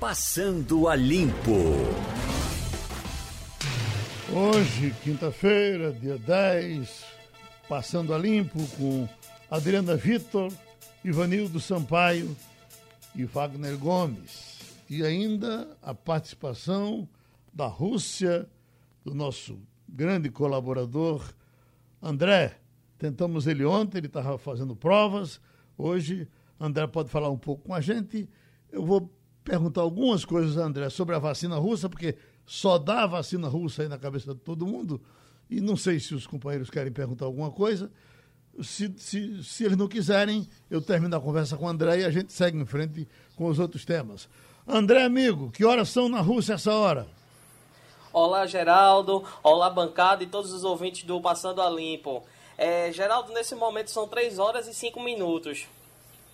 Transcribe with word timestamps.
Passando 0.00 0.88
a 0.88 0.96
Limpo. 0.96 1.60
Hoje, 4.32 4.94
quinta-feira, 5.02 5.92
dia 5.92 6.16
10, 6.16 7.04
Passando 7.68 8.14
a 8.14 8.18
Limpo 8.18 8.66
com 8.78 9.06
Adriana 9.50 9.96
Vitor, 9.96 10.50
Ivanildo 11.04 11.60
Sampaio 11.60 12.34
e 13.14 13.26
Wagner 13.26 13.76
Gomes. 13.76 14.58
E 14.88 15.04
ainda 15.04 15.76
a 15.82 15.92
participação 15.92 17.06
da 17.52 17.66
Rússia, 17.66 18.48
do 19.04 19.14
nosso 19.14 19.60
grande 19.86 20.30
colaborador 20.30 21.22
André. 22.00 22.58
Tentamos 22.96 23.46
ele 23.46 23.66
ontem, 23.66 23.98
ele 23.98 24.06
estava 24.06 24.38
fazendo 24.38 24.74
provas. 24.74 25.38
Hoje, 25.76 26.26
André 26.58 26.86
pode 26.86 27.10
falar 27.10 27.28
um 27.28 27.38
pouco 27.38 27.64
com 27.64 27.74
a 27.74 27.82
gente. 27.82 28.26
Eu 28.72 28.82
vou 28.82 29.19
perguntar 29.50 29.80
algumas 29.80 30.24
coisas, 30.24 30.56
André, 30.56 30.88
sobre 30.90 31.16
a 31.16 31.18
vacina 31.18 31.56
russa, 31.56 31.88
porque 31.88 32.16
só 32.46 32.78
dá 32.78 33.02
a 33.02 33.06
vacina 33.06 33.48
russa 33.48 33.82
aí 33.82 33.88
na 33.88 33.98
cabeça 33.98 34.32
de 34.32 34.38
todo 34.38 34.64
mundo. 34.64 35.00
E 35.50 35.60
não 35.60 35.76
sei 35.76 35.98
se 35.98 36.14
os 36.14 36.24
companheiros 36.24 36.70
querem 36.70 36.92
perguntar 36.92 37.24
alguma 37.24 37.50
coisa. 37.50 37.90
Se, 38.62 38.94
se, 38.96 39.42
se 39.42 39.64
eles 39.64 39.76
não 39.76 39.88
quiserem, 39.88 40.48
eu 40.70 40.80
termino 40.80 41.16
a 41.16 41.20
conversa 41.20 41.56
com 41.56 41.64
o 41.64 41.68
André 41.68 42.00
e 42.00 42.04
a 42.04 42.10
gente 42.10 42.32
segue 42.32 42.58
em 42.58 42.64
frente 42.64 43.08
com 43.34 43.46
os 43.46 43.58
outros 43.58 43.84
temas. 43.84 44.28
André, 44.66 45.02
amigo, 45.02 45.50
que 45.50 45.64
horas 45.64 45.88
são 45.88 46.08
na 46.08 46.20
Rússia 46.20 46.54
essa 46.54 46.72
hora? 46.72 47.08
Olá, 48.12 48.46
Geraldo. 48.46 49.24
Olá, 49.42 49.68
bancada 49.68 50.22
e 50.22 50.28
todos 50.28 50.52
os 50.52 50.62
ouvintes 50.62 51.02
do 51.02 51.20
Passando 51.20 51.60
a 51.60 51.68
Limpo. 51.68 52.22
É, 52.56 52.92
Geraldo, 52.92 53.32
nesse 53.32 53.56
momento 53.56 53.90
são 53.90 54.06
3 54.06 54.38
horas 54.38 54.68
e 54.68 54.74
5 54.74 55.02
minutos. 55.02 55.66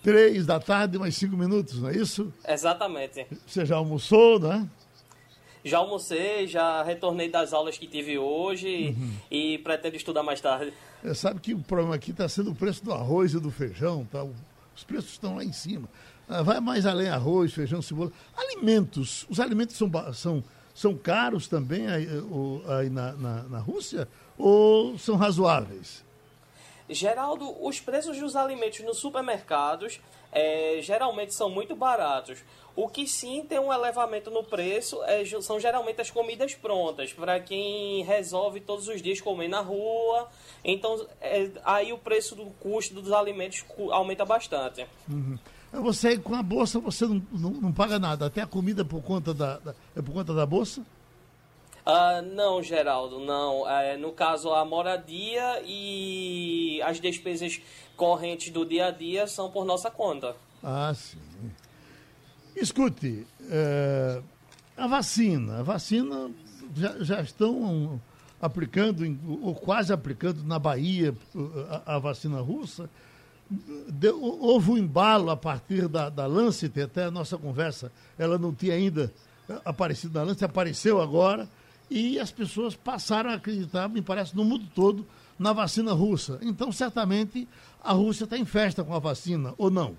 3 0.03 0.45
da 0.45 0.59
tarde, 0.59 0.97
mais 0.97 1.15
5 1.15 1.35
minutos, 1.35 1.81
não 1.81 1.89
é 1.89 1.95
isso? 1.95 2.33
Exatamente. 2.47 3.25
Você 3.45 3.65
já 3.65 3.75
almoçou, 3.75 4.39
não 4.39 4.53
é? 4.53 4.67
Já 5.63 5.79
almocei, 5.79 6.47
já 6.47 6.81
retornei 6.83 7.29
das 7.29 7.51
aulas 7.51 7.77
que 7.77 7.87
tive 7.87 8.17
hoje 8.17 8.95
uhum. 8.97 9.11
e 9.29 9.57
pretendo 9.57 9.97
estudar 9.97 10.23
mais 10.23 10.39
tarde. 10.39 10.71
É, 11.03 11.13
sabe 11.13 11.41
que 11.41 11.53
o 11.53 11.59
problema 11.59 11.95
aqui 11.95 12.11
está 12.11 12.27
sendo 12.29 12.51
o 12.51 12.55
preço 12.55 12.83
do 12.85 12.93
arroz 12.93 13.33
e 13.33 13.39
do 13.39 13.51
feijão, 13.51 14.07
tá? 14.09 14.25
Os 14.75 14.83
preços 14.83 15.11
estão 15.11 15.35
lá 15.35 15.43
em 15.43 15.51
cima. 15.51 15.89
Ah, 16.29 16.41
vai 16.41 16.59
mais 16.59 16.85
além 16.85 17.09
arroz, 17.09 17.53
feijão, 17.53 17.81
cebola. 17.81 18.11
Alimentos, 18.35 19.25
os 19.29 19.39
alimentos 19.39 19.75
são, 19.75 19.91
são, 20.13 20.43
são 20.73 20.95
caros 20.95 21.47
também 21.47 21.87
aí, 21.87 22.07
aí 22.79 22.89
na, 22.89 23.13
na, 23.13 23.43
na 23.43 23.59
Rússia 23.59 24.07
ou 24.37 24.97
são 24.97 25.15
razoáveis? 25.15 26.05
Geraldo, 26.89 27.55
os 27.65 27.79
preços 27.79 28.17
dos 28.17 28.35
alimentos 28.35 28.79
nos 28.81 28.97
supermercados 28.97 29.99
é, 30.31 30.79
geralmente 30.81 31.33
são 31.33 31.49
muito 31.49 31.75
baratos. 31.75 32.43
O 32.75 32.87
que 32.87 33.07
sim 33.07 33.43
tem 33.43 33.59
um 33.59 33.73
elevamento 33.73 34.29
no 34.29 34.43
preço 34.43 35.01
é, 35.03 35.25
são 35.41 35.59
geralmente 35.59 35.99
as 35.99 36.11
comidas 36.11 36.53
prontas, 36.53 37.11
para 37.11 37.39
quem 37.39 38.03
resolve 38.03 38.61
todos 38.61 38.87
os 38.87 39.01
dias 39.01 39.19
comer 39.19 39.47
na 39.47 39.61
rua. 39.61 40.29
Então, 40.63 41.05
é, 41.19 41.49
aí 41.65 41.91
o 41.91 41.97
preço 41.97 42.35
do 42.35 42.45
custo 42.59 42.93
dos 42.93 43.11
alimentos 43.11 43.65
aumenta 43.91 44.23
bastante. 44.23 44.85
Uhum. 45.09 45.37
Você, 45.73 46.17
com 46.17 46.35
a 46.35 46.43
bolsa, 46.43 46.79
você 46.79 47.05
não, 47.05 47.21
não, 47.31 47.49
não, 47.49 47.73
paga 47.73 47.99
nada, 47.99 48.27
até 48.27 48.41
a 48.41 48.47
comida 48.47 48.85
por 48.85 49.01
conta 49.01 49.33
da, 49.33 49.57
da 49.57 49.75
é 49.95 50.01
por 50.01 50.13
conta 50.13 50.33
da 50.33 50.45
bolsa? 50.45 50.85
Uh, 51.87 52.21
não, 52.35 52.61
Geraldo, 52.61 53.17
não. 53.17 53.65
É, 53.69 53.95
no 53.95 54.11
caso, 54.11 54.53
a 54.53 54.65
moradia 54.65 55.61
e 55.65 56.81
as 56.81 56.99
despesas 56.99 57.61
correntes 57.95 58.51
do 58.51 58.65
dia 58.65 58.87
a 58.87 58.91
dia 58.91 59.25
são 59.25 59.49
por 59.49 59.63
nossa 59.63 59.89
conta. 59.89 60.35
Ah, 60.61 60.91
sim. 60.93 61.17
Escute, 62.57 63.25
é, 63.49 64.21
a 64.75 64.85
vacina, 64.85 65.59
a 65.59 65.63
vacina 65.63 66.29
já, 66.75 66.97
já 66.99 67.21
estão 67.21 68.01
aplicando, 68.41 69.05
ou 69.41 69.55
quase 69.55 69.93
aplicando 69.93 70.43
na 70.43 70.59
Bahia 70.59 71.15
a, 71.85 71.95
a 71.95 71.99
vacina 71.99 72.41
russa. 72.41 72.89
Deu, 73.87 74.21
houve 74.21 74.71
um 74.71 74.77
embalo 74.77 75.29
a 75.29 75.37
partir 75.37 75.87
da, 75.87 76.09
da 76.09 76.25
Lancet, 76.25 76.81
até 76.81 77.05
a 77.05 77.11
nossa 77.11 77.37
conversa, 77.37 77.93
ela 78.19 78.37
não 78.37 78.53
tinha 78.53 78.73
ainda 78.73 79.13
aparecido 79.63 80.19
na 80.19 80.25
Lancet, 80.25 80.43
apareceu 80.43 80.99
agora 80.99 81.47
e 81.89 82.19
as 82.19 82.31
pessoas 82.31 82.75
passaram 82.75 83.29
a 83.29 83.35
acreditar, 83.35 83.87
me 83.87 84.01
parece, 84.01 84.35
no 84.35 84.43
mundo 84.43 84.65
todo, 84.73 85.05
na 85.37 85.53
vacina 85.53 85.93
russa. 85.93 86.39
Então, 86.41 86.71
certamente, 86.71 87.47
a 87.83 87.93
Rússia 87.93 88.25
está 88.25 88.37
em 88.37 88.45
festa 88.45 88.83
com 88.83 88.93
a 88.93 88.99
vacina, 88.99 89.53
ou 89.57 89.69
não? 89.69 89.95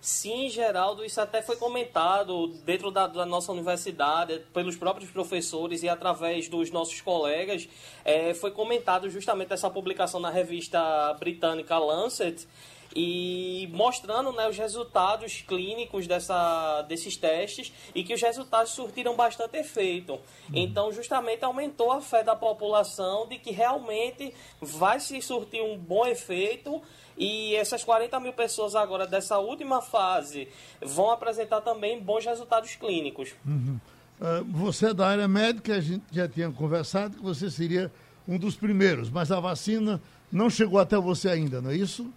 Sim, 0.00 0.48
Geraldo, 0.48 1.04
isso 1.04 1.20
até 1.20 1.42
foi 1.42 1.56
comentado 1.56 2.48
dentro 2.64 2.90
da, 2.90 3.08
da, 3.08 3.26
nossa 3.26 3.50
universidade, 3.50 4.40
pelos 4.54 4.76
próprios 4.76 5.10
professores 5.10 5.82
e 5.82 5.88
através 5.88 6.48
dos 6.48 6.70
nossos 6.70 7.00
colegas. 7.00 7.68
É, 8.04 8.32
foi 8.32 8.52
comentado 8.52 9.10
justamente 9.10 9.52
essa 9.52 9.68
publicação 9.68 10.20
na 10.20 10.30
revista 10.30 10.78
britânica 11.18 11.76
Lancet, 11.78 12.46
e 12.94 13.68
mostrando 13.72 14.32
né, 14.32 14.48
os 14.48 14.56
resultados 14.56 15.44
clínicos 15.46 16.06
dessa, 16.06 16.82
desses 16.82 17.16
testes 17.16 17.72
e 17.94 18.02
que 18.02 18.14
os 18.14 18.20
resultados 18.20 18.72
surtiram 18.72 19.14
bastante 19.14 19.56
efeito. 19.56 20.12
Uhum. 20.12 20.20
Então, 20.54 20.92
justamente 20.92 21.44
aumentou 21.44 21.92
a 21.92 22.00
fé 22.00 22.22
da 22.22 22.34
população 22.34 23.26
de 23.28 23.38
que 23.38 23.50
realmente 23.50 24.32
vai 24.60 25.00
se 25.00 25.20
surtir 25.20 25.62
um 25.62 25.76
bom 25.76 26.06
efeito 26.06 26.80
e 27.16 27.54
essas 27.56 27.82
40 27.82 28.18
mil 28.20 28.32
pessoas 28.32 28.74
agora 28.74 29.06
dessa 29.06 29.38
última 29.38 29.82
fase 29.82 30.48
vão 30.80 31.10
apresentar 31.10 31.60
também 31.60 32.00
bons 32.00 32.24
resultados 32.24 32.74
clínicos. 32.76 33.34
Uhum. 33.44 33.78
Uh, 34.20 34.44
você 34.44 34.86
é 34.86 34.94
da 34.94 35.06
área 35.06 35.28
médica, 35.28 35.74
a 35.74 35.80
gente 35.80 36.04
já 36.10 36.28
tinha 36.28 36.50
conversado 36.50 37.16
que 37.16 37.22
você 37.22 37.50
seria 37.50 37.90
um 38.26 38.36
dos 38.36 38.56
primeiros, 38.56 39.10
mas 39.10 39.30
a 39.30 39.40
vacina 39.40 40.02
não 40.30 40.50
chegou 40.50 40.78
até 40.78 40.96
você 40.96 41.28
ainda, 41.28 41.60
não 41.60 41.70
é 41.70 41.76
isso? 41.76 42.12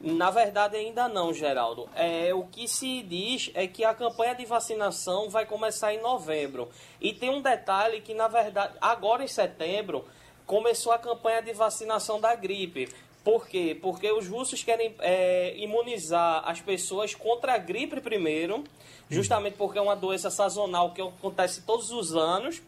Na 0.00 0.30
verdade, 0.30 0.76
ainda 0.76 1.08
não, 1.08 1.32
Geraldo. 1.32 1.88
É, 1.94 2.32
o 2.34 2.44
que 2.44 2.68
se 2.68 3.02
diz 3.02 3.50
é 3.54 3.66
que 3.66 3.82
a 3.82 3.94
campanha 3.94 4.34
de 4.34 4.44
vacinação 4.44 5.30
vai 5.30 5.46
começar 5.46 5.94
em 5.94 6.02
novembro. 6.02 6.68
E 7.00 7.14
tem 7.14 7.30
um 7.30 7.40
detalhe 7.40 8.02
que, 8.02 8.12
na 8.12 8.28
verdade, 8.28 8.74
agora 8.80 9.24
em 9.24 9.28
setembro, 9.28 10.04
começou 10.46 10.92
a 10.92 10.98
campanha 10.98 11.42
de 11.42 11.52
vacinação 11.52 12.20
da 12.20 12.34
gripe. 12.34 12.88
Por 13.24 13.48
quê? 13.48 13.76
Porque 13.80 14.12
os 14.12 14.28
russos 14.28 14.62
querem 14.62 14.94
é, 15.00 15.54
imunizar 15.56 16.48
as 16.48 16.60
pessoas 16.60 17.14
contra 17.14 17.54
a 17.54 17.58
gripe 17.58 18.00
primeiro, 18.00 18.62
justamente 19.10 19.56
porque 19.56 19.78
é 19.78 19.82
uma 19.82 19.96
doença 19.96 20.30
sazonal 20.30 20.92
que 20.92 21.02
acontece 21.02 21.62
todos 21.62 21.90
os 21.90 22.14
anos 22.14 22.62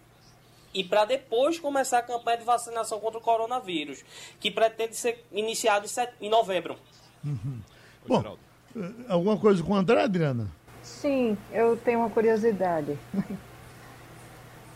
e 0.74 0.82
para 0.82 1.04
depois 1.04 1.60
começar 1.60 1.98
a 1.98 2.02
campanha 2.02 2.38
de 2.38 2.44
vacinação 2.44 2.98
contra 2.98 3.18
o 3.18 3.22
coronavírus, 3.22 4.04
que 4.40 4.50
pretende 4.50 4.96
ser 4.96 5.24
iniciado 5.30 5.86
em 6.20 6.28
novembro. 6.28 6.76
Uhum. 7.24 7.60
Bom, 8.06 8.36
eh, 8.76 8.90
alguma 9.08 9.36
coisa 9.36 9.62
com 9.62 9.72
o 9.72 9.76
André, 9.76 10.02
Adriana? 10.02 10.46
Sim, 10.82 11.36
eu 11.52 11.76
tenho 11.76 12.00
uma 12.00 12.10
curiosidade. 12.10 12.98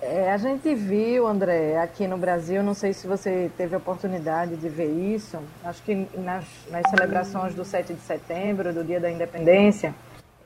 É, 0.04 0.32
a 0.32 0.36
gente 0.36 0.74
viu, 0.74 1.28
André, 1.28 1.78
aqui 1.78 2.08
no 2.08 2.18
Brasil, 2.18 2.60
não 2.60 2.74
sei 2.74 2.92
se 2.92 3.06
você 3.06 3.48
teve 3.56 3.76
a 3.76 3.78
oportunidade 3.78 4.56
de 4.56 4.68
ver 4.68 4.90
isso, 4.90 5.38
acho 5.62 5.80
que 5.84 6.08
nas, 6.18 6.44
nas 6.68 6.90
celebrações 6.90 7.54
do 7.54 7.64
7 7.64 7.94
de 7.94 8.00
setembro, 8.00 8.74
do 8.74 8.82
Dia 8.82 8.98
da 8.98 9.08
Independência, 9.08 9.94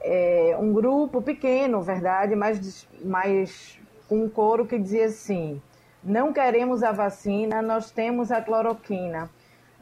é, 0.02 0.54
um 0.60 0.74
grupo 0.74 1.22
pequeno, 1.22 1.80
verdade, 1.80 2.36
mas, 2.36 2.86
mas 3.02 3.78
com 4.06 4.24
um 4.24 4.28
coro 4.28 4.66
que 4.66 4.78
dizia 4.78 5.06
assim: 5.06 5.58
não 6.04 6.34
queremos 6.34 6.82
a 6.82 6.92
vacina, 6.92 7.62
nós 7.62 7.90
temos 7.90 8.30
a 8.30 8.42
cloroquina 8.42 9.30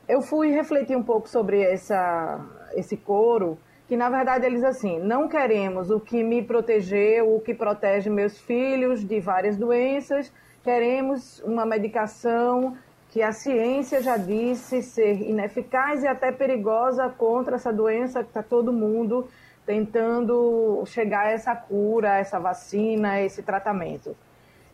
eu 0.08 0.20
fui 0.20 0.50
refletir 0.50 0.96
um 0.96 1.02
pouco 1.02 1.28
sobre 1.28 1.62
essa, 1.62 2.40
esse 2.74 2.96
coro, 2.96 3.58
que 3.86 3.96
na 3.96 4.08
verdade 4.08 4.46
eles 4.46 4.64
assim, 4.64 4.98
não 4.98 5.28
queremos 5.28 5.90
o 5.90 6.00
que 6.00 6.22
me 6.22 6.42
protegeu, 6.42 7.34
o 7.34 7.40
que 7.40 7.54
protege 7.54 8.08
meus 8.10 8.38
filhos 8.38 9.04
de 9.04 9.20
várias 9.20 9.56
doenças, 9.56 10.32
queremos 10.62 11.40
uma 11.40 11.66
medicação 11.66 12.76
que 13.10 13.22
a 13.22 13.32
ciência 13.32 14.02
já 14.02 14.16
disse 14.16 14.82
ser 14.82 15.20
ineficaz 15.22 16.02
e 16.02 16.06
até 16.06 16.32
perigosa 16.32 17.08
contra 17.08 17.56
essa 17.56 17.72
doença 17.72 18.22
que 18.22 18.30
está 18.30 18.42
todo 18.42 18.72
mundo 18.72 19.28
tentando 19.64 20.82
chegar 20.86 21.26
a 21.26 21.30
essa 21.30 21.54
cura, 21.54 22.18
essa 22.18 22.38
vacina, 22.38 23.20
esse 23.20 23.42
tratamento. 23.42 24.16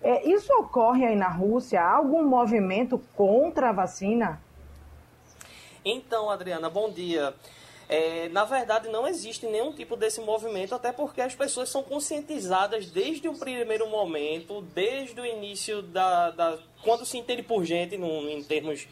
É, 0.02 0.26
isso 0.28 0.52
ocorre 0.54 1.04
aí 1.04 1.16
na 1.16 1.28
Rússia? 1.28 1.82
Há 1.82 1.96
algum 1.96 2.24
movimento 2.24 2.98
contra 3.14 3.68
a 3.68 3.72
vacina? 3.72 4.40
Então, 5.84 6.28
Adriana, 6.30 6.68
bom 6.68 6.90
dia. 6.90 7.34
É, 7.88 8.28
na 8.28 8.44
verdade, 8.44 8.88
não 8.88 9.06
existe 9.08 9.46
nenhum 9.46 9.72
tipo 9.72 9.96
desse 9.96 10.20
movimento, 10.20 10.74
até 10.74 10.92
porque 10.92 11.20
as 11.20 11.34
pessoas 11.34 11.68
são 11.68 11.82
conscientizadas 11.82 12.86
desde 12.86 13.26
o 13.28 13.36
primeiro 13.36 13.88
momento, 13.88 14.62
desde 14.74 15.20
o 15.20 15.26
início 15.26 15.82
da. 15.82 16.30
da 16.30 16.58
quando 16.82 17.04
se 17.04 17.18
entende 17.18 17.42
por 17.42 17.64
gente, 17.64 17.96
em, 17.96 18.44
termos, 18.44 18.86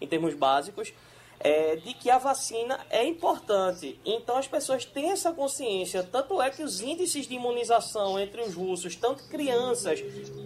em 0.00 0.06
termos 0.06 0.34
básicos, 0.34 0.92
é, 1.40 1.76
de 1.76 1.94
que 1.94 2.08
a 2.08 2.18
vacina 2.18 2.78
é 2.90 3.04
importante. 3.04 3.98
Então 4.04 4.36
as 4.36 4.46
pessoas 4.46 4.84
têm 4.84 5.10
essa 5.10 5.32
consciência. 5.32 6.04
Tanto 6.04 6.40
é 6.40 6.48
que 6.48 6.62
os 6.62 6.80
índices 6.80 7.26
de 7.26 7.34
imunização 7.34 8.20
entre 8.20 8.40
os 8.40 8.54
russos, 8.54 8.94
tanto 8.94 9.28
crianças 9.28 10.00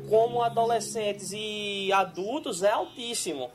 como 0.08 0.42
adolescentes 0.42 1.30
e 1.32 1.92
adultos, 1.92 2.62
é 2.62 2.70
altíssimo. 2.70 3.50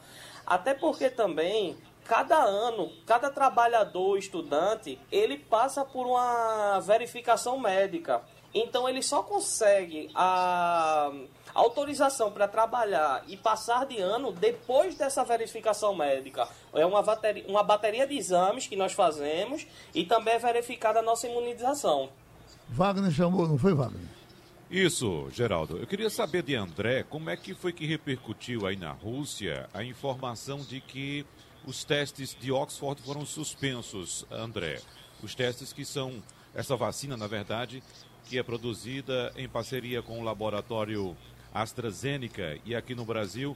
Até 0.46 0.74
porque 0.74 1.10
também 1.10 1.76
cada 2.06 2.38
ano, 2.38 2.92
cada 3.06 3.30
trabalhador, 3.30 4.18
estudante, 4.18 5.00
ele 5.12 5.38
passa 5.38 5.84
por 5.86 6.06
uma 6.06 6.80
verificação 6.80 7.60
médica. 7.60 8.22
Então 8.54 8.88
ele 8.88 9.02
só 9.02 9.24
consegue 9.24 10.12
a 10.14 11.12
autorização 11.56 12.32
para 12.32 12.48
trabalhar 12.48 13.24
e 13.28 13.36
passar 13.36 13.86
de 13.86 14.00
ano 14.00 14.32
depois 14.32 14.96
dessa 14.96 15.24
verificação 15.24 15.96
médica. 15.96 16.48
É 16.74 16.86
uma 16.86 17.02
bateria, 17.02 17.46
uma 17.48 17.64
bateria 17.64 18.06
de 18.06 18.16
exames 18.16 18.68
que 18.68 18.76
nós 18.76 18.94
fazemos 18.94 19.66
e 19.94 20.06
também 20.06 20.36
é 20.36 20.40
verificada 20.40 21.00
a 21.00 21.02
nossa 21.02 21.28
imunização. 21.28 22.10
Wagner 22.70 23.12
chamou, 23.12 23.48
não 23.48 23.58
foi 23.58 23.74
Wagner? 23.74 24.14
Isso, 24.70 25.30
Geraldo. 25.32 25.78
Eu 25.78 25.86
queria 25.86 26.10
saber 26.10 26.42
de 26.42 26.56
André 26.56 27.04
como 27.04 27.30
é 27.30 27.38
que 27.38 27.54
foi 27.54 27.72
que 27.72 27.86
repercutiu 27.86 28.66
aí 28.66 28.76
na 28.76 28.92
Rússia 28.92 29.70
a 29.74 29.84
informação 29.84 30.60
de 30.60 30.82
que 30.82 31.26
os 31.66 31.84
testes 31.84 32.36
de 32.40 32.52
Oxford 32.52 33.02
foram 33.02 33.26
suspensos, 33.26 34.26
André. 34.30 34.82
Os 35.22 35.34
testes 35.34 35.72
que 35.72 35.86
são 35.86 36.22
essa 36.54 36.76
vacina, 36.76 37.16
na 37.16 37.28
verdade, 37.28 37.82
que 38.26 38.38
é 38.38 38.44
produzida 38.44 39.32
em 39.36 39.48
parceria 39.48 40.02
com 40.02 40.20
o 40.20 40.24
laboratório 40.24 41.16
AstraZeneca 41.54 42.60
e 42.66 42.76
aqui 42.76 42.96
no 42.96 43.06
Brasil 43.06 43.56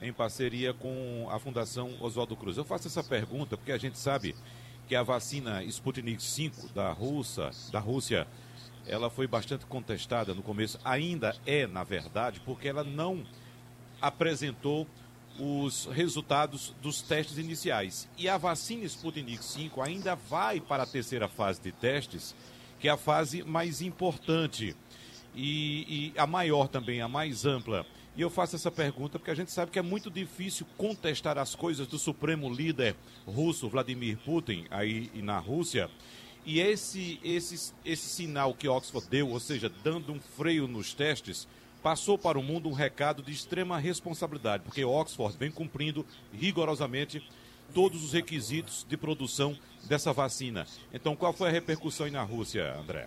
em 0.00 0.12
parceria 0.12 0.72
com 0.72 1.28
a 1.30 1.38
Fundação 1.38 1.96
Oswaldo 2.00 2.36
Cruz. 2.36 2.56
Eu 2.56 2.64
faço 2.64 2.86
essa 2.86 3.02
pergunta 3.02 3.56
porque 3.56 3.72
a 3.72 3.78
gente 3.78 3.98
sabe 3.98 4.34
que 4.86 4.94
a 4.94 5.02
vacina 5.02 5.62
Sputnik 5.64 6.22
V 6.22 6.68
da 6.72 6.92
Rússia, 6.92 7.50
da 7.72 7.80
Rússia, 7.80 8.26
ela 8.86 9.10
foi 9.10 9.26
bastante 9.26 9.66
contestada 9.66 10.34
no 10.34 10.42
começo, 10.42 10.78
ainda 10.84 11.36
é, 11.44 11.66
na 11.66 11.84
verdade, 11.84 12.40
porque 12.40 12.68
ela 12.68 12.84
não 12.84 13.26
apresentou 14.00 14.86
os 15.38 15.86
resultados 15.86 16.74
dos 16.82 17.00
testes 17.00 17.38
iniciais. 17.38 18.08
E 18.18 18.28
a 18.28 18.36
vacina 18.36 18.84
Sputnik 18.84 19.38
V 19.38 19.70
ainda 19.80 20.14
vai 20.14 20.60
para 20.60 20.82
a 20.82 20.86
terceira 20.86 21.28
fase 21.28 21.60
de 21.60 21.72
testes, 21.72 22.34
que 22.80 22.88
é 22.88 22.90
a 22.90 22.96
fase 22.96 23.42
mais 23.42 23.80
importante 23.80 24.74
e, 25.34 26.12
e 26.14 26.18
a 26.18 26.26
maior 26.26 26.68
também, 26.68 27.00
a 27.00 27.08
mais 27.08 27.46
ampla. 27.46 27.86
E 28.16 28.20
eu 28.20 28.30
faço 28.30 28.56
essa 28.56 28.70
pergunta 28.70 29.18
porque 29.18 29.30
a 29.30 29.34
gente 29.34 29.52
sabe 29.52 29.70
que 29.70 29.78
é 29.78 29.82
muito 29.82 30.10
difícil 30.10 30.66
contestar 30.76 31.38
as 31.38 31.54
coisas 31.54 31.86
do 31.86 31.98
supremo 31.98 32.52
líder 32.52 32.96
russo, 33.24 33.68
Vladimir 33.68 34.18
Putin, 34.18 34.66
aí 34.70 35.08
na 35.14 35.38
Rússia. 35.38 35.88
E 36.44 36.60
esse, 36.60 37.20
esse, 37.22 37.72
esse 37.84 38.08
sinal 38.08 38.54
que 38.54 38.66
Oxford 38.66 39.06
deu, 39.08 39.28
ou 39.28 39.38
seja, 39.38 39.70
dando 39.84 40.12
um 40.12 40.18
freio 40.18 40.66
nos 40.66 40.92
testes, 40.92 41.46
passou 41.82 42.18
para 42.18 42.38
o 42.38 42.42
mundo 42.42 42.68
um 42.68 42.72
recado 42.72 43.22
de 43.22 43.32
extrema 43.32 43.78
responsabilidade, 43.78 44.64
porque 44.64 44.84
Oxford 44.84 45.36
vem 45.36 45.50
cumprindo 45.50 46.04
rigorosamente 46.32 47.22
todos 47.74 48.04
os 48.04 48.12
requisitos 48.12 48.84
de 48.88 48.96
produção 48.96 49.56
dessa 49.84 50.12
vacina. 50.12 50.66
Então, 50.92 51.14
qual 51.14 51.32
foi 51.32 51.48
a 51.48 51.52
repercussão 51.52 52.06
aí 52.06 52.12
na 52.12 52.22
Rússia, 52.22 52.74
André? 52.78 53.06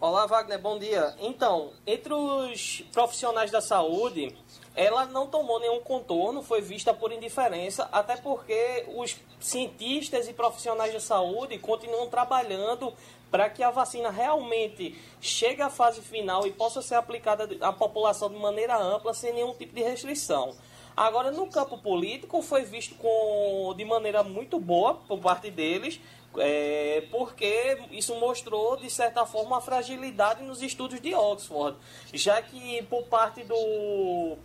Olá, 0.00 0.26
Wagner, 0.26 0.60
bom 0.60 0.78
dia. 0.78 1.14
Então, 1.18 1.72
entre 1.86 2.12
os 2.12 2.84
profissionais 2.92 3.50
da 3.50 3.60
saúde, 3.60 4.36
ela 4.74 5.06
não 5.06 5.28
tomou 5.28 5.60
nenhum 5.60 5.80
contorno, 5.80 6.42
foi 6.42 6.60
vista 6.60 6.92
por 6.92 7.12
indiferença, 7.12 7.88
até 7.90 8.16
porque 8.16 8.84
os 8.96 9.16
cientistas 9.40 10.28
e 10.28 10.32
profissionais 10.32 10.92
da 10.92 11.00
saúde 11.00 11.58
continuam 11.58 12.08
trabalhando 12.08 12.92
para 13.34 13.50
que 13.50 13.64
a 13.64 13.70
vacina 13.72 14.10
realmente 14.10 14.96
chegue 15.20 15.60
à 15.60 15.68
fase 15.68 16.00
final 16.00 16.46
e 16.46 16.52
possa 16.52 16.80
ser 16.80 16.94
aplicada 16.94 17.48
à 17.62 17.72
população 17.72 18.30
de 18.30 18.36
maneira 18.36 18.78
ampla, 18.78 19.12
sem 19.12 19.32
nenhum 19.32 19.52
tipo 19.54 19.74
de 19.74 19.82
restrição. 19.82 20.54
Agora, 20.96 21.32
no 21.32 21.48
campo 21.48 21.76
político, 21.76 22.40
foi 22.42 22.62
visto 22.62 22.94
com, 22.94 23.74
de 23.76 23.84
maneira 23.84 24.22
muito 24.22 24.60
boa 24.60 24.94
por 24.94 25.18
parte 25.18 25.50
deles, 25.50 26.00
é, 26.38 27.08
porque 27.10 27.76
isso 27.90 28.14
mostrou, 28.20 28.76
de 28.76 28.88
certa 28.88 29.26
forma, 29.26 29.58
a 29.58 29.60
fragilidade 29.60 30.44
nos 30.44 30.62
estudos 30.62 31.00
de 31.00 31.12
Oxford, 31.12 31.76
já 32.12 32.40
que 32.40 32.84
por 32.84 33.02
parte 33.06 33.42
do, 33.42 34.36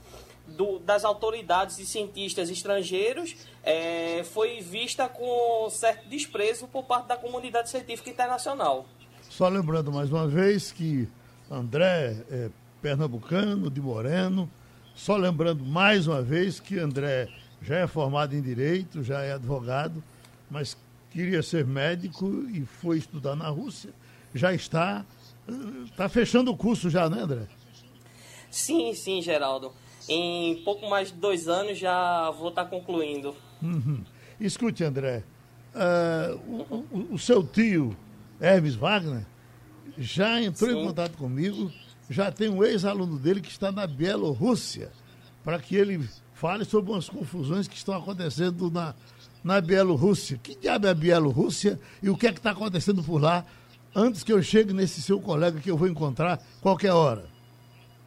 do 0.56 0.80
das 0.80 1.04
autoridades 1.04 1.80
e 1.80 1.86
cientistas 1.86 2.50
estrangeiros 2.50 3.36
é, 3.64 4.24
foi 4.24 4.62
vista 4.62 5.08
com 5.08 5.70
certo 5.70 6.08
desprezo 6.10 6.68
por 6.68 6.84
parte 6.84 7.08
da 7.08 7.16
comunidade 7.16 7.70
científica 7.70 8.10
internacional. 8.10 8.86
Só 9.30 9.48
lembrando 9.48 9.92
mais 9.92 10.12
uma 10.12 10.28
vez 10.28 10.72
que 10.72 11.08
André 11.50 12.18
é 12.30 12.50
pernambucano, 12.82 13.70
de 13.70 13.82
Moreno, 13.82 14.50
só 14.96 15.16
lembrando 15.16 15.64
mais 15.64 16.08
uma 16.08 16.22
vez 16.22 16.60
que 16.60 16.78
André 16.80 17.30
já 17.62 17.78
é 17.78 17.88
formado 17.88 18.36
em 18.36 18.42
Direito, 18.42 19.04
já 19.04 19.22
é 19.22 19.34
advogado, 19.34 20.04
mas 20.50 20.78
queria 21.12 21.42
ser 21.42 21.66
médico 21.66 22.28
e 22.54 22.66
foi 22.66 22.98
estudar 22.98 23.36
na 23.36 23.50
Rússia. 23.50 23.92
Já 24.34 24.54
está, 24.54 25.06
está 25.86 26.08
fechando 26.08 26.52
o 26.52 26.58
curso 26.58 26.90
já, 26.90 27.10
né, 27.10 27.22
André? 27.22 27.48
Sim, 28.50 28.94
sim, 28.94 29.22
Geraldo. 29.22 29.72
Em 30.10 30.56
pouco 30.64 30.90
mais 30.90 31.12
de 31.12 31.18
dois 31.20 31.48
anos 31.48 31.78
já 31.78 32.32
vou 32.32 32.50
estar 32.50 32.66
concluindo. 32.66 33.36
Uhum. 33.62 34.04
Escute, 34.40 34.84
André, 34.84 35.24
uh, 35.76 36.36
o, 36.48 36.98
o, 36.98 37.14
o, 37.14 37.20
seu 37.20 37.44
tio, 37.44 37.96
Hermes 38.42 38.74
Wagner, 38.74 39.26
já 39.98 40.42
entrou 40.42 40.72
sim. 40.72 40.80
em 40.80 40.86
contato 40.88 41.18
comigo, 41.18 41.72
já 42.10 42.32
tem 42.32 42.50
um 42.50 42.64
ex-aluno 42.64 43.20
dele 43.20 43.42
que 43.42 43.52
está 43.52 43.72
na 43.72 43.86
Bielorrússia, 43.86 44.92
para 45.44 45.60
que 45.60 45.76
ele 45.76 46.10
fale 46.34 46.66
sobre 46.66 46.92
umas 46.92 47.08
confusões 47.08 47.68
que 47.68 47.76
estão 47.76 47.96
acontecendo 47.96 48.72
na, 48.72 48.96
na 49.44 49.62
Bielorrússia. 49.62 50.40
Que 50.42 50.56
diabo 50.56 50.88
é 50.88 50.90
a 50.90 50.94
Bielorrússia 50.94 51.80
e 52.02 52.10
o 52.10 52.18
que 52.18 52.28
é 52.28 52.32
que 52.32 52.40
está 52.40 52.52
acontecendo 52.52 53.04
por 53.04 53.22
lá 53.22 53.46
antes 53.94 54.24
que 54.24 54.32
eu 54.32 54.42
chegue 54.42 54.74
nesse 54.74 55.02
seu 55.02 55.20
colega 55.20 55.60
que 55.60 55.70
eu 55.70 55.78
vou 55.78 55.88
encontrar 55.88 56.42
qualquer 56.62 56.94
hora? 56.94 57.26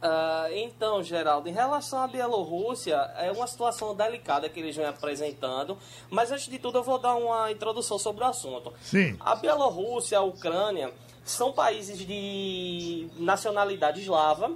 Uh, 0.03 0.51
então, 0.53 1.01
Geraldo, 1.01 1.47
em 1.47 1.53
relação 1.53 1.99
à 2.03 2.07
Bielorrússia, 2.07 2.95
é 3.15 3.31
uma 3.31 3.47
situação 3.47 3.95
delicada 3.95 4.49
que 4.49 4.59
eles 4.59 4.75
vêm 4.75 4.85
apresentando, 4.85 5.77
mas 6.09 6.29
antes 6.29 6.49
de 6.49 6.59
tudo 6.59 6.79
eu 6.79 6.83
vou 6.83 6.99
dar 6.99 7.15
uma 7.15 7.49
introdução 7.49 7.97
sobre 7.97 8.21
o 8.21 8.27
assunto. 8.27 8.73
Sim. 8.81 9.15
A 9.17 9.33
Bielorrússia, 9.33 10.17
a 10.17 10.21
Ucrânia, 10.21 10.93
são 11.23 11.53
países 11.53 11.99
de 11.99 13.07
nacionalidade 13.17 14.01
eslava, 14.01 14.51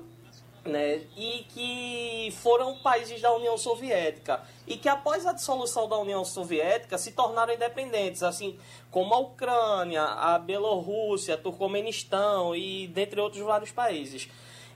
né, 0.66 1.04
e 1.16 1.46
que 1.48 2.30
foram 2.42 2.78
países 2.80 3.22
da 3.22 3.34
União 3.34 3.58
Soviética 3.58 4.42
e 4.68 4.76
que 4.76 4.90
após 4.90 5.26
a 5.26 5.32
dissolução 5.32 5.88
da 5.88 5.98
União 5.98 6.26
Soviética 6.26 6.98
se 6.98 7.14
tornaram 7.14 7.54
independentes, 7.54 8.22
assim 8.22 8.60
como 8.92 9.14
a 9.14 9.18
Ucrânia, 9.18 10.04
a 10.04 10.38
Bielorrússia, 10.38 11.38
Turcomenistão 11.38 12.54
e 12.54 12.86
dentre 12.88 13.22
outros 13.22 13.42
vários 13.42 13.72
países. 13.72 14.28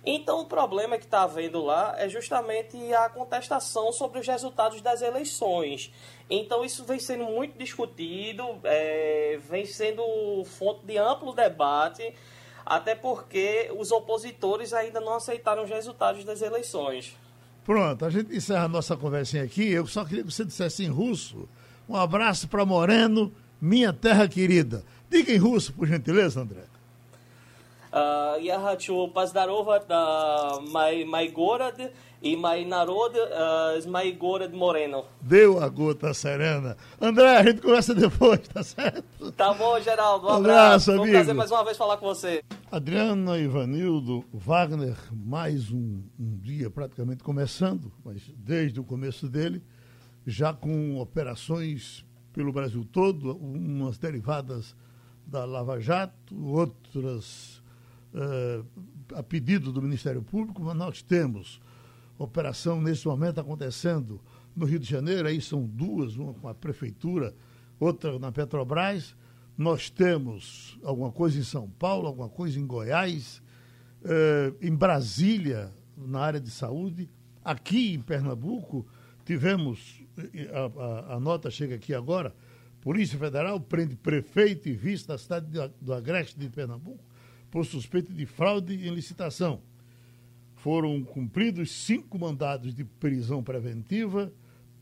Então 0.03 0.41
o 0.41 0.45
problema 0.45 0.97
que 0.97 1.05
está 1.05 1.23
havendo 1.23 1.63
lá 1.63 1.95
é 1.97 2.09
justamente 2.09 2.75
a 2.93 3.07
contestação 3.09 3.91
sobre 3.93 4.19
os 4.19 4.27
resultados 4.27 4.81
das 4.81 5.01
eleições. 5.01 5.91
Então 6.29 6.65
isso 6.65 6.83
vem 6.83 6.99
sendo 6.99 7.25
muito 7.25 7.57
discutido, 7.57 8.43
é, 8.63 9.39
vem 9.47 9.65
sendo 9.65 10.03
fonte 10.45 10.85
de 10.85 10.97
amplo 10.97 11.33
debate 11.33 12.15
até 12.65 12.95
porque 12.95 13.71
os 13.77 13.91
opositores 13.91 14.73
ainda 14.73 14.99
não 14.99 15.15
aceitaram 15.15 15.63
os 15.63 15.69
resultados 15.69 16.23
das 16.23 16.41
eleições. 16.41 17.15
Pronto, 17.65 18.05
a 18.05 18.09
gente 18.09 18.35
encerra 18.35 18.65
a 18.65 18.69
nossa 18.69 18.95
conversinha 18.97 19.43
aqui. 19.43 19.69
Eu 19.69 19.85
só 19.85 20.03
queria 20.03 20.23
que 20.23 20.31
você 20.31 20.45
dissesse 20.45 20.83
em 20.83 20.87
russo. 20.87 21.47
Um 21.87 21.95
abraço 21.95 22.47
para 22.47 22.65
Moreno, 22.65 23.31
minha 23.59 23.93
terra 23.93 24.27
querida. 24.27 24.83
Diga 25.09 25.31
em 25.31 25.37
russo, 25.37 25.73
por 25.73 25.87
gentileza, 25.87 26.41
André 26.41 26.70
Uh, 27.92 28.38
я 28.42 28.60
хочу 28.60 29.08
поздоровать 29.08 29.86
uh, 29.88 30.60
мой, 30.70 31.04
мой 31.04 31.28
город 31.28 31.92
e 32.20 32.36
мой 32.36 32.64
народ 32.64 33.14
uh, 33.14 33.90
мой 33.90 34.12
город 34.12 34.52
Moreno. 34.52 35.06
Deu 35.22 35.58
a 35.62 35.68
gota 35.68 36.12
serena. 36.12 36.76
André, 37.00 37.36
a 37.36 37.44
gente 37.44 37.62
conversa 37.62 37.94
depois, 37.94 38.40
tá 38.48 38.62
certo? 38.62 39.32
Tá 39.32 39.54
bom, 39.54 39.80
Geraldo. 39.80 40.26
Um 40.26 40.30
abraço, 40.30 40.90
abraço 40.90 40.90
amigo. 40.90 41.04
Foi 41.04 41.10
um 41.10 41.14
prazer 41.14 41.34
mais 41.34 41.50
uma 41.50 41.64
vez 41.64 41.76
falar 41.76 41.96
com 41.96 42.06
você. 42.06 42.42
Adriana, 42.70 43.38
Ivanildo, 43.38 44.24
Wagner, 44.32 44.98
mais 45.10 45.70
um, 45.70 46.02
um 46.18 46.36
dia 46.38 46.68
praticamente 46.68 47.22
começando, 47.22 47.90
mas 48.04 48.20
desde 48.36 48.80
o 48.80 48.84
começo 48.84 49.28
dele, 49.28 49.62
já 50.26 50.52
com 50.52 50.98
operações 50.98 52.04
pelo 52.32 52.52
Brasil 52.52 52.86
todo, 52.92 53.36
umas 53.36 53.96
derivadas 53.96 54.76
da 55.24 55.44
Lava 55.44 55.80
Jato, 55.80 56.36
outras 56.46 57.59
uh, 58.13 58.65
a 59.15 59.23
pedido 59.23 59.71
do 59.71 59.81
Ministério 59.81 60.21
Público, 60.21 60.61
mas 60.61 60.75
nós 60.75 61.01
temos 61.01 61.61
operação 62.17 62.81
nesse 62.81 63.07
momento 63.07 63.39
acontecendo 63.39 64.21
no 64.55 64.65
Rio 64.65 64.79
de 64.79 64.89
Janeiro, 64.89 65.27
aí 65.27 65.41
são 65.41 65.65
duas, 65.65 66.15
uma 66.17 66.33
com 66.33 66.47
a 66.47 66.53
prefeitura, 66.53 67.33
outra 67.79 68.17
na 68.19 68.31
Petrobras. 68.31 69.15
Nós 69.57 69.89
temos 69.89 70.77
alguma 70.83 71.11
coisa 71.11 71.39
em 71.39 71.43
São 71.43 71.69
Paulo, 71.69 72.07
alguma 72.07 72.29
coisa 72.29 72.59
em 72.59 72.65
Goiás, 72.65 73.41
eh, 74.03 74.53
em 74.61 74.75
Brasília, 74.75 75.71
na 75.97 76.19
área 76.19 76.39
de 76.39 76.49
saúde. 76.49 77.09
Aqui 77.43 77.93
em 77.93 78.01
Pernambuco, 78.01 78.85
tivemos, 79.23 80.03
a, 80.53 81.13
a, 81.13 81.15
a 81.15 81.19
nota 81.19 81.49
chega 81.49 81.75
aqui 81.75 81.93
agora, 81.93 82.35
Polícia 82.81 83.17
Federal 83.17 83.59
prende 83.59 83.95
prefeito 83.95 84.67
e 84.67 84.73
vice 84.73 85.07
da 85.07 85.17
cidade 85.17 85.47
do 85.79 85.93
Agreste 85.93 86.37
de 86.37 86.49
Pernambuco 86.49 87.10
por 87.51 87.65
suspeita 87.65 88.13
de 88.13 88.25
fraude 88.25 88.73
em 88.73 88.93
licitação. 88.95 89.61
Foram 90.55 91.03
cumpridos 91.03 91.71
cinco 91.71 92.17
mandados 92.17 92.73
de 92.73 92.85
prisão 92.85 93.43
preventiva, 93.43 94.31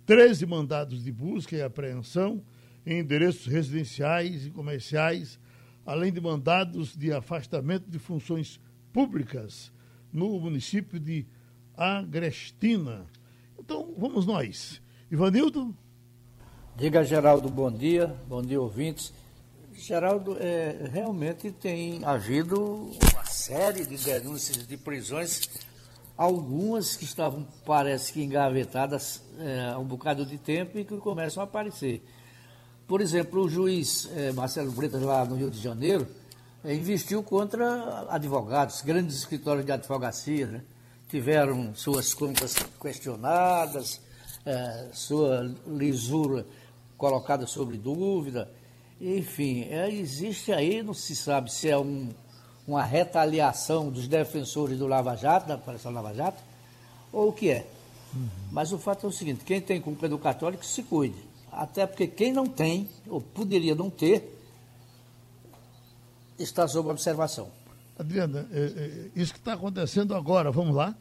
13 0.06 0.46
mandados 0.46 1.04
de 1.04 1.12
busca 1.12 1.56
e 1.56 1.62
apreensão 1.62 2.44
em 2.86 3.00
endereços 3.00 3.48
residenciais 3.48 4.46
e 4.46 4.52
comerciais, 4.52 5.40
além 5.86 6.14
de 6.14 6.22
mandados 6.22 6.96
de 6.96 7.12
afastamento 7.12 7.90
de 7.90 7.98
funções 7.98 8.60
públicas 8.94 9.72
no 10.12 10.40
município 10.40 11.00
de 11.00 11.26
Agrestina. 11.76 13.06
Então, 13.58 13.94
vamos 13.98 14.26
nós. 14.26 14.82
Ivanildo? 15.10 15.76
Diga, 16.76 17.04
Geraldo, 17.04 17.50
bom 17.50 17.72
dia. 17.72 18.08
Bom 18.28 18.42
dia, 18.42 18.60
ouvintes. 18.60 19.14
Geraldo, 19.80 20.38
é, 20.40 20.90
realmente 20.92 21.52
tem 21.52 22.04
havido 22.04 22.92
uma 23.14 23.26
série 23.26 23.86
de 23.86 23.98
denúncias 23.98 24.68
de 24.68 24.78
prisões, 24.78 25.50
algumas 26.18 26.96
que 26.96 27.06
estavam, 27.06 27.48
parece 27.66 28.12
que, 28.12 28.22
engavetadas 28.22 29.24
é, 29.40 29.72
há 29.72 29.80
um 29.80 29.86
bocado 29.86 30.26
de 30.26 30.38
tempo 30.38 30.78
e 30.78 30.84
que 30.84 30.98
começam 30.98 31.42
a 31.42 31.46
aparecer. 31.46 32.04
Por 32.86 33.00
exemplo, 33.00 33.42
o 33.42 33.50
juiz 33.50 34.10
é, 34.16 34.32
Marcelo 34.34 34.72
Bretas, 34.72 35.02
lá 35.02 35.24
no 35.24 35.36
Rio 35.36 35.50
de 35.50 35.60
Janeiro, 35.60 36.08
investiu 36.66 37.24
contra 37.24 38.06
advogados, 38.10 38.82
grandes 38.82 39.16
escritórios 39.16 39.66
de 39.66 39.72
advocacia, 39.72 40.46
né? 40.48 40.62
tiveram 41.08 41.74
suas 41.74 42.14
contas 42.14 42.54
questionadas, 42.82 44.02
é, 44.46 44.90
sua 44.92 45.56
lisura 45.66 46.46
colocada 46.98 47.48
sobre 47.48 47.78
dúvida. 47.78 48.59
Enfim, 49.02 49.64
é, 49.70 49.90
existe 49.90 50.52
aí, 50.52 50.84
não 50.84 50.94
se 50.94 51.16
sabe 51.16 51.52
se 51.52 51.70
é 51.70 51.78
um, 51.78 52.10
uma 52.68 52.84
retaliação 52.84 53.90
dos 53.90 54.08
defensores 54.08 54.78
do 54.78 54.88
Lava 54.88 55.16
Jato, 55.16 55.48
da 55.48 55.56
Operação 55.56 55.92
Lava 55.92 56.14
Jato, 56.14 56.42
ou 57.12 57.30
o 57.30 57.34
que 57.34 57.50
é. 57.50 57.66
Uhum. 58.14 58.28
Mas 58.52 58.72
o 58.74 58.78
fato 58.78 59.06
é 59.06 59.10
o 59.10 59.12
seguinte, 59.12 59.44
quem 59.46 59.62
tem 59.62 59.80
culpa 59.80 60.06
educatória 60.06 60.58
que 60.58 60.66
se 60.66 60.84
cuide. 60.84 61.30
Até 61.52 61.88
porque 61.88 62.08
quem 62.08 62.34
não 62.34 62.46
tem, 62.46 62.90
ou 63.08 63.22
poderia 63.22 63.74
não 63.74 63.90
ter, 63.90 64.38
está 66.38 66.68
sob 66.68 66.90
observação. 66.90 67.50
Adriana, 67.98 68.48
é, 68.52 68.60
é, 68.60 69.10
isso 69.16 69.34
que 69.34 69.40
está 69.40 69.54
acontecendo 69.54 70.16
agora, 70.16 70.52
vamos 70.52 70.76
lá? 70.76 70.96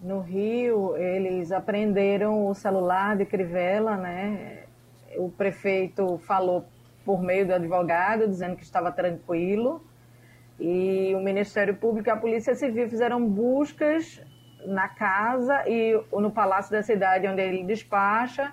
No 0.00 0.20
Rio, 0.20 0.96
eles 0.96 1.50
apreenderam 1.50 2.46
o 2.46 2.54
celular 2.54 3.16
de 3.16 3.24
Crivella, 3.24 3.96
né? 3.96 4.63
O 5.16 5.28
prefeito 5.30 6.18
falou 6.18 6.64
por 7.04 7.22
meio 7.22 7.46
do 7.46 7.54
advogado, 7.54 8.26
dizendo 8.26 8.56
que 8.56 8.64
estava 8.64 8.90
tranquilo. 8.90 9.84
E 10.58 11.12
o 11.14 11.20
Ministério 11.20 11.74
Público 11.76 12.08
e 12.08 12.12
a 12.12 12.16
Polícia 12.16 12.54
Civil 12.54 12.88
fizeram 12.88 13.24
buscas 13.26 14.20
na 14.64 14.88
casa 14.88 15.64
e 15.68 16.00
no 16.12 16.30
Palácio 16.30 16.72
da 16.72 16.82
Cidade, 16.82 17.26
onde 17.26 17.42
ele 17.42 17.64
despacha, 17.64 18.52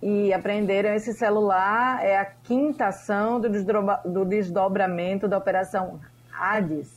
e 0.00 0.32
apreenderam 0.32 0.94
esse 0.94 1.12
celular. 1.12 2.04
É 2.04 2.16
a 2.16 2.24
quinta 2.24 2.86
ação 2.86 3.40
do, 3.40 3.48
do 4.04 4.24
desdobramento 4.24 5.28
da 5.28 5.36
Operação 5.36 6.00
Hades, 6.32 6.88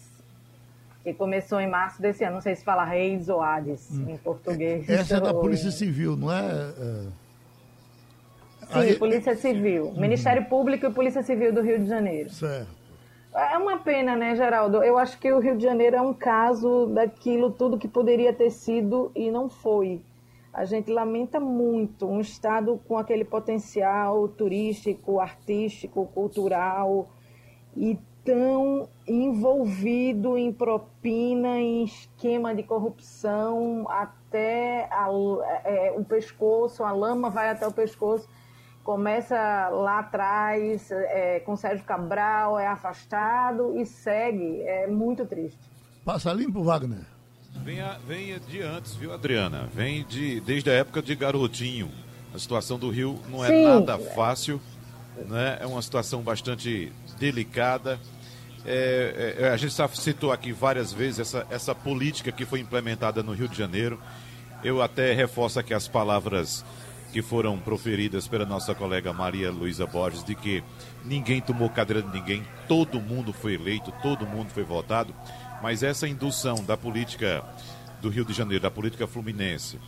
que 1.04 1.14
começou 1.14 1.60
em 1.60 1.70
março 1.70 2.02
desse 2.02 2.24
ano. 2.24 2.36
Não 2.36 2.42
sei 2.42 2.56
se 2.56 2.64
fala 2.64 2.86
Reis 2.86 3.28
ou 3.28 3.42
Hades 3.42 3.90
hum. 3.92 4.06
em 4.10 4.18
português. 4.18 4.88
Essa 4.88 5.18
é 5.18 5.20
da 5.20 5.34
Polícia 5.36 5.72
Civil, 5.72 6.16
não 6.16 6.32
é? 6.32 6.74
É... 8.70 8.74
Sim, 8.74 8.80
Aí... 8.80 8.96
Polícia 8.96 9.36
Civil. 9.36 9.86
Uhum. 9.86 10.00
Ministério 10.00 10.46
Público 10.46 10.86
e 10.86 10.92
Polícia 10.92 11.24
Civil 11.24 11.54
do 11.54 11.62
Rio 11.62 11.80
de 11.80 11.86
Janeiro. 11.86 12.30
Certo. 12.30 12.80
É 13.34 13.58
uma 13.58 13.78
pena, 13.78 14.16
né, 14.16 14.36
Geraldo? 14.36 14.84
Eu 14.84 14.98
acho 14.98 15.20
que 15.20 15.32
o 15.32 15.40
Rio 15.40 15.56
de 15.56 15.64
Janeiro 15.64 15.96
é 15.96 16.02
um 16.02 16.14
caso 16.14 16.88
daquilo 16.88 17.52
tudo 17.52 17.78
que 17.78 17.88
poderia 17.88 18.34
ter 18.34 18.50
sido 18.50 19.12
e 19.16 19.30
não 19.30 19.50
foi. 19.50 20.02
A 20.52 20.66
gente 20.66 20.92
lamenta 20.92 21.40
muito 21.40 22.08
um 22.08 22.20
estado 22.20 22.82
com 22.88 22.98
aquele 22.98 23.24
potencial 23.24 24.28
turístico, 24.28 25.20
artístico, 25.20 26.08
cultural 26.08 27.08
e 27.78 28.00
tão 28.26 28.90
envolvido 29.08 30.36
em 30.38 30.52
propina, 30.52 31.60
em 31.60 31.84
esquema 31.84 32.54
de 32.54 32.64
corrupção 32.64 33.86
até 33.90 34.88
a, 34.92 35.08
é, 35.64 35.94
o 35.96 36.04
pescoço, 36.04 36.84
a 36.84 36.92
lama 36.92 37.30
vai 37.30 37.50
até 37.50 37.68
o 37.68 37.72
pescoço 37.72 38.28
começa 38.90 39.70
lá 39.70 40.00
atrás 40.00 40.90
é, 40.90 41.42
com 41.42 41.56
Sérgio 41.56 41.86
Cabral, 41.86 42.58
é 42.58 42.66
afastado 42.66 43.78
e 43.78 43.86
segue. 43.86 44.64
É 44.64 44.88
muito 44.88 45.28
triste. 45.28 45.60
Passa 46.04 46.34
limpo, 46.34 46.64
Wagner. 46.64 47.06
Vem, 47.64 47.78
vem 48.08 48.40
de 48.40 48.64
antes, 48.64 48.96
viu, 48.96 49.14
Adriana? 49.14 49.70
Vem 49.72 50.04
de, 50.06 50.42
desde 50.42 50.72
a 50.72 50.74
época 50.74 51.04
de 51.04 51.14
Garotinho. 51.14 51.92
A 52.34 52.40
situação 52.40 52.80
do 52.80 52.90
Rio 52.90 53.20
não 53.30 53.46
é 53.46 53.50
Sim. 53.50 53.64
nada 53.64 54.00
fácil, 54.00 54.60
né? 55.28 55.60
é 55.62 55.68
uma 55.68 55.84
situação 55.84 56.24
bastante 56.24 56.92
delicada. 57.20 58.00
É, 58.66 59.36
é, 59.38 59.50
a 59.50 59.58
gente 59.58 59.72
citou 60.00 60.32
aqui 60.32 60.52
várias 60.52 60.92
vezes 60.92 61.20
essa, 61.20 61.46
essa 61.52 61.76
política 61.76 62.32
que 62.32 62.44
foi 62.44 62.60
implementada 62.60 63.22
no 63.22 63.34
Rio 63.34 63.48
de 63.48 63.56
Janeiro. 63.56 64.00
Eu 64.64 64.82
até 64.82 65.14
reforço 65.14 65.60
aqui 65.60 65.76
as 65.76 65.88
palavras 65.88 66.66
que 67.12 67.22
foram 67.22 67.58
proferidas 67.58 68.28
pela 68.28 68.46
nossa 68.46 68.76
colega 68.76 69.12
Maria 69.12 69.52
Luísa 69.52 69.86
Borges 69.86 70.24
de 70.24 70.36
que 70.36 70.64
ninguém 71.04 71.42
tomou 71.42 71.70
cadeira 71.70 72.02
de 72.02 72.12
ninguém, 72.12 72.44
todo 72.68 73.02
mundo 73.02 73.34
foi 73.34 73.56
eleito, 73.56 73.92
todo 74.02 74.28
mundo 74.28 74.50
foi 74.50 74.64
votado, 74.64 75.14
mas 75.62 75.84
essa 75.84 76.08
indução 76.08 76.64
da 76.64 76.78
política 76.78 77.44
do 78.02 78.10
Rio 78.10 78.26
de 78.26 78.34
Janeiro, 78.34 78.62
da 78.62 78.72
política 78.72 79.08
fluminense, 79.08 79.80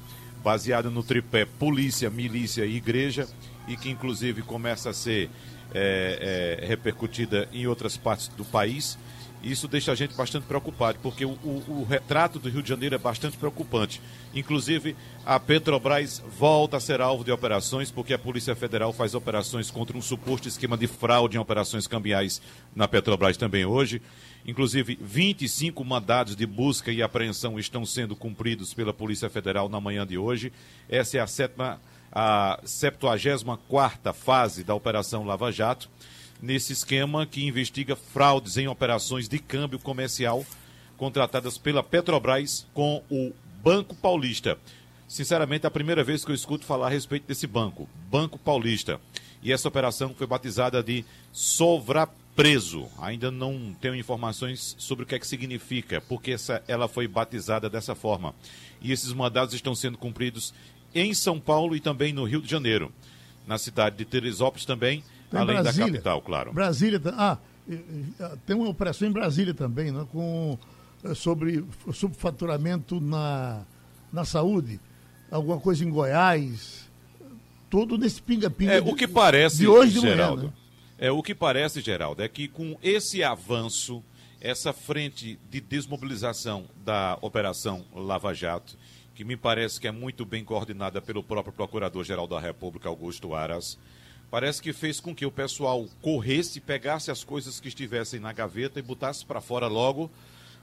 baseada 0.43 0.89
no 0.89 1.03
tripé 1.03 1.45
polícia, 1.45 2.09
milícia 2.09 2.65
e 2.65 2.75
igreja, 2.75 3.27
e 3.67 3.77
que 3.77 3.89
inclusive 3.89 4.41
começa 4.41 4.89
a 4.89 4.93
ser 4.93 5.29
é, 5.73 6.59
é, 6.61 6.65
repercutida 6.65 7.47
em 7.53 7.67
outras 7.67 7.95
partes 7.95 8.27
do 8.29 8.43
país, 8.43 8.97
isso 9.43 9.67
deixa 9.67 9.91
a 9.91 9.95
gente 9.95 10.15
bastante 10.15 10.45
preocupado, 10.45 11.00
porque 11.01 11.25
o, 11.25 11.31
o, 11.43 11.63
o, 11.67 11.83
retrato 11.83 12.38
do 12.38 12.50
Rio 12.50 12.62
de 12.62 12.69
Janeiro 12.69 12.95
é 12.95 12.98
bastante 12.98 13.38
preocupante. 13.38 14.01
Inclusive, 14.33 14.95
a 15.25 15.39
Petrobras 15.39 16.24
volta 16.38 16.77
a 16.77 16.79
ser 16.79 17.01
alvo 17.01 17.24
de 17.24 17.31
operações, 17.31 17.89
porque 17.89 18.13
a 18.13 18.19
Polícia 18.19 18.55
Federal 18.55 18.93
faz 18.93 19.15
operações 19.15 19.71
contra 19.71 19.98
um 19.98 20.01
suposto 20.01 20.48
esquema 20.48 20.77
de 20.77 20.88
fraude 20.88 21.38
em 21.38 21.39
operações 21.39 21.88
cambiais 21.88 22.41
na 22.75 22.88
Petrobras 22.88 23.36
também 23.36 23.65
hoje. 23.65 24.01
Inclusive, 24.45 24.98
25 25.01 25.83
mandados 25.83 26.36
de 26.36 26.45
busca 26.45 26.91
e 26.91 27.01
apreensão 27.01 27.60
estão 27.60 27.86
sendo 27.86 28.15
cumpridos 28.15 28.74
pela 28.74 28.93
Polícia 28.93 29.29
Federal 29.29 29.69
na 29.69 29.79
manhã 29.79 30.05
de 30.05 30.17
hoje. 30.17 30.51
Essa 30.89 31.17
é 31.17 31.19
a 31.19 31.27
sétima, 31.27 31.81
a 32.12 32.60
74 32.63 34.13
fase 34.13 34.63
da 34.63 34.75
Operação 34.75 35.24
Lava 35.24 35.51
Jato 35.51 35.89
nesse 36.41 36.74
esquema 36.74 37.25
que 37.25 37.45
investiga 37.45 37.95
fraudes 37.95 38.57
em 38.57 38.67
operações 38.67 39.29
de 39.29 39.38
câmbio 39.39 39.79
comercial 39.79 40.45
contratadas 40.98 41.57
pela 41.57 41.83
Petrobras 41.83 42.65
com 42.74 43.03
o 43.10 43.33
Banco 43.63 43.95
Paulista. 43.95 44.57
Sinceramente, 45.07 45.65
é 45.65 45.67
a 45.67 45.71
primeira 45.71 46.03
vez 46.03 46.24
que 46.24 46.31
eu 46.31 46.36
escuto 46.36 46.65
falar 46.65 46.88
a 46.88 46.89
respeito 46.89 47.27
desse 47.27 47.45
banco, 47.45 47.89
Banco 48.10 48.39
Paulista. 48.39 49.00
E 49.43 49.51
essa 49.51 49.67
operação 49.67 50.13
foi 50.13 50.27
batizada 50.27 50.81
de 50.83 51.03
Sovrapreso. 51.33 52.88
Ainda 53.00 53.31
não 53.31 53.75
tenho 53.81 53.95
informações 53.95 54.75
sobre 54.77 55.03
o 55.03 55.07
que 55.07 55.15
é 55.15 55.19
que 55.19 55.27
significa, 55.27 56.00
porque 56.01 56.31
essa, 56.31 56.63
ela 56.67 56.88
foi 56.88 57.07
batizada 57.07 57.69
dessa 57.69 57.95
forma. 57.95 58.33
E 58.79 58.91
esses 58.91 59.12
mandados 59.12 59.53
estão 59.53 59.75
sendo 59.75 59.98
cumpridos 59.98 60.53
em 60.93 61.13
São 61.13 61.39
Paulo 61.39 61.75
e 61.75 61.79
também 61.79 62.13
no 62.13 62.24
Rio 62.24 62.41
de 62.41 62.50
Janeiro. 62.50 62.91
Na 63.48 63.57
cidade 63.57 63.98
de 63.98 64.05
Teresópolis 64.05 64.65
também, 64.65 65.03
tem 65.31 65.39
Além 65.39 65.61
Brasília, 65.61 65.85
da 65.85 65.91
capital, 65.93 66.21
claro. 66.21 66.53
Brasília, 66.53 67.01
ah, 67.13 67.38
tem 68.45 68.55
uma 68.55 68.67
operação 68.67 69.07
em 69.07 69.11
Brasília 69.11 69.53
também, 69.53 69.89
né, 69.91 70.05
com, 70.11 70.59
eh, 71.05 71.13
sobre 71.13 71.63
subfaturamento 71.93 73.00
na, 73.00 73.63
na 74.11 74.25
saúde, 74.25 74.79
alguma 75.31 75.57
coisa 75.57 75.85
em 75.85 75.89
Goiás, 75.89 76.91
tudo 77.69 77.97
nesse 77.97 78.21
pinga-pinga. 78.21 78.73
É, 78.73 78.81
o 78.81 78.93
que 78.93 79.07
parece, 79.07 79.59
de 79.59 79.67
hoje 79.67 79.93
de 79.93 80.01
Geraldo, 80.01 80.43
manhã, 80.43 80.50
né? 80.50 81.07
é 81.07 81.11
o 81.11 81.23
que 81.23 81.33
parece, 81.33 81.79
Geraldo, 81.79 82.21
é 82.21 82.27
que 82.27 82.50
com 82.50 82.77
esse 82.83 83.23
avanço, 83.23 84.03
essa 84.41 84.73
frente 84.73 85.39
de 85.50 85.61
desmobilização 85.61 86.65
da 86.83 87.17
Operação 87.21 87.85
Lava 87.95 88.33
Jato, 88.33 88.75
que 89.15 89.23
me 89.23 89.38
parece 89.38 89.79
que 89.79 89.88
é 89.88 89.91
muito 89.91 90.25
bem 90.25 90.43
coordenada 90.43 91.01
pelo 91.01 91.23
próprio 91.23 91.53
Procurador-Geral 91.53 92.27
da 92.27 92.39
República, 92.39 92.89
Augusto 92.89 93.33
Aras, 93.33 93.77
parece 94.31 94.61
que 94.61 94.71
fez 94.71 95.01
com 95.01 95.13
que 95.13 95.25
o 95.25 95.31
pessoal 95.31 95.85
corresse, 96.01 96.61
pegasse 96.61 97.11
as 97.11 97.23
coisas 97.23 97.59
que 97.59 97.67
estivessem 97.67 98.19
na 98.19 98.31
gaveta 98.31 98.79
e 98.79 98.81
botasse 98.81 99.25
para 99.25 99.41
fora 99.41 99.67
logo 99.67 100.09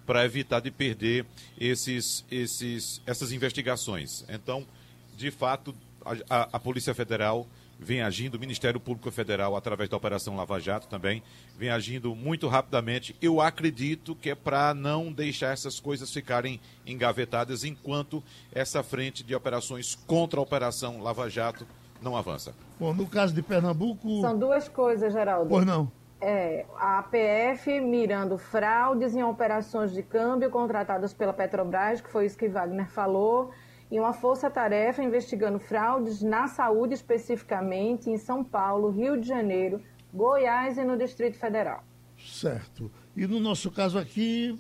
para 0.06 0.24
evitar 0.24 0.60
de 0.60 0.70
perder 0.70 1.26
esses, 1.60 2.24
esses, 2.30 3.02
essas 3.04 3.30
investigações. 3.30 4.24
Então, 4.26 4.66
de 5.14 5.30
fato, 5.30 5.74
a, 6.02 6.12
a, 6.30 6.48
a 6.54 6.58
Polícia 6.58 6.94
Federal 6.94 7.46
vem 7.78 8.00
agindo, 8.00 8.36
o 8.36 8.40
Ministério 8.40 8.80
Público 8.80 9.10
Federal, 9.10 9.54
através 9.54 9.90
da 9.90 9.98
Operação 9.98 10.34
Lava 10.34 10.58
Jato 10.58 10.88
também, 10.88 11.22
vem 11.58 11.68
agindo 11.68 12.14
muito 12.14 12.48
rapidamente. 12.48 13.14
Eu 13.20 13.38
acredito 13.38 14.16
que 14.16 14.30
é 14.30 14.34
para 14.34 14.72
não 14.72 15.12
deixar 15.12 15.52
essas 15.52 15.78
coisas 15.78 16.10
ficarem 16.10 16.58
engavetadas 16.86 17.62
enquanto 17.62 18.24
essa 18.50 18.82
frente 18.82 19.22
de 19.22 19.34
operações 19.34 19.94
contra 20.06 20.40
a 20.40 20.42
Operação 20.42 21.02
Lava 21.02 21.28
Jato 21.28 21.66
não 22.00 22.16
avança. 22.16 22.54
Bom, 22.78 22.94
no 22.94 23.06
caso 23.06 23.34
de 23.34 23.42
Pernambuco. 23.42 24.20
São 24.20 24.38
duas 24.38 24.68
coisas, 24.68 25.12
Geraldo. 25.12 25.48
Pois 25.48 25.66
não. 25.66 25.90
É, 26.20 26.66
a 26.76 26.98
APF 26.98 27.80
mirando 27.80 28.36
fraudes 28.38 29.14
em 29.14 29.22
operações 29.22 29.92
de 29.92 30.02
câmbio 30.02 30.50
contratadas 30.50 31.12
pela 31.12 31.32
Petrobras, 31.32 32.00
que 32.00 32.10
foi 32.10 32.26
isso 32.26 32.36
que 32.36 32.48
Wagner 32.48 32.88
falou 32.90 33.52
e 33.90 33.98
uma 33.98 34.12
força-tarefa 34.12 35.02
investigando 35.02 35.58
fraudes 35.58 36.22
na 36.22 36.46
saúde, 36.46 36.94
especificamente 36.94 38.10
em 38.10 38.18
São 38.18 38.44
Paulo, 38.44 38.90
Rio 38.90 39.18
de 39.18 39.26
Janeiro, 39.26 39.80
Goiás 40.12 40.76
e 40.76 40.84
no 40.84 40.96
Distrito 40.96 41.38
Federal. 41.38 41.82
Certo. 42.18 42.90
E 43.16 43.26
no 43.26 43.40
nosso 43.40 43.70
caso 43.70 43.98
aqui, 43.98 44.58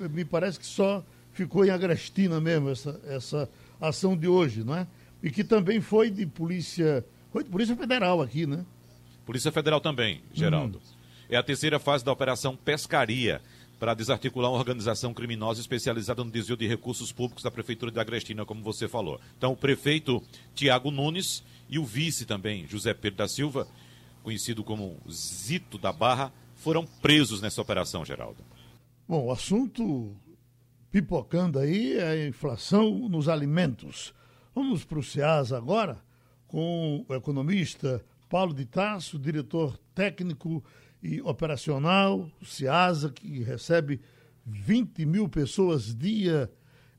eh, 0.00 0.08
me 0.08 0.24
parece 0.24 0.58
que 0.60 0.66
só 0.66 1.02
ficou 1.32 1.64
em 1.64 1.70
Agrestina 1.70 2.40
mesmo 2.40 2.70
essa, 2.70 3.00
essa 3.06 3.50
ação 3.80 4.16
de 4.16 4.28
hoje, 4.28 4.62
não 4.62 4.76
é? 4.76 4.86
E 5.22 5.30
que 5.30 5.42
também 5.42 5.80
foi 5.80 6.10
de 6.10 6.26
polícia, 6.26 7.04
foi 7.32 7.42
de 7.42 7.50
polícia 7.50 7.74
federal 7.74 8.20
aqui, 8.20 8.46
né? 8.46 8.64
Polícia 9.24 9.52
Federal 9.52 9.80
também, 9.80 10.20
Geraldo. 10.34 10.78
Uhum. 10.78 11.02
É 11.28 11.36
a 11.36 11.42
terceira 11.42 11.78
fase 11.78 12.04
da 12.04 12.12
Operação 12.12 12.56
Pescaria 12.56 13.40
para 13.78 13.94
desarticular 13.94 14.50
uma 14.50 14.58
organização 14.58 15.14
criminosa 15.14 15.60
especializada 15.60 16.22
no 16.22 16.30
desvio 16.30 16.56
de 16.56 16.66
recursos 16.66 17.10
públicos 17.10 17.42
da 17.42 17.50
Prefeitura 17.50 17.90
de 17.90 17.98
Agrestina, 17.98 18.44
como 18.44 18.62
você 18.62 18.86
falou. 18.86 19.20
Então, 19.36 19.52
o 19.52 19.56
prefeito 19.56 20.22
Tiago 20.54 20.90
Nunes 20.90 21.42
e 21.68 21.78
o 21.78 21.84
vice 21.84 22.26
também, 22.26 22.66
José 22.68 22.94
Pedro 22.94 23.18
da 23.18 23.28
Silva, 23.28 23.66
conhecido 24.22 24.62
como 24.62 24.98
Zito 25.10 25.78
da 25.78 25.92
Barra, 25.92 26.32
foram 26.56 26.84
presos 26.84 27.40
nessa 27.40 27.62
operação, 27.62 28.04
Geraldo. 28.04 28.44
Bom, 29.08 29.26
o 29.26 29.32
assunto 29.32 30.14
pipocando 30.90 31.58
aí 31.58 31.94
é 31.94 32.08
a 32.08 32.28
inflação 32.28 33.08
nos 33.08 33.28
alimentos. 33.28 34.12
Vamos 34.54 34.84
para 34.84 34.98
o 34.98 35.02
SEAS 35.02 35.52
agora 35.52 35.98
com 36.52 37.02
o 37.08 37.14
economista 37.14 38.04
Paulo 38.28 38.52
de 38.52 38.66
Tasso, 38.66 39.18
diretor 39.18 39.78
técnico 39.94 40.62
e 41.02 41.18
operacional, 41.22 42.28
o 42.42 42.44
CIASA, 42.44 43.10
que 43.10 43.42
recebe 43.42 44.02
20 44.44 45.06
mil 45.06 45.30
pessoas 45.30 45.96
dia. 45.96 46.52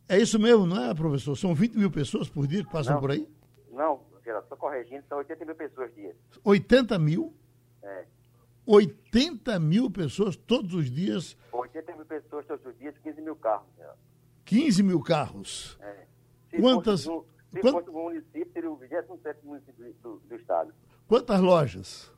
É 0.10 0.18
isso 0.18 0.40
mesmo, 0.40 0.66
não 0.66 0.84
é, 0.84 0.94
professor? 0.96 1.36
São 1.38 1.54
20 1.54 1.76
mil 1.78 1.92
pessoas 1.92 2.28
por 2.28 2.48
dia 2.48 2.64
que 2.64 2.72
passam 2.72 2.96
não, 2.96 3.00
por 3.00 3.12
aí? 3.12 3.30
Não, 3.72 4.02
Geraldo, 4.26 4.46
estou 4.46 4.58
corrigindo, 4.58 5.04
são 5.08 5.20
80 5.20 5.46
mil 5.46 5.56
pessoas 5.56 5.94
dia. 5.94 6.16
80 6.44 6.98
mil? 6.98 7.34
É. 7.84 8.06
80 8.66 9.60
mil 9.60 9.92
pessoas 9.92 10.36
todos 10.36 10.74
os 10.74 10.90
dias? 10.90 11.38
80 11.52 11.96
mil 11.96 12.06
pessoas 12.06 12.44
todos 12.48 12.66
os 12.66 12.76
dias, 12.80 12.96
15 13.04 13.22
mil 13.22 13.36
carros. 13.36 13.68
Geraldo. 13.78 14.00
15 14.46 14.84
mil 14.84 15.00
carros? 15.00 15.78
É. 15.80 16.06
Se 16.50 16.58
Quantas? 16.58 17.06
Fosse, 17.06 17.28
se 17.54 17.62
Quant... 17.62 17.88
um 17.88 17.92
município, 17.92 18.52
seria 18.52 18.72
o 18.72 18.76
27 18.76 19.46
município 19.46 19.94
do, 20.02 20.18
do 20.18 20.36
estado. 20.36 20.74
Quantas 21.08 21.40
lojas? 21.40 22.12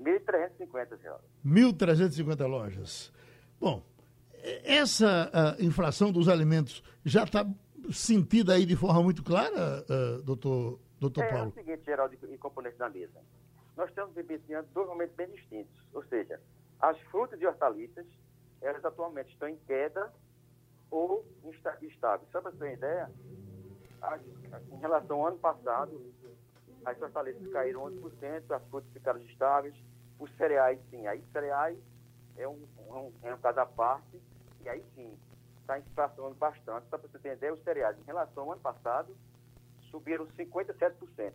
1.350, 0.00 1.00
senhora. 1.00 1.20
1.350 1.44 2.46
lojas. 2.46 3.12
Bom, 3.60 3.82
essa 4.64 5.56
inflação 5.58 6.12
dos 6.12 6.28
alimentos 6.28 6.82
já 7.04 7.24
está 7.24 7.44
sentida 7.90 8.54
aí 8.54 8.64
de 8.64 8.76
forma 8.76 9.02
muito 9.02 9.24
clara, 9.24 9.84
uh, 9.88 10.22
doutor, 10.22 10.78
doutor 11.00 11.24
é, 11.24 11.32
Paulo? 11.32 11.52
É 11.56 11.60
o 11.60 11.64
seguinte, 11.64 11.84
Geraldo 11.84 12.14
e 12.14 12.38
componentes 12.38 12.78
da 12.78 12.88
mesa. 12.88 13.20
Nós 13.76 13.88
estamos 13.88 14.14
vivenciando 14.14 14.68
dois 14.72 14.86
momentos 14.88 15.16
bem 15.16 15.28
distintos. 15.30 15.74
Ou 15.92 16.04
seja, 16.04 16.40
as 16.80 16.98
frutas 17.10 17.40
e 17.40 17.46
hortaliças, 17.46 18.06
elas 18.60 18.84
atualmente 18.84 19.32
estão 19.32 19.48
em 19.48 19.56
queda 19.66 20.12
ou 20.90 21.24
estáveis. 21.82 22.30
Só 22.30 22.40
para 22.40 22.50
você 22.50 22.58
ter 22.58 22.72
ideia, 22.74 23.10
em 24.72 24.76
relação 24.78 25.20
ao 25.20 25.28
ano 25.28 25.38
passado, 25.38 26.00
as 26.84 27.00
hortaliças 27.00 27.46
caíram 27.52 27.82
11%, 27.82 28.50
as 28.50 28.62
frutas 28.68 28.92
ficaram 28.92 29.20
estáveis, 29.22 29.74
os 30.18 30.30
cereais 30.36 30.78
sim. 30.90 31.06
Aí 31.06 31.22
cereais 31.32 31.78
é 32.36 32.48
um, 32.48 32.58
um, 32.78 33.12
é 33.22 33.34
um 33.34 33.38
caso 33.38 33.60
à 33.60 33.66
parte, 33.66 34.20
e 34.62 34.68
aí 34.68 34.84
sim, 34.94 35.16
está 35.60 35.78
inflacionando 35.78 36.34
bastante. 36.36 36.86
Só 36.88 36.98
para 36.98 37.08
você 37.08 37.28
entender, 37.28 37.52
os 37.52 37.62
cereais, 37.62 37.98
em 37.98 38.04
relação 38.04 38.44
ao 38.44 38.52
ano 38.52 38.60
passado, 38.60 39.14
subiram 39.90 40.26
57%. 40.28 41.32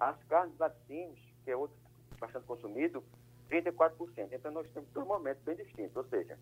As 0.00 0.22
carnes 0.24 0.58
laticínios, 0.58 1.20
que 1.44 1.50
é 1.50 1.56
outro 1.56 1.76
bastante 2.18 2.46
consumido, 2.46 3.04
34%. 3.50 4.28
Então 4.32 4.50
nós 4.50 4.68
temos 4.70 4.88
dois 4.90 5.06
momentos 5.06 5.42
bem 5.44 5.56
distintos, 5.56 5.96
ou 5.96 6.04
seja, 6.04 6.38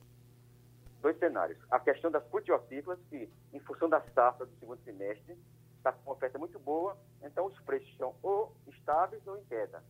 dois 1.01 1.19
cenários. 1.19 1.59
A 1.71 1.79
questão 1.79 2.11
das 2.11 2.27
frutícolas, 2.29 2.99
que 3.09 3.29
em 3.53 3.61
função 3.61 3.89
da 3.89 4.01
safra 4.15 4.47
do 4.47 4.55
segundo 4.59 4.83
semestre, 4.85 5.37
está 5.77 5.93
com 5.93 6.11
uma 6.11 6.15
oferta 6.15 6.39
muito 6.39 6.59
boa, 6.59 6.97
então 7.23 7.47
os 7.47 7.59
preços 7.61 7.89
estão 7.89 8.15
ou 8.23 8.55
estáveis 8.67 9.27
ou 9.27 9.37
em 9.37 9.45
queda. 9.45 9.83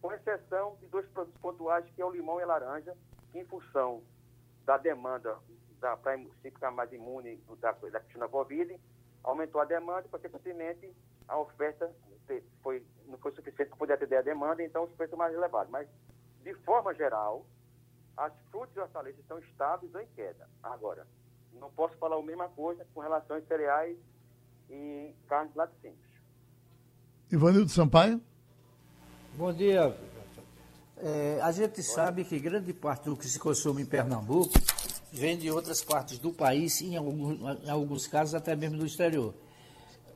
Com 0.00 0.12
exceção 0.12 0.76
de 0.80 0.86
dois 0.86 1.06
produtos 1.08 1.40
pontuais, 1.40 1.84
que 1.94 2.02
é 2.02 2.04
o 2.04 2.10
limão 2.10 2.40
e 2.40 2.42
a 2.42 2.46
laranja, 2.46 2.96
que 3.30 3.38
em 3.38 3.44
função 3.44 4.02
da 4.64 4.76
demanda 4.78 5.36
para 5.80 6.16
ficar 6.42 6.70
mais 6.70 6.90
imune 6.92 7.36
da, 7.60 7.72
da 7.72 8.00
questão 8.00 8.20
da 8.20 8.28
Covid, 8.28 8.80
aumentou 9.22 9.60
a 9.60 9.64
demanda 9.64 10.06
e, 10.06 10.10
consequentemente, 10.10 10.94
a 11.28 11.38
oferta 11.38 11.90
foi, 12.62 12.82
não 13.06 13.18
foi 13.18 13.32
suficiente 13.32 13.68
para 13.68 13.76
poder 13.76 13.92
atender 13.94 14.16
a 14.16 14.22
demanda, 14.22 14.62
então 14.62 14.84
os 14.84 14.92
preços 14.92 15.10
são 15.10 15.18
mais 15.18 15.34
elevados. 15.34 15.70
Mas, 15.70 15.88
de 16.42 16.54
forma 16.64 16.94
geral, 16.94 17.44
as 18.16 18.32
frutas 18.50 18.76
e 18.76 18.80
hortaliças 18.80 19.20
estão 19.20 19.38
estáveis 19.38 19.94
ou 19.94 20.00
em 20.00 20.06
queda. 20.14 20.48
Agora, 20.62 21.06
não 21.52 21.70
posso 21.70 21.96
falar 21.96 22.16
a 22.16 22.22
mesma 22.22 22.48
coisa 22.48 22.86
com 22.94 23.00
relação 23.00 23.36
aos 23.36 23.46
cereais 23.46 23.96
e 24.70 25.12
carnes 25.28 25.54
laticínios. 25.54 25.98
Ivanildo 27.30 27.70
Sampaio? 27.70 28.20
Bom 29.34 29.52
dia. 29.52 29.96
É, 30.96 31.40
a 31.42 31.50
gente 31.50 31.82
sabe 31.82 32.24
que 32.24 32.38
grande 32.38 32.72
parte 32.72 33.06
do 33.06 33.16
que 33.16 33.26
se 33.26 33.38
consome 33.38 33.82
em 33.82 33.86
Pernambuco 33.86 34.52
vem 35.12 35.36
de 35.36 35.50
outras 35.50 35.82
partes 35.82 36.18
do 36.18 36.32
país, 36.32 36.80
em 36.80 36.96
alguns, 36.96 37.40
em 37.64 37.70
alguns 37.70 38.06
casos 38.06 38.34
até 38.34 38.54
mesmo 38.54 38.78
do 38.78 38.86
exterior. 38.86 39.34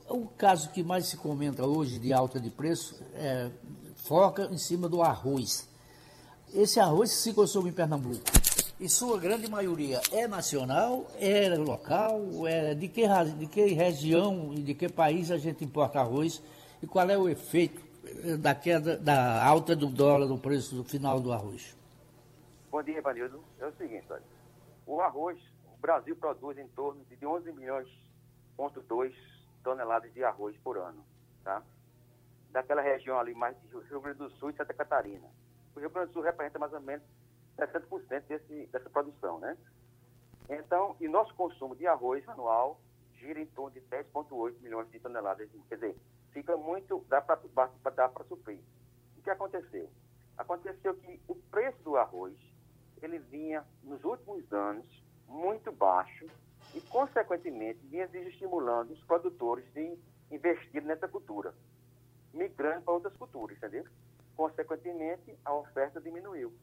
O 0.09 0.27
caso 0.27 0.71
que 0.71 0.83
mais 0.83 1.07
se 1.07 1.17
comenta 1.17 1.67
hoje 1.67 1.99
de 1.99 2.13
alta 2.13 2.41
de 2.41 2.51
preço 2.51 3.01
é, 3.15 3.51
foca 3.97 4.45
em 4.51 4.59
cima 4.59 4.89
do 4.89 5.03
arroz. 5.03 5.69
Esse 6.55 6.81
arroz 6.81 7.11
se 7.11 7.35
consome 7.35 7.71
em 7.71 7.73
Pernambuco 7.73 8.23
em 8.81 8.89
sua 8.89 9.19
grande 9.19 9.51
maioria, 9.51 10.01
é 10.13 10.29
nacional, 10.29 11.07
é 11.19 11.49
local, 11.57 12.47
é 12.47 12.75
de 12.75 12.87
que, 12.87 13.03
de 13.37 13.47
que 13.49 13.67
região 13.73 14.55
e 14.55 14.63
de 14.63 14.73
que 14.73 14.89
país 14.89 15.33
a 15.33 15.37
gente 15.37 15.65
importa 15.65 15.99
arroz 15.99 16.41
e 16.81 16.87
qual 16.87 17.11
é 17.11 17.19
o 17.19 17.29
efeito 17.29 17.83
eh, 18.05 18.37
da 18.37 18.55
queda, 18.55 18.97
da 18.97 19.45
alta 19.45 19.75
do 19.75 19.89
dólar 19.89 20.27
no 20.27 20.39
preço 20.39 20.77
do 20.77 20.85
final 20.85 21.21
do 21.21 21.33
arroz? 21.33 21.77
Bom 22.71 22.81
dia, 22.83 22.99
Evanildo. 22.99 23.43
É 23.59 23.67
o 23.67 23.73
seguinte, 23.73 24.07
olha, 24.11 24.23
o 24.87 25.01
arroz, 25.01 25.41
o 25.75 25.77
Brasil 25.81 26.15
produz 26.15 26.57
em 26.57 26.69
torno 26.69 27.05
de 27.05 27.27
11 27.27 27.53
milhões, 27.53 27.89
ponto 28.57 28.81
2 28.81 29.13
toneladas 29.65 30.13
de 30.15 30.23
arroz 30.23 30.57
por 30.63 30.79
ano, 30.79 31.05
tá? 31.43 31.63
Daquela 32.53 32.81
região 32.81 33.19
ali 33.19 33.35
mais 33.35 33.57
de 33.61 33.89
Rio 33.89 34.01
Grande 34.01 34.19
do 34.19 34.31
Sul 34.31 34.51
e 34.51 34.55
Santa 34.55 34.73
Catarina. 34.73 35.29
O 35.79 35.81
Rio 35.81 35.91
Grande 35.91 36.09
do 36.09 36.14
Sul 36.14 36.23
representa 36.23 36.59
mais 36.59 36.73
ou 36.73 36.81
menos 36.81 37.07
60% 37.57 38.27
desse, 38.27 38.67
dessa 38.67 38.91
produção, 38.91 39.38
né? 39.38 39.57
Então, 40.51 40.97
e 41.01 41.07
nosso 41.07 41.33
consumo 41.37 41.77
de 41.77 41.87
arroz 41.87 42.29
anual 42.29 42.81
gira 43.14 43.41
em 43.41 43.47
torno 43.47 43.71
de 43.71 43.81
10,8 43.83 44.61
milhões 44.61 44.91
de 44.91 44.99
toneladas. 44.99 45.49
Quer 45.69 45.77
dizer, 45.77 45.97
fica 46.33 46.57
muito, 46.57 47.07
dá 47.09 47.21
para 47.21 47.38
dá 47.95 48.09
para 48.09 48.25
suprir. 48.25 48.59
O 49.17 49.23
que 49.23 49.31
aconteceu? 49.31 49.88
Aconteceu 50.37 50.97
que 50.97 51.21
o 51.29 51.37
preço 51.37 51.81
do 51.85 51.97
arroz, 51.97 52.37
ele 53.01 53.21
vinha, 53.21 53.64
nos 53.85 54.03
últimos 54.03 54.53
anos, 54.53 54.85
muito 55.29 55.71
baixo 55.71 56.27
e, 56.75 56.81
consequentemente, 56.81 57.79
vinha 57.87 58.09
desestimulando 58.09 58.95
os 58.95 59.05
produtores 59.05 59.64
de 59.73 59.97
investir 60.29 60.83
nessa 60.83 61.07
cultura, 61.07 61.55
migrando 62.35 62.83
para 62.83 62.95
outras 62.95 63.17
culturas, 63.17 63.57
entendeu? 63.57 63.85
Consequentemente, 64.38 65.37
a 65.44 65.53
oferta 65.53 66.01
diminuiu 66.01 66.57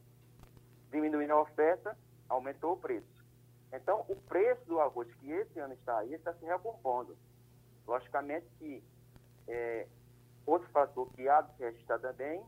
diminuindo 0.95 1.33
a 1.33 1.41
oferta, 1.41 1.97
aumentou 2.29 2.73
o 2.73 2.77
preço. 2.77 3.25
Então, 3.73 4.05
o 4.07 4.15
preço 4.15 4.63
do 4.65 4.79
arroz 4.79 5.13
que 5.15 5.29
esse 5.29 5.59
ano 5.59 5.73
está 5.73 5.97
aí 5.97 6.13
está 6.13 6.33
se 6.33 6.45
recompondo. 6.45 7.17
Logicamente 7.85 8.47
que 8.57 8.81
é, 9.47 9.87
outro 10.45 10.69
fator 10.69 11.11
que 11.11 11.27
há 11.27 11.41
de 11.41 11.53
se 11.57 11.63
registrar 11.63 11.99
também 11.99 12.41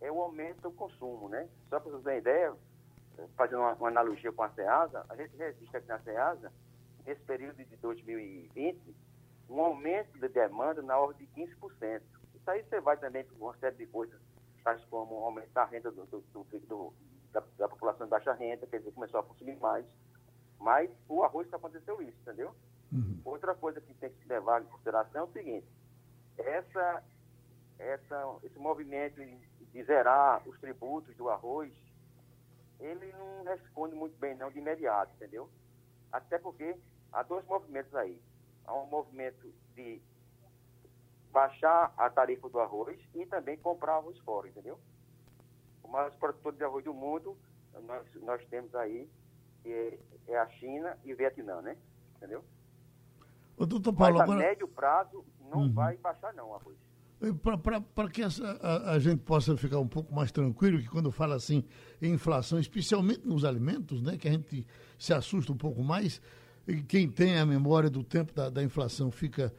é 0.00 0.10
o 0.10 0.20
aumento 0.22 0.62
do 0.62 0.72
consumo, 0.72 1.28
né? 1.28 1.48
Só 1.68 1.78
para 1.78 1.90
vocês 1.90 2.04
terem 2.04 2.20
ideia, 2.20 2.54
fazendo 3.36 3.58
uma, 3.58 3.74
uma, 3.74 3.88
analogia 3.88 4.32
com 4.32 4.42
a 4.42 4.50
SEASA, 4.50 5.04
a 5.08 5.16
gente 5.16 5.36
registra 5.36 5.78
aqui 5.78 5.88
na 5.88 5.98
SEASA, 6.00 6.52
nesse 7.04 7.20
período 7.22 7.62
de 7.62 7.76
2020, 7.76 8.96
um 9.50 9.60
aumento 9.60 10.18
de 10.18 10.28
demanda 10.28 10.80
na 10.80 10.98
ordem 10.98 11.26
de 11.26 11.42
15%. 11.42 12.02
Isso 12.34 12.50
aí 12.50 12.64
você 12.64 12.80
vai 12.80 12.96
também 12.96 13.24
com 13.24 13.44
uma 13.44 13.56
série 13.58 13.76
de 13.76 13.86
coisas, 13.86 14.20
tais 14.66 14.84
como 14.86 15.14
aumentar 15.24 15.62
a 15.62 15.66
renda 15.66 15.92
do, 15.92 16.04
do, 16.06 16.20
do, 16.32 16.92
da, 17.32 17.40
da, 17.56 17.68
população 17.68 18.04
de 18.04 18.10
baixa 18.10 18.32
renda, 18.32 18.66
quer 18.66 18.78
dizer, 18.78 18.90
começou 18.90 19.20
a 19.20 19.22
consumir 19.22 19.56
mais. 19.60 19.86
Mas 20.58 20.90
o 21.08 21.22
arroz 21.22 21.46
aconteceu 21.54 22.02
isso, 22.02 22.18
entendeu? 22.22 22.52
Uhum. 22.92 23.20
Outra 23.24 23.54
coisa 23.54 23.80
que 23.80 23.94
tem 23.94 24.10
que 24.10 24.20
se 24.20 24.28
levar 24.28 24.60
em 24.60 24.66
consideração 24.66 25.20
é 25.20 25.24
o 25.24 25.32
seguinte, 25.32 25.68
essa, 26.36 27.04
essa, 27.78 28.36
esse 28.42 28.58
movimento 28.58 29.20
de 29.72 29.84
zerar 29.84 30.42
os 30.48 30.58
tributos 30.58 31.14
do 31.14 31.30
arroz, 31.30 31.72
ele 32.80 33.12
não 33.12 33.44
responde 33.44 33.94
muito 33.94 34.18
bem 34.18 34.34
não 34.34 34.50
de 34.50 34.58
imediato, 34.58 35.14
entendeu? 35.14 35.48
Até 36.10 36.38
porque 36.38 36.76
há 37.12 37.22
dois 37.22 37.46
movimentos 37.46 37.94
aí. 37.94 38.20
Há 38.64 38.74
um 38.74 38.86
movimento 38.86 39.48
de 39.76 40.02
baixar 41.36 41.92
a 41.98 42.08
tarifa 42.08 42.48
do 42.48 42.58
arroz 42.58 42.98
e 43.14 43.26
também 43.26 43.58
comprar 43.58 43.96
arroz 43.96 44.18
fora, 44.20 44.48
entendeu? 44.48 44.80
O 45.82 45.88
maior 45.88 46.10
produtor 46.12 46.54
de 46.54 46.64
arroz 46.64 46.82
do 46.82 46.94
mundo, 46.94 47.36
nós, 47.86 48.06
nós 48.22 48.42
temos 48.46 48.74
aí, 48.74 49.06
é, 49.66 49.98
é 50.28 50.38
a 50.38 50.48
China 50.48 50.96
e 51.04 51.12
o 51.12 51.16
Vietnã, 51.16 51.60
né? 51.60 51.76
Entendeu? 52.16 52.42
Ô, 53.54 53.66
doutor 53.66 53.92
Paulo, 53.92 54.14
Mas 54.14 54.20
a 54.20 54.24
agora... 54.24 54.48
médio 54.48 54.66
prazo 54.66 55.26
não 55.50 55.64
uhum. 55.64 55.72
vai 55.74 55.98
baixar 55.98 56.32
não 56.32 56.52
o 56.52 56.54
arroz. 56.54 56.78
Para 57.94 58.08
que 58.08 58.22
essa, 58.22 58.42
a, 58.62 58.92
a, 58.92 58.98
gente 58.98 59.20
possa 59.20 59.54
ficar 59.58 59.78
um 59.78 59.88
pouco 59.88 60.14
mais 60.14 60.32
tranquilo, 60.32 60.78
que 60.78 60.88
quando 60.88 61.12
fala 61.12 61.34
assim 61.34 61.62
em 62.00 62.14
inflação, 62.14 62.58
especialmente 62.58 63.28
nos 63.28 63.44
alimentos, 63.44 64.00
né, 64.00 64.16
que 64.16 64.26
a 64.26 64.32
gente 64.32 64.66
se 64.98 65.12
assusta 65.12 65.52
um 65.52 65.56
pouco 65.56 65.82
mais, 65.82 66.18
e 66.66 66.80
quem 66.82 67.10
tem 67.10 67.38
a 67.38 67.44
memória 67.44 67.90
do 67.90 68.02
tempo 68.02 68.32
da, 68.32 68.48
da 68.48 68.62
inflação 68.62 69.10
fica 69.10 69.52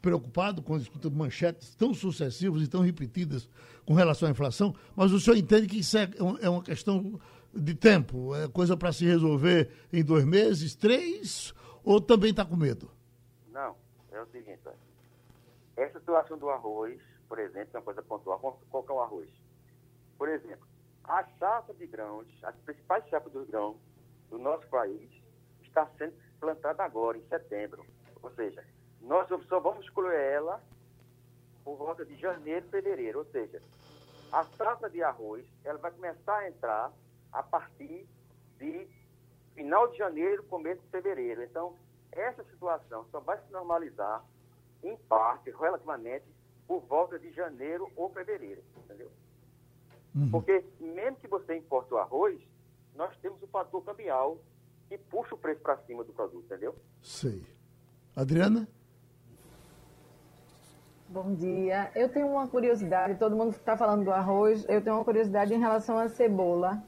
preocupado 0.00 0.62
quando 0.62 0.82
escuta 0.82 1.08
manchetes 1.10 1.74
tão 1.74 1.94
sucessivas 1.94 2.62
e 2.62 2.68
tão 2.68 2.80
repetidas 2.80 3.48
com 3.86 3.94
relação 3.94 4.28
à 4.28 4.30
inflação, 4.30 4.74
mas 4.94 5.12
o 5.12 5.20
senhor 5.20 5.36
entende 5.36 5.66
que 5.66 5.80
isso 5.80 5.96
é, 5.96 6.08
é 6.40 6.48
uma 6.48 6.62
questão 6.62 7.18
de 7.52 7.74
tempo, 7.74 8.34
é 8.34 8.48
coisa 8.48 8.76
para 8.76 8.92
se 8.92 9.04
resolver 9.04 9.70
em 9.92 10.04
dois 10.04 10.24
meses, 10.24 10.74
três, 10.74 11.54
ou 11.82 12.00
também 12.00 12.30
está 12.30 12.44
com 12.44 12.56
medo? 12.56 12.90
Não, 13.50 13.74
é 14.12 14.20
o 14.20 14.26
seguinte, 14.26 14.60
essa 15.76 15.98
situação 15.98 16.38
do 16.38 16.50
arroz, 16.50 17.00
por 17.28 17.38
exemplo, 17.38 17.70
é 17.72 17.78
uma 17.78 17.84
coisa 17.84 18.02
pontual. 18.02 18.38
Qual 18.70 18.84
é 18.88 18.92
o 18.92 19.00
arroz? 19.00 19.30
Por 20.18 20.28
exemplo, 20.28 20.66
a 21.04 21.24
safra 21.38 21.74
de 21.74 21.86
grãos, 21.86 22.26
as 22.42 22.54
principais 22.56 23.08
safras 23.08 23.32
dos 23.32 23.48
grãos 23.48 23.76
do 24.28 24.38
nosso 24.38 24.66
país, 24.68 25.10
está 25.62 25.88
sendo 25.96 26.12
plantada 26.38 26.82
agora, 26.82 27.16
em 27.16 27.26
setembro. 27.28 27.84
Ou 28.22 28.30
seja, 28.32 28.62
nós 29.00 29.28
só 29.48 29.60
vamos 29.60 29.88
colher 29.90 30.18
ela 30.18 30.62
por 31.64 31.76
volta 31.76 32.04
de 32.04 32.16
janeiro, 32.16 32.66
fevereiro. 32.68 33.20
Ou 33.20 33.24
seja, 33.26 33.62
a 34.32 34.44
safra 34.56 34.88
de 34.88 35.02
arroz, 35.02 35.44
ela 35.64 35.78
vai 35.78 35.90
começar 35.90 36.38
a 36.38 36.48
entrar 36.48 36.92
a 37.32 37.42
partir 37.42 38.06
de 38.58 38.88
final 39.54 39.88
de 39.88 39.98
janeiro, 39.98 40.42
começo 40.44 40.80
de 40.82 40.88
fevereiro. 40.88 41.42
Então, 41.42 41.74
essa 42.12 42.42
situação 42.44 43.06
só 43.10 43.20
vai 43.20 43.38
se 43.38 43.52
normalizar 43.52 44.24
em 44.82 44.96
parte, 44.96 45.50
relativamente, 45.50 46.24
por 46.66 46.80
volta 46.82 47.18
de 47.18 47.32
janeiro 47.32 47.90
ou 47.96 48.10
fevereiro, 48.10 48.62
entendeu? 48.76 49.10
Uhum. 50.14 50.30
Porque 50.30 50.64
mesmo 50.80 51.16
que 51.16 51.28
você 51.28 51.56
importe 51.56 51.92
o 51.92 51.98
arroz, 51.98 52.40
nós 52.94 53.16
temos 53.18 53.42
o 53.42 53.46
fator 53.46 53.82
cambial 53.84 54.38
que 54.88 54.98
puxa 54.98 55.34
o 55.34 55.38
preço 55.38 55.60
para 55.60 55.76
cima 55.78 56.02
do 56.02 56.12
produto, 56.12 56.44
entendeu? 56.44 56.74
Sei. 57.02 57.44
Adriana? 58.14 58.68
Bom 61.12 61.34
dia. 61.34 61.90
Eu 61.96 62.08
tenho 62.08 62.28
uma 62.28 62.46
curiosidade, 62.46 63.16
todo 63.16 63.34
mundo 63.34 63.50
está 63.50 63.76
falando 63.76 64.04
do 64.04 64.12
arroz, 64.12 64.64
eu 64.68 64.80
tenho 64.80 64.94
uma 64.94 65.04
curiosidade 65.04 65.52
em 65.52 65.58
relação 65.58 65.98
à 65.98 66.08
cebola. 66.08 66.80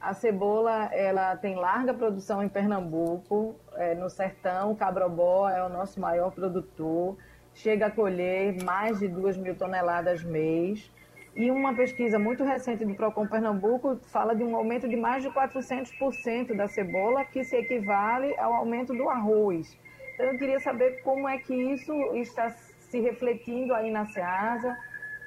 A 0.00 0.14
cebola, 0.14 0.84
ela 0.92 1.34
tem 1.36 1.56
larga 1.56 1.92
produção 1.92 2.40
em 2.44 2.48
Pernambuco, 2.48 3.56
é, 3.74 3.92
no 3.96 4.08
sertão, 4.08 4.72
Cabrobó 4.76 5.48
é 5.48 5.64
o 5.64 5.68
nosso 5.68 5.98
maior 5.98 6.30
produtor, 6.30 7.16
chega 7.54 7.86
a 7.86 7.90
colher 7.90 8.62
mais 8.62 9.00
de 9.00 9.08
2 9.08 9.36
mil 9.36 9.56
toneladas 9.56 10.22
mês. 10.22 10.88
E 11.34 11.50
uma 11.50 11.74
pesquisa 11.74 12.20
muito 12.20 12.44
recente 12.44 12.84
do 12.84 12.94
Procon 12.94 13.26
Pernambuco 13.26 13.98
fala 14.12 14.32
de 14.32 14.44
um 14.44 14.54
aumento 14.54 14.88
de 14.88 14.96
mais 14.96 15.24
de 15.24 15.30
400% 15.30 16.54
da 16.54 16.68
cebola, 16.68 17.24
que 17.24 17.42
se 17.42 17.56
equivale 17.56 18.32
ao 18.38 18.54
aumento 18.54 18.94
do 18.94 19.08
arroz. 19.08 19.76
Então, 20.14 20.26
eu 20.26 20.38
queria 20.38 20.60
saber 20.60 21.02
como 21.02 21.28
é 21.28 21.36
que 21.36 21.52
isso 21.52 21.92
está 22.14 22.48
se 22.90 23.00
refletindo 23.00 23.74
aí 23.74 23.90
na 23.90 24.06
SEASA, 24.06 24.76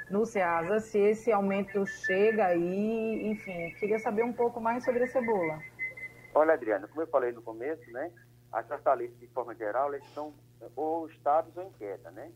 no 0.09 0.25
SEASA, 0.25 0.79
se 0.79 0.97
esse 0.97 1.31
aumento 1.31 1.85
chega 1.85 2.47
aí, 2.47 3.27
enfim, 3.29 3.71
queria 3.79 3.99
saber 3.99 4.23
um 4.23 4.33
pouco 4.33 4.59
mais 4.59 4.83
sobre 4.83 5.03
a 5.03 5.07
cebola. 5.07 5.61
Olha, 6.33 6.53
Adriana, 6.53 6.87
como 6.87 7.01
eu 7.01 7.07
falei 7.07 7.31
no 7.31 7.41
começo, 7.41 7.89
né, 7.91 8.11
as 8.51 8.69
hortaliças, 8.69 9.19
de 9.19 9.27
forma 9.27 9.53
geral, 9.55 9.93
eles 9.93 10.05
estão 10.07 10.33
ou 10.75 11.07
estáveis 11.07 11.55
ou 11.55 11.63
em 11.63 11.71
queda, 11.73 12.11
né? 12.11 12.31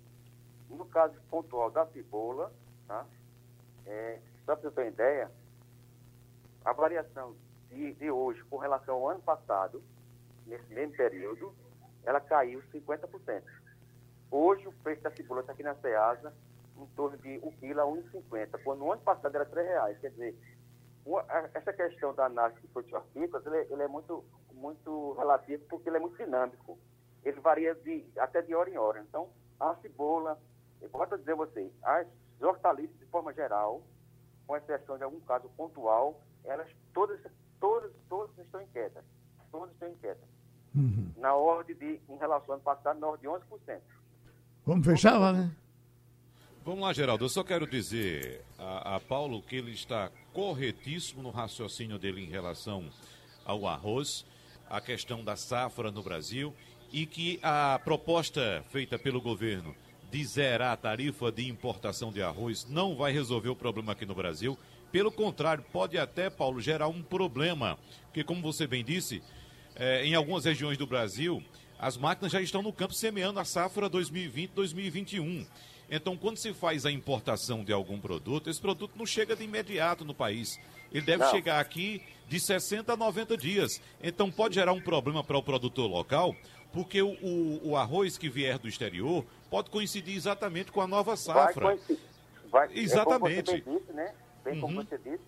No 0.69 0.85
caso 0.85 1.19
pontual 1.29 1.69
da 1.69 1.85
cebola, 1.87 2.53
tá? 2.87 3.05
É, 3.85 4.19
só 4.45 4.55
para 4.55 4.69
você 4.69 4.75
ter 4.75 4.81
uma 4.81 4.87
ideia, 4.87 5.31
a 6.63 6.73
variação 6.73 7.35
de, 7.69 7.93
de 7.93 8.09
hoje 8.09 8.41
com 8.45 8.57
relação 8.57 8.95
ao 8.95 9.09
ano 9.09 9.21
passado, 9.21 9.83
nesse 10.45 10.71
mesmo 10.73 10.95
período, 10.95 11.53
ela 12.05 12.21
caiu 12.21 12.61
50%. 12.71 13.43
Hoje 14.35 14.67
o 14.67 14.73
preço 14.73 15.03
da 15.03 15.11
cebola 15.11 15.41
está 15.41 15.53
aqui 15.53 15.61
na 15.61 15.75
Ceasa 15.75 16.33
em 16.75 16.87
torno 16.95 17.15
de 17.19 17.39
1 17.43 17.51
quilo 17.51 17.79
a 17.79 17.85
1,50, 17.85 18.63
quando 18.63 18.79
no 18.79 18.91
ano 18.91 19.01
passado 19.03 19.35
era 19.35 19.45
3 19.45 19.67
reais. 19.67 19.99
Quer 19.99 20.09
dizer, 20.09 20.35
uma, 21.05 21.23
essa 21.53 21.71
questão 21.71 22.15
da 22.15 22.25
análise 22.25 22.59
de 22.59 22.67
frutos 22.69 22.91
hortícolas, 22.91 23.45
ele, 23.45 23.57
ele, 23.71 23.83
é 23.83 23.87
muito, 23.87 24.25
muito 24.51 25.13
relativo 25.19 25.63
porque 25.69 25.87
ele 25.87 25.97
é 25.97 25.99
muito 25.99 26.17
dinâmico. 26.17 26.79
Ele 27.23 27.39
varia 27.41 27.75
de, 27.75 28.03
até 28.17 28.41
de 28.41 28.55
hora 28.55 28.71
em 28.71 28.75
hora. 28.75 29.05
Então, 29.07 29.29
a 29.59 29.75
cebola, 29.75 30.41
eu 30.81 30.89
posso 30.89 31.15
dizer 31.15 31.33
a 31.33 31.35
vocês, 31.35 31.71
as 31.83 32.07
hortaliças 32.41 32.97
de 32.97 33.05
forma 33.05 33.31
geral, 33.33 33.83
com 34.47 34.57
exceção 34.57 34.97
de 34.97 35.03
algum 35.03 35.19
caso 35.19 35.47
pontual, 35.49 36.19
elas 36.43 36.67
todas, 36.91 37.21
todas, 37.59 37.91
todas 38.09 38.35
estão 38.39 38.61
em 38.61 38.67
queda. 38.69 39.05
Todas 39.51 39.71
estão 39.73 39.89
em 39.89 39.95
queda. 39.97 40.21
Uhum. 40.75 41.13
Na 41.17 41.35
ordem 41.35 41.75
de, 41.75 42.01
em 42.09 42.17
relação 42.17 42.47
ao 42.47 42.55
ano 42.55 42.63
passado, 42.63 42.99
na 42.99 43.07
ordem 43.07 43.29
de 43.29 43.45
11%. 43.45 43.79
Vamos 44.65 44.85
fechar, 44.85 45.19
Wagner? 45.19 45.49
Vamos 46.63 46.79
lá, 46.79 46.93
Geraldo. 46.93 47.25
Eu 47.25 47.29
só 47.29 47.43
quero 47.43 47.67
dizer 47.67 48.45
a, 48.57 48.95
a, 48.95 48.99
Paulo 49.01 49.41
que 49.41 49.57
ele 49.57 49.71
está 49.71 50.09
corretíssimo 50.31 51.21
no 51.21 51.31
raciocínio 51.31 51.99
dele 51.99 52.21
em 52.21 52.29
relação 52.29 52.89
ao 53.43 53.67
arroz, 53.67 54.25
a 54.69 54.79
questão 54.79 55.21
da 55.21 55.35
safra 55.35 55.91
no 55.91 56.01
Brasil 56.01 56.53
e 56.93 57.05
que 57.05 57.41
a 57.43 57.77
proposta 57.83 58.63
feita 58.69 58.97
pelo 58.97 59.19
governo 59.19 59.75
de 60.09 60.23
zerar 60.23 60.71
a 60.71 60.77
tarifa 60.77 61.29
de 61.29 61.49
importação 61.49 62.09
de 62.09 62.21
arroz 62.21 62.65
não 62.69 62.95
vai 62.95 63.11
resolver 63.11 63.49
o 63.49 63.55
problema 63.57 63.91
aqui 63.91 64.05
no 64.05 64.15
Brasil. 64.15 64.57
Pelo 64.93 65.11
contrário, 65.11 65.65
pode 65.73 65.97
até, 65.97 66.29
Paulo, 66.29 66.61
gerar 66.61 66.87
um 66.87 67.01
problema, 67.01 67.77
porque, 68.05 68.23
como 68.23 68.41
você 68.41 68.65
bem 68.65 68.85
disse, 68.85 69.21
é, 69.75 70.05
em 70.05 70.15
algumas 70.15 70.45
regiões 70.45 70.77
do 70.77 70.87
Brasil, 70.87 71.43
as 71.83 71.97
máquinas 71.97 72.31
já 72.31 72.41
estão 72.41 72.61
no 72.61 72.71
campo 72.71 72.93
semeando 72.93 73.39
a 73.41 73.45
safra 73.45 73.89
2020-2021. 73.89 75.45
Então, 75.91 76.15
quando 76.15 76.37
se 76.37 76.53
faz 76.53 76.85
a 76.85 76.91
importação 76.91 77.61
de 77.61 77.73
algum 77.73 77.99
produto, 77.99 78.49
esse 78.49 78.59
produto 78.59 78.93
não 78.95 79.05
chega 79.05 79.35
de 79.35 79.43
imediato 79.43 80.05
no 80.05 80.13
país. 80.15 80.57
Ele 80.93 81.05
deve 81.05 81.25
não. 81.25 81.31
chegar 81.31 81.59
aqui 81.59 82.01
de 82.29 82.39
60 82.39 82.93
a 82.93 82.97
90 82.97 83.35
dias. 83.35 83.81
Então, 84.01 84.31
pode 84.31 84.55
gerar 84.55 84.71
um 84.71 84.79
problema 84.79 85.23
para 85.25 85.37
o 85.37 85.43
produtor 85.43 85.89
local, 85.89 86.33
porque 86.71 87.01
o, 87.01 87.11
o, 87.21 87.71
o, 87.71 87.77
arroz 87.77 88.17
que 88.17 88.29
vier 88.29 88.57
do 88.57 88.67
exterior 88.67 89.25
pode 89.49 89.69
coincidir 89.69 90.15
exatamente 90.15 90.71
com 90.71 90.79
a 90.79 90.87
nova 90.87 91.17
safra. 91.17 91.65
Vai, 91.65 91.79
vai 92.49 92.69
exatamente. 92.73 93.51
É 93.51 93.61
você 93.61 93.61
disse, 93.61 93.91
né? 93.91 94.15
Bem 94.43 94.53
uhum. 94.55 94.61
como 94.61 94.83
você 94.83 94.97
disse, 94.97 95.23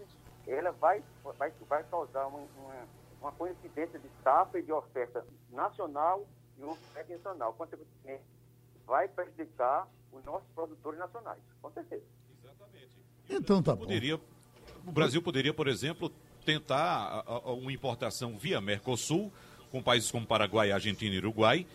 ela 0.48 0.72
vai, 0.72 1.04
vai, 1.38 1.52
vai 1.68 1.84
causar 1.84 2.28
uma, 2.28 2.40
uma, 2.40 2.88
uma 3.22 3.32
coincidência 3.34 4.00
de 4.00 4.08
safra 4.24 4.60
e 4.60 4.64
de 4.64 4.72
oferta 4.72 5.26
nacional 5.52 6.26
e 6.58 6.64
oferta 6.64 7.14
internacional. 7.14 7.54
Consequentemente, 7.54 8.24
vai 8.86 9.08
prejudicar 9.08 9.88
os 10.12 10.24
nossos 10.24 10.48
produtores 10.54 11.00
nacionais, 11.00 11.40
com 11.62 11.72
certeza. 11.72 12.04
Exatamente. 12.44 12.90
Então 13.30 13.62
tá 13.62 13.76
poderia, 13.76 14.20
O 14.86 14.92
Brasil 14.92 15.22
poderia, 15.22 15.54
por 15.54 15.68
exemplo, 15.68 16.12
tentar 16.46 17.24
uma 17.46 17.72
importação 17.72 18.38
via 18.38 18.62
Mercosul, 18.62 19.32
com 19.72 19.82
países 19.82 20.12
como 20.12 20.26
Paraguai, 20.26 20.72
Argentina 20.72 21.16
e 21.16 21.18
Uruguai, 21.18 21.66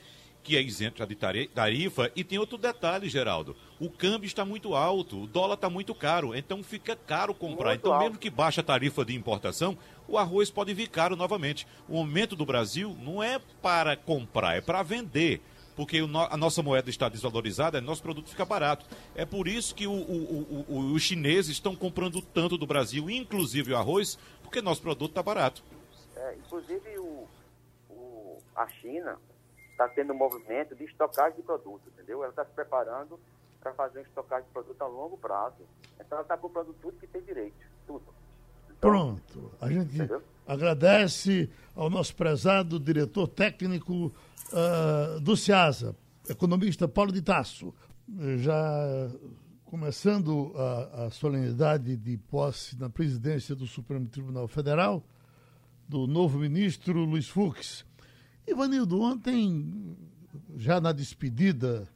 que 0.42 0.56
é 0.56 0.62
isento 0.62 1.04
de 1.04 1.16
tarifa. 1.48 2.10
E 2.16 2.24
tem 2.24 2.38
outro 2.38 2.56
detalhe, 2.56 3.08
Geraldo. 3.08 3.54
O 3.78 3.90
câmbio 3.90 4.26
está 4.26 4.44
muito 4.44 4.74
alto, 4.74 5.24
o 5.24 5.26
dólar 5.26 5.54
está 5.54 5.68
muito 5.68 5.94
caro, 5.94 6.34
então 6.34 6.62
fica 6.62 6.96
caro 6.96 7.34
comprar. 7.34 7.70
Muito 7.70 7.80
então, 7.80 7.92
alto. 7.92 8.04
mesmo 8.04 8.18
que 8.18 8.30
baixe 8.30 8.60
a 8.60 8.62
tarifa 8.62 9.04
de 9.04 9.14
importação, 9.14 9.76
o 10.10 10.18
arroz 10.18 10.50
pode 10.50 10.74
vir 10.74 10.88
caro 10.88 11.14
novamente. 11.14 11.66
O 11.88 11.96
aumento 11.96 12.34
do 12.34 12.44
Brasil 12.44 12.96
não 13.00 13.22
é 13.22 13.38
para 13.62 13.96
comprar, 13.96 14.56
é 14.56 14.60
para 14.60 14.82
vender. 14.82 15.40
Porque 15.76 15.98
a 15.98 16.36
nossa 16.36 16.62
moeda 16.62 16.90
está 16.90 17.08
desvalorizada, 17.08 17.80
nosso 17.80 18.02
produto 18.02 18.28
fica 18.28 18.44
barato. 18.44 18.84
É 19.14 19.24
por 19.24 19.48
isso 19.48 19.74
que 19.74 19.86
o, 19.86 19.92
o, 19.92 20.66
o, 20.68 20.92
os 20.92 21.02
chineses 21.02 21.52
estão 21.52 21.74
comprando 21.74 22.20
tanto 22.20 22.58
do 22.58 22.66
Brasil, 22.66 23.08
inclusive 23.08 23.72
o 23.72 23.76
arroz, 23.76 24.18
porque 24.42 24.60
nosso 24.60 24.82
produto 24.82 25.12
está 25.12 25.22
barato. 25.22 25.62
É, 26.16 26.34
inclusive 26.34 26.80
a 28.60 28.68
China 28.68 29.18
está 29.70 29.88
tendo 29.88 30.12
um 30.12 30.16
movimento 30.16 30.74
de 30.74 30.84
estocagem 30.84 31.36
de 31.36 31.42
produtos, 31.42 31.86
entendeu? 31.94 32.22
Ela 32.22 32.30
está 32.30 32.44
se 32.44 32.52
preparando 32.52 33.18
para 33.60 33.72
fazer 33.72 34.00
um 34.00 34.02
estocagem 34.02 34.44
de 34.46 34.52
produto 34.52 34.82
a 34.82 34.86
longo 34.86 35.16
prazo. 35.16 35.64
Então 35.94 36.18
ela 36.18 36.22
está 36.22 36.36
comprando 36.36 36.74
tudo 36.82 36.98
que 36.98 37.06
tem 37.06 37.22
direito, 37.22 37.56
tudo. 37.86 38.04
Então, 38.80 38.90
Pronto. 38.90 39.52
A 39.60 39.68
gente 39.68 39.94
entendeu? 39.94 40.22
agradece 40.46 41.50
ao 41.76 41.90
nosso 41.90 42.16
prezado 42.16 42.80
diretor 42.80 43.28
técnico 43.28 44.12
uh, 44.52 45.20
do 45.20 45.36
CIASA, 45.36 45.94
economista 46.28 46.88
Paulo 46.88 47.12
de 47.12 47.20
Tasso. 47.20 47.74
Já 48.38 49.08
começando 49.66 50.52
a, 50.56 51.04
a 51.04 51.10
solenidade 51.10 51.96
de 51.96 52.16
posse 52.16 52.76
na 52.76 52.90
presidência 52.90 53.54
do 53.54 53.66
Supremo 53.66 54.08
Tribunal 54.08 54.48
Federal, 54.48 55.04
do 55.86 56.06
novo 56.08 56.38
ministro 56.38 57.04
Luiz 57.04 57.28
Fux. 57.28 57.84
Ivanildo, 58.48 59.00
ontem, 59.00 59.96
já 60.56 60.80
na 60.80 60.90
despedida 60.90 61.86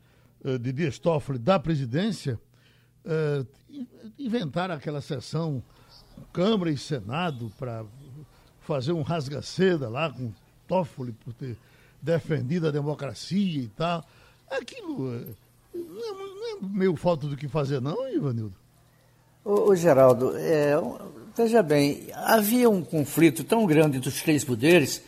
uh, 0.45 0.59
de 0.59 0.71
Dias 0.71 0.99
Toffoli 0.99 1.39
da 1.39 1.59
presidência, 1.59 2.39
uh, 3.05 3.47
inventaram 4.19 4.75
aquela 4.75 5.01
sessão 5.01 5.63
Câmara 6.33 6.71
e 6.71 6.79
Senado 6.79 7.53
para 7.59 7.85
fazer 8.61 8.93
um 8.93 9.03
rasga-seda 9.03 9.89
lá 9.89 10.11
com 10.11 10.33
Toffoli 10.67 11.13
por 11.25 11.33
ter 11.35 11.57
defendido 12.01 12.69
a 12.69 12.71
democracia 12.71 13.63
e 13.63 13.69
tal. 13.69 14.05
Aquilo 14.51 15.09
uh, 15.09 15.37
não, 15.75 16.47
é, 16.47 16.53
é 16.53 16.57
meio 16.61 16.97
falta 16.97 17.27
do 17.27 17.37
que 17.37 17.49
fazer, 17.49 17.81
não, 17.81 18.09
Ivanildo? 18.09 18.55
Ô, 19.45 19.75
Geraldo, 19.75 20.37
é, 20.37 20.75
veja 21.37 21.63
bem, 21.63 22.09
havia 22.15 22.71
um 22.71 22.83
conflito 22.83 23.45
tão 23.45 23.67
grande 23.67 23.99
dos 23.99 24.23
três 24.23 24.43
poderes 24.43 25.03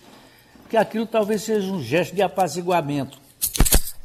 que 0.68 0.76
aquilo 0.76 1.06
talvez 1.06 1.42
seja 1.42 1.72
um 1.72 1.82
gesto 1.82 2.14
de 2.14 2.22
apaziguamento. 2.22 3.18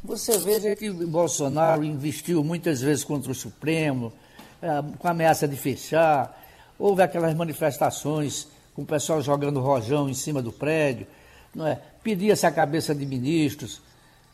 Você 0.03 0.37
veja 0.37 0.75
que 0.75 0.89
Bolsonaro 0.89 1.83
investiu 1.83 2.43
muitas 2.43 2.81
vezes 2.81 3.03
contra 3.03 3.31
o 3.31 3.35
Supremo, 3.35 4.13
é, 4.61 4.67
com 4.97 5.07
ameaça 5.07 5.47
de 5.47 5.55
fechar, 5.55 6.39
houve 6.81 7.03
aquelas 7.03 7.35
manifestações 7.35 8.47
com 8.75 8.81
o 8.81 8.85
pessoal 8.85 9.21
jogando 9.21 9.59
rojão 9.59 10.09
em 10.09 10.13
cima 10.13 10.41
do 10.41 10.51
prédio, 10.51 11.05
não 11.53 11.67
é? 11.67 11.79
pedia-se 12.03 12.45
a 12.45 12.51
cabeça 12.51 12.95
de 12.95 13.05
ministros, 13.05 13.81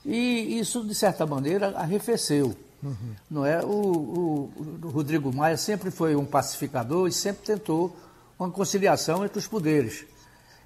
e 0.06 0.58
isso, 0.58 0.86
de 0.86 0.96
certa 0.96 1.26
maneira, 1.26 1.74
arrefeceu. 1.76 2.56
Uhum. 2.82 3.16
Não 3.30 3.46
é? 3.46 3.62
O, 3.66 3.68
o, 3.68 4.52
o 4.84 4.90
Rodrigo 4.90 5.36
Maia 5.36 5.58
sempre 5.58 5.92
foi 5.92 6.16
um 6.16 6.24
pacificador 6.26 7.08
e 7.08 7.12
sempre 7.12 7.46
tentou 7.46 7.94
uma 8.40 8.50
conciliação 8.50 9.26
entre 9.26 9.40
os 9.40 9.48
poderes. 9.48 10.06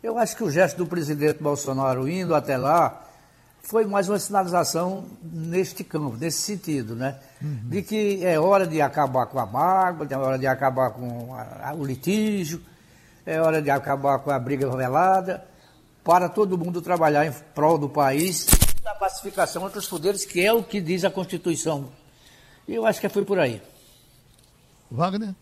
Eu 0.04 0.20
acho 0.20 0.36
que 0.36 0.44
o 0.44 0.52
gesto 0.52 0.78
do 0.78 0.86
presidente 0.86 1.42
Bolsonaro 1.42 2.08
indo 2.08 2.36
até 2.36 2.58
lá 2.58 3.01
foi 3.64 3.86
mais 3.86 4.10
uma 4.10 4.20
sinalização 4.20 5.06
neste 5.22 5.84
campo, 5.84 6.18
nesse 6.18 6.40
sentido, 6.40 6.96
né? 6.96 7.20
Uhum. 7.42 7.70
De 7.70 7.82
que 7.82 8.26
é 8.26 8.40
hora 8.40 8.66
de 8.66 8.82
acabar 8.82 9.28
com 9.28 9.40
a 9.40 9.46
mágoa, 9.46 10.08
é 10.10 10.18
hora 10.18 10.38
de 10.38 10.48
acabar 10.48 10.92
com 10.92 11.34
a, 11.36 11.70
a, 11.70 11.74
o 11.74 11.86
litígio, 11.86 12.62
é 13.26 13.40
hora 13.40 13.62
de 13.62 13.70
acabar 13.70 14.20
com 14.20 14.32
a 14.32 14.40
briga 14.40 14.70
velada, 14.70 15.46
para 16.04 16.28
todo 16.28 16.58
mundo 16.58 16.82
trabalhar 16.82 17.26
em 17.26 17.32
prol 17.54 17.78
do 17.78 17.88
país, 17.88 18.48
da 18.84 18.96
pacificação 18.96 19.66
entre 19.68 19.80
os 19.80 19.88
poderes, 19.88 20.26
que 20.26 20.44
é 20.44 20.52
o 20.52 20.64
que 20.64 20.82
diz 20.82 21.06
a 21.06 21.12
Constituição. 21.12 21.92
E 22.68 22.74
eu 22.74 22.86
acho 22.86 23.00
que 23.00 23.10
foi 23.10 23.24
por 23.24 23.40
aí. 23.40 23.62
Wagner? 24.90 25.36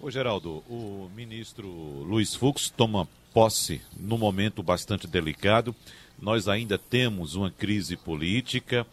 Ô 0.00 0.10
Geraldo, 0.10 0.62
o 0.68 1.08
ministro 1.14 1.68
Luiz 1.68 2.34
Fux 2.34 2.70
toma 2.70 3.06
posse 3.32 3.80
num 3.96 4.18
momento 4.18 4.62
bastante 4.62 5.06
delicado. 5.06 5.74
Nós 6.20 6.48
ainda 6.48 6.78
temos 6.78 7.34
uma 7.34 7.50
crise 7.50 7.96
política, 7.96 8.86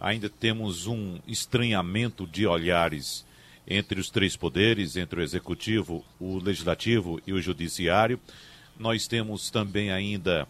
ainda 0.00 0.28
temos 0.28 0.86
um 0.86 1.18
estranhamento 1.26 2.26
de 2.26 2.46
olhares 2.46 3.24
entre 3.66 3.98
os 3.98 4.10
três 4.10 4.36
poderes, 4.36 4.96
entre 4.96 5.20
o 5.20 5.22
executivo, 5.22 6.04
o 6.20 6.38
legislativo 6.38 7.20
e 7.26 7.32
o 7.32 7.42
judiciário. 7.42 8.20
Nós 8.78 9.06
temos 9.06 9.50
também 9.50 9.90
ainda 9.90 10.46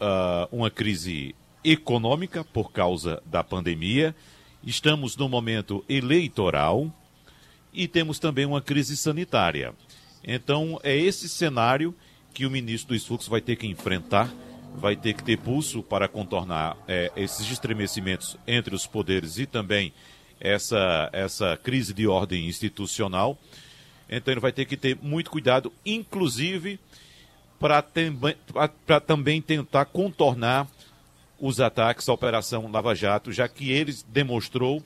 uh, 0.00 0.56
uma 0.56 0.70
crise 0.70 1.34
econômica 1.64 2.44
por 2.44 2.72
causa 2.72 3.22
da 3.24 3.42
pandemia. 3.42 4.14
Estamos 4.62 5.16
no 5.16 5.28
momento 5.28 5.84
eleitoral 5.88 6.92
e 7.72 7.86
temos 7.86 8.18
também 8.18 8.44
uma 8.44 8.60
crise 8.60 8.96
sanitária. 8.96 9.72
Então, 10.22 10.80
é 10.82 10.96
esse 10.96 11.28
cenário 11.28 11.94
que 12.34 12.44
o 12.44 12.50
ministro 12.50 12.94
dos 12.94 13.06
Fluxos 13.06 13.28
vai 13.28 13.40
ter 13.40 13.56
que 13.56 13.66
enfrentar, 13.66 14.32
vai 14.74 14.96
ter 14.96 15.14
que 15.14 15.24
ter 15.24 15.38
pulso 15.38 15.82
para 15.82 16.08
contornar 16.08 16.76
é, 16.86 17.10
esses 17.16 17.50
estremecimentos 17.50 18.36
entre 18.46 18.74
os 18.74 18.86
poderes 18.86 19.38
e 19.38 19.46
também 19.46 19.92
essa, 20.40 21.10
essa 21.12 21.56
crise 21.56 21.92
de 21.92 22.06
ordem 22.06 22.46
institucional. 22.46 23.36
Então 24.08 24.32
ele 24.32 24.40
vai 24.40 24.52
ter 24.52 24.64
que 24.64 24.76
ter 24.76 24.96
muito 25.02 25.30
cuidado, 25.30 25.72
inclusive 25.84 26.78
para 27.58 27.82
também 29.00 29.42
tentar 29.42 29.86
contornar 29.86 30.66
os 31.40 31.60
ataques 31.60 32.08
à 32.08 32.12
Operação 32.12 32.70
Lava 32.70 32.94
Jato, 32.94 33.32
já 33.32 33.48
que 33.48 33.70
ele 33.70 33.94
demonstrou 34.08 34.82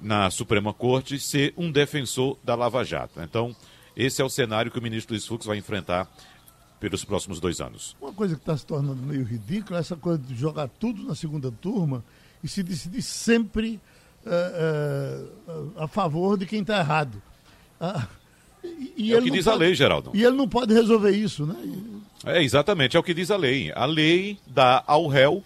na 0.00 0.30
Suprema 0.30 0.72
Corte 0.72 1.18
ser 1.18 1.54
um 1.56 1.70
defensor 1.70 2.38
da 2.42 2.54
Lava 2.54 2.84
Jato. 2.84 3.20
Então, 3.20 3.54
esse 3.96 4.20
é 4.20 4.24
o 4.24 4.28
cenário 4.28 4.70
que 4.70 4.78
o 4.78 4.82
ministro 4.82 5.14
Luiz 5.14 5.26
Fux 5.26 5.46
vai 5.46 5.56
enfrentar 5.56 6.08
pelos 6.78 7.04
próximos 7.04 7.40
dois 7.40 7.60
anos. 7.60 7.96
Uma 8.00 8.12
coisa 8.12 8.34
que 8.34 8.40
está 8.40 8.56
se 8.56 8.66
tornando 8.66 9.02
meio 9.02 9.24
ridícula 9.24 9.78
é 9.78 9.80
essa 9.80 9.96
coisa 9.96 10.18
de 10.18 10.34
jogar 10.34 10.68
tudo 10.68 11.02
na 11.02 11.14
segunda 11.14 11.50
turma 11.50 12.04
e 12.42 12.48
se 12.48 12.62
decidir 12.62 13.02
sempre 13.02 13.80
uh, 14.24 15.50
uh, 15.50 15.82
a 15.82 15.88
favor 15.88 16.38
de 16.38 16.46
quem 16.46 16.60
está 16.60 16.78
errado. 16.78 17.20
Uh, 17.80 18.06
e, 18.96 19.12
é 19.12 19.18
o 19.18 19.22
que 19.22 19.30
diz 19.30 19.44
pode, 19.44 19.56
a 19.56 19.58
lei, 19.58 19.74
Geraldo. 19.74 20.10
E 20.12 20.24
ele 20.24 20.36
não 20.36 20.48
pode 20.48 20.74
resolver 20.74 21.12
isso, 21.12 21.46
né? 21.46 21.56
É, 22.24 22.42
exatamente, 22.42 22.96
é 22.96 23.00
o 23.00 23.02
que 23.02 23.14
diz 23.14 23.30
a 23.30 23.36
lei. 23.36 23.72
A 23.74 23.84
lei 23.84 24.38
dá 24.46 24.82
ao 24.86 25.06
réu 25.06 25.42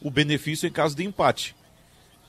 o 0.00 0.10
benefício 0.10 0.66
em 0.66 0.72
caso 0.72 0.96
de 0.96 1.04
empate. 1.04 1.54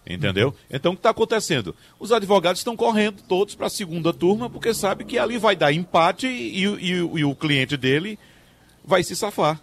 Entendeu? 0.06 0.49
Uhum. 0.49 0.53
Então 0.69 0.91
o 0.91 0.95
que 0.95 0.99
está 0.99 1.12
acontecendo? 1.12 1.73
Os 1.97 2.12
advogados 2.12 2.60
estão 2.60 2.75
correndo 2.75 3.21
todos 3.23 3.56
para 3.56 3.67
a 3.67 3.69
segunda 3.69 4.12
turma 4.12 4.49
porque 4.49 4.73
sabe 4.73 5.06
que 5.06 5.17
ali 5.17 5.38
vai 5.38 5.56
dar 5.56 5.71
empate 5.71 6.27
e, 6.27 6.65
e, 6.65 6.89
e 6.89 7.23
o 7.23 7.34
cliente 7.34 7.77
dele 7.77 8.19
vai 8.84 9.04
se 9.04 9.15
safar. 9.15 9.62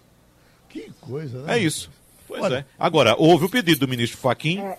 Que 0.69 0.91
coisa, 1.01 1.43
né? 1.43 1.57
É 1.57 1.59
isso. 1.59 1.91
Pois 2.27 2.43
Olha, 2.43 2.59
é. 2.59 2.65
Agora, 2.79 3.17
houve 3.19 3.47
o 3.47 3.51
pedido 3.51 3.81
do 3.81 3.89
ministro 3.89 4.19
Faquim 4.19 4.61
é... 4.61 4.79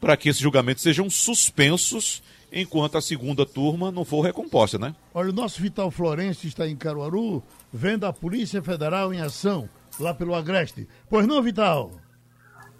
para 0.00 0.16
que 0.16 0.28
esses 0.28 0.40
julgamentos 0.40 0.82
sejam 0.82 1.10
suspensos 1.10 2.22
enquanto 2.50 2.96
a 2.96 3.02
segunda 3.02 3.44
turma 3.44 3.90
não 3.90 4.04
for 4.04 4.22
recomposta, 4.22 4.78
né? 4.78 4.94
Olha, 5.12 5.30
o 5.30 5.32
nosso 5.32 5.60
Vital 5.60 5.90
Florencio 5.90 6.48
está 6.48 6.66
em 6.66 6.76
Caruaru, 6.76 7.42
vendo 7.72 8.04
a 8.04 8.12
Polícia 8.12 8.62
Federal 8.62 9.12
em 9.12 9.20
ação, 9.20 9.68
lá 10.00 10.14
pelo 10.14 10.34
Agreste. 10.34 10.88
Pois 11.10 11.26
não, 11.26 11.42
Vital? 11.42 11.90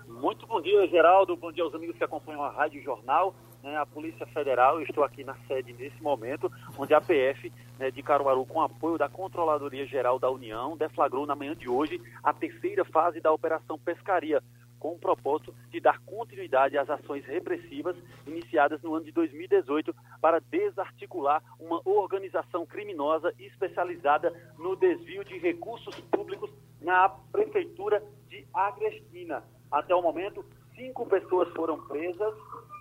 Muito 0.09 0.47
bom 0.47 0.63
dia, 0.63 0.89
Geraldo. 0.89 1.37
Bom 1.37 1.53
dia 1.53 1.63
aos 1.63 1.75
amigos 1.75 1.97
que 1.97 2.05
acompanham 2.05 2.43
a 2.43 2.51
Rádio 2.51 2.83
Jornal. 2.83 3.35
Né, 3.67 3.77
a 3.77 3.85
Polícia 3.85 4.25
Federal, 4.27 4.81
estou 4.81 5.03
aqui 5.03 5.25
na 5.25 5.35
sede 5.49 5.73
nesse 5.73 6.01
momento, 6.01 6.53
onde 6.79 6.95
a 6.95 7.01
PF 7.01 7.53
né, 7.81 7.91
de 7.91 8.01
Caruaru, 8.01 8.47
com 8.47 8.63
apoio 8.63 8.97
da 8.97 9.09
Controladoria 9.09 9.85
Geral 9.85 10.21
da 10.21 10.31
União, 10.31 10.77
deflagrou 10.77 11.27
na 11.27 11.35
manhã 11.35 11.53
de 11.53 11.69
hoje 11.69 12.01
a 12.23 12.33
terceira 12.33 12.85
fase 12.85 13.21
da 13.21 13.33
Operação 13.33 13.77
Pescaria, 13.77 14.41
com 14.79 14.93
o 14.93 14.99
propósito 15.01 15.53
de 15.69 15.81
dar 15.81 15.99
continuidade 16.03 16.79
às 16.79 16.89
ações 16.89 17.25
repressivas 17.25 17.97
iniciadas 18.25 18.81
no 18.83 18.95
ano 18.95 19.05
de 19.05 19.11
2018 19.11 19.93
para 20.21 20.39
desarticular 20.39 21.43
uma 21.59 21.81
organização 21.85 22.65
criminosa 22.65 23.35
especializada 23.37 24.33
no 24.61 24.77
desvio 24.77 25.25
de 25.25 25.39
recursos 25.39 25.99
públicos 26.03 26.53
na 26.81 27.09
Prefeitura 27.09 28.01
de 28.29 28.47
Agrestina. 28.55 29.43
Até 29.73 29.93
o 29.93 30.01
momento, 30.01 30.45
cinco 30.77 31.05
pessoas 31.07 31.49
foram 31.49 31.85
presas 31.89 32.33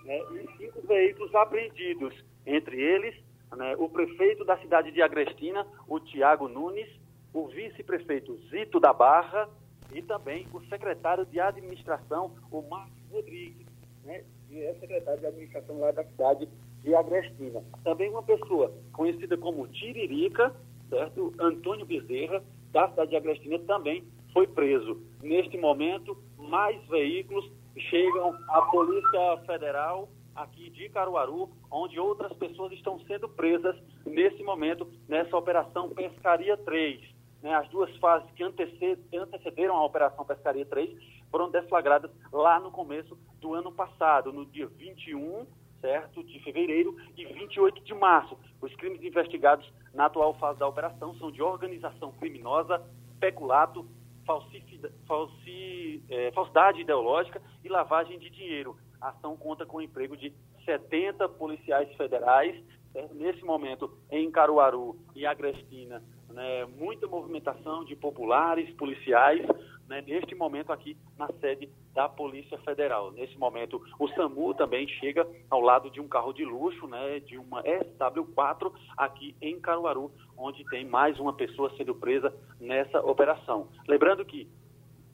né, 0.06 0.18
e 0.18 0.56
cinco 0.56 0.80
veículos 0.86 1.34
apreendidos. 1.34 2.14
Entre 2.46 2.80
eles, 2.80 3.14
né, 3.54 3.74
o 3.76 3.88
prefeito 3.88 4.44
da 4.44 4.56
cidade 4.58 4.92
de 4.92 5.02
Agrestina, 5.02 5.66
o 5.88 5.98
Tiago 5.98 6.48
Nunes, 6.48 6.88
o 7.34 7.46
vice-prefeito 7.48 8.38
Zito 8.48 8.80
da 8.80 8.92
Barra, 8.92 9.48
e 9.92 10.02
também 10.02 10.46
o 10.52 10.60
secretário 10.66 11.26
de 11.26 11.38
administração, 11.38 12.34
o 12.50 12.62
Marcos 12.62 13.02
Rodrigues, 13.10 13.66
né, 14.04 14.24
que 14.48 14.62
é 14.62 14.74
secretário 14.74 15.20
de 15.20 15.26
administração 15.26 15.78
lá 15.80 15.90
da 15.90 16.04
cidade 16.04 16.48
de 16.82 16.94
Agrestina. 16.94 17.62
Também 17.82 18.08
uma 18.10 18.22
pessoa 18.22 18.72
conhecida 18.92 19.36
como 19.36 19.66
Tiririca, 19.68 20.54
certo? 20.88 21.34
Antônio 21.38 21.84
Bezerra, 21.84 22.42
da 22.72 22.88
cidade 22.90 23.10
de 23.10 23.16
Agrestina, 23.16 23.58
também 23.60 24.04
foi 24.32 24.46
preso. 24.46 25.00
Neste 25.22 25.58
momento, 25.58 26.16
mais 26.38 26.80
veículos 26.86 27.50
chegam 27.78 28.36
à 28.48 28.62
Polícia 28.62 29.36
Federal 29.46 30.08
aqui 30.34 30.70
de 30.70 30.88
Caruaru, 30.90 31.50
onde 31.70 31.98
outras 31.98 32.32
pessoas 32.34 32.72
estão 32.72 33.00
sendo 33.00 33.28
presas 33.28 33.76
nesse 34.04 34.42
momento, 34.42 34.90
nessa 35.08 35.36
Operação 35.36 35.88
Pescaria 35.90 36.56
3. 36.56 37.00
Né, 37.42 37.54
as 37.54 37.68
duas 37.68 37.94
fases 37.96 38.30
que 38.32 38.42
antecederam 38.42 39.76
a 39.76 39.84
Operação 39.84 40.24
Pescaria 40.24 40.64
3 40.66 40.90
foram 41.30 41.50
deflagradas 41.50 42.10
lá 42.32 42.58
no 42.60 42.70
começo 42.70 43.16
do 43.40 43.54
ano 43.54 43.72
passado, 43.72 44.32
no 44.32 44.46
dia 44.46 44.66
21 44.66 45.46
certo, 45.80 46.24
de 46.24 46.40
fevereiro 46.40 46.96
e 47.16 47.24
28 47.24 47.82
de 47.84 47.94
março. 47.94 48.36
Os 48.60 48.74
crimes 48.76 49.02
investigados 49.02 49.70
na 49.94 50.06
atual 50.06 50.34
fase 50.34 50.58
da 50.58 50.66
operação 50.66 51.14
são 51.14 51.30
de 51.30 51.42
organização 51.42 52.12
criminosa, 52.12 52.82
peculato, 53.20 53.86
falsi, 54.26 56.02
é, 56.10 56.32
falsidade 56.32 56.80
ideológica 56.80 57.40
e 57.64 57.68
lavagem 57.68 58.18
de 58.18 58.28
dinheiro. 58.28 58.76
A 59.00 59.10
ação 59.10 59.36
conta 59.36 59.64
com 59.64 59.78
o 59.78 59.82
emprego 59.82 60.16
de 60.16 60.32
70 60.64 61.28
policiais 61.30 61.94
federais. 61.96 62.62
Certo? 62.92 63.14
Nesse 63.14 63.42
momento, 63.44 63.96
em 64.10 64.30
Caruaru 64.30 64.98
e 65.14 65.24
Agrestina, 65.24 66.02
né, 66.36 66.66
muita 66.76 67.06
movimentação 67.06 67.82
de 67.82 67.96
populares, 67.96 68.70
policiais, 68.74 69.40
né, 69.88 70.04
neste 70.06 70.34
momento 70.34 70.70
aqui 70.70 70.94
na 71.18 71.28
sede 71.40 71.70
da 71.94 72.10
Polícia 72.10 72.58
Federal. 72.58 73.10
Nesse 73.10 73.38
momento, 73.38 73.82
o 73.98 74.06
SAMU 74.08 74.52
também 74.52 74.86
chega 74.86 75.26
ao 75.48 75.62
lado 75.62 75.90
de 75.90 75.98
um 75.98 76.06
carro 76.06 76.34
de 76.34 76.44
luxo, 76.44 76.86
né, 76.86 77.20
de 77.20 77.38
uma 77.38 77.62
SW4, 77.62 78.70
aqui 78.98 79.34
em 79.40 79.58
Caruaru, 79.58 80.12
onde 80.36 80.62
tem 80.66 80.84
mais 80.84 81.18
uma 81.18 81.32
pessoa 81.32 81.74
sendo 81.74 81.94
presa 81.94 82.34
nessa 82.60 83.00
operação. 83.00 83.68
Lembrando 83.88 84.22
que 84.22 84.46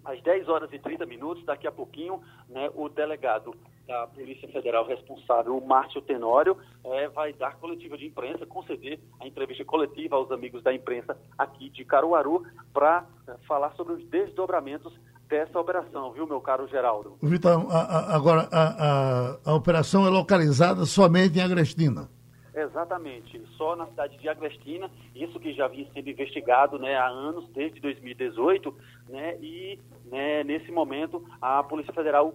às 0.04 0.20
10 0.22 0.48
horas 0.48 0.72
e 0.72 0.78
30 0.80 1.06
minutos, 1.06 1.44
daqui 1.44 1.68
a 1.68 1.72
pouquinho, 1.72 2.20
né, 2.48 2.68
o 2.74 2.88
delegado 2.88 3.54
da 3.86 4.06
Polícia 4.06 4.48
Federal 4.48 4.86
responsável, 4.86 5.56
o 5.56 5.66
Márcio 5.66 6.00
Tenório, 6.02 6.56
é, 6.84 7.08
vai 7.08 7.32
dar 7.32 7.56
coletiva 7.56 7.96
de 7.96 8.06
imprensa, 8.06 8.46
conceder 8.46 9.00
a 9.20 9.26
entrevista 9.26 9.64
coletiva 9.64 10.16
aos 10.16 10.30
amigos 10.30 10.62
da 10.62 10.72
imprensa 10.72 11.16
aqui 11.36 11.68
de 11.70 11.84
Caruaru 11.84 12.44
para 12.72 13.04
é, 13.28 13.34
falar 13.46 13.72
sobre 13.72 13.94
os 13.94 14.04
desdobramentos 14.06 14.92
dessa 15.28 15.58
operação, 15.58 16.12
viu, 16.12 16.26
meu 16.26 16.42
caro 16.42 16.68
Geraldo? 16.68 17.16
Vitor, 17.22 17.66
a, 17.70 17.78
a, 17.78 18.16
agora, 18.16 18.48
a, 18.52 19.38
a, 19.46 19.54
operação 19.54 20.06
é 20.06 20.10
localizada 20.10 20.84
somente 20.84 21.38
em 21.38 21.42
Agrestina. 21.42 22.08
Exatamente, 22.54 23.40
só 23.56 23.74
na 23.74 23.86
cidade 23.86 24.18
de 24.18 24.28
Agrestina, 24.28 24.90
isso 25.14 25.40
que 25.40 25.54
já 25.54 25.66
vinha 25.68 25.88
sendo 25.94 26.10
investigado 26.10 26.78
né, 26.78 26.96
há 26.96 27.08
anos, 27.08 27.48
desde 27.54 27.80
2018, 27.80 28.74
né, 29.08 29.38
e 29.40 29.78
né, 30.04 30.44
nesse 30.44 30.70
momento 30.70 31.24
a 31.40 31.62
Polícia 31.62 31.94
Federal 31.94 32.34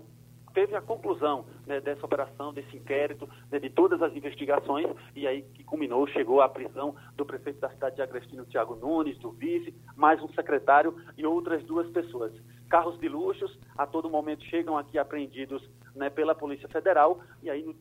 teve 0.57 0.75
a 0.75 0.81
conclusão 0.81 1.45
né, 1.67 1.79
dessa 1.79 2.03
operação, 2.03 2.51
desse 2.51 2.75
inquérito, 2.75 3.29
né, 3.51 3.59
de 3.59 3.69
todas 3.69 4.01
as 4.01 4.11
investigações, 4.15 4.87
e 5.15 5.27
aí 5.27 5.43
que 5.43 5.63
culminou, 5.63 6.07
chegou 6.07 6.41
à 6.41 6.49
prisão 6.49 6.95
do 7.15 7.23
prefeito 7.23 7.59
da 7.59 7.69
cidade 7.69 7.97
de 7.97 8.01
Agrestino, 8.01 8.43
Tiago 8.43 8.75
Nunes, 8.75 9.19
do 9.19 9.29
vice, 9.29 9.71
mais 9.95 10.19
um 10.19 10.27
secretário 10.29 10.95
e 11.15 11.23
outras 11.27 11.63
duas 11.63 11.87
pessoas. 11.91 12.33
Carros 12.67 12.99
de 12.99 13.07
luxos, 13.07 13.55
a 13.77 13.85
todo 13.85 14.09
momento 14.09 14.43
chegam 14.45 14.75
aqui 14.75 14.97
apreendidos 14.97 15.61
né, 15.93 16.09
pela 16.09 16.33
Polícia 16.33 16.67
Federal, 16.67 17.19
e 17.43 17.51
aí 17.51 17.61
no 17.61 17.75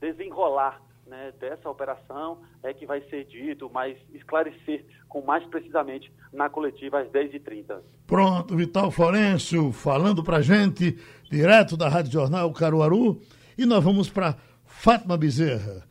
desenrolar 0.00 0.80
né, 1.06 1.32
dessa 1.38 1.68
operação 1.68 2.38
é 2.62 2.72
que 2.72 2.86
vai 2.86 3.00
ser 3.10 3.24
dito, 3.24 3.68
mas 3.72 3.98
esclarecer 4.14 4.84
com 5.08 5.22
mais 5.22 5.44
precisamente 5.46 6.12
na 6.32 6.48
coletiva 6.48 7.00
às 7.00 7.08
10h30. 7.08 7.80
Pronto, 8.06 8.56
Vital 8.56 8.90
Florencio 8.90 9.72
falando 9.72 10.22
para 10.22 10.40
gente, 10.40 10.98
direto 11.32 11.78
da 11.78 11.88
Rádio 11.88 12.12
Jornal 12.12 12.52
Caruaru. 12.52 13.18
E 13.56 13.64
nós 13.64 13.82
vamos 13.82 14.10
para 14.10 14.36
Fátima 14.66 15.16
Bezerra, 15.16 15.82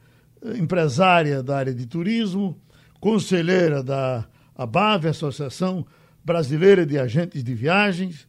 empresária 0.56 1.41
da 1.41 1.58
área 1.58 1.73
de 1.73 1.88
turismo, 1.88 2.60
conselheira 2.99 3.82
da 3.82 4.25
ABAV, 4.56 5.08
Associação 5.08 5.86
Brasileira 6.23 6.86
de 6.86 6.99
Agentes 6.99 7.43
de 7.43 7.56
Viagens. 7.56 8.27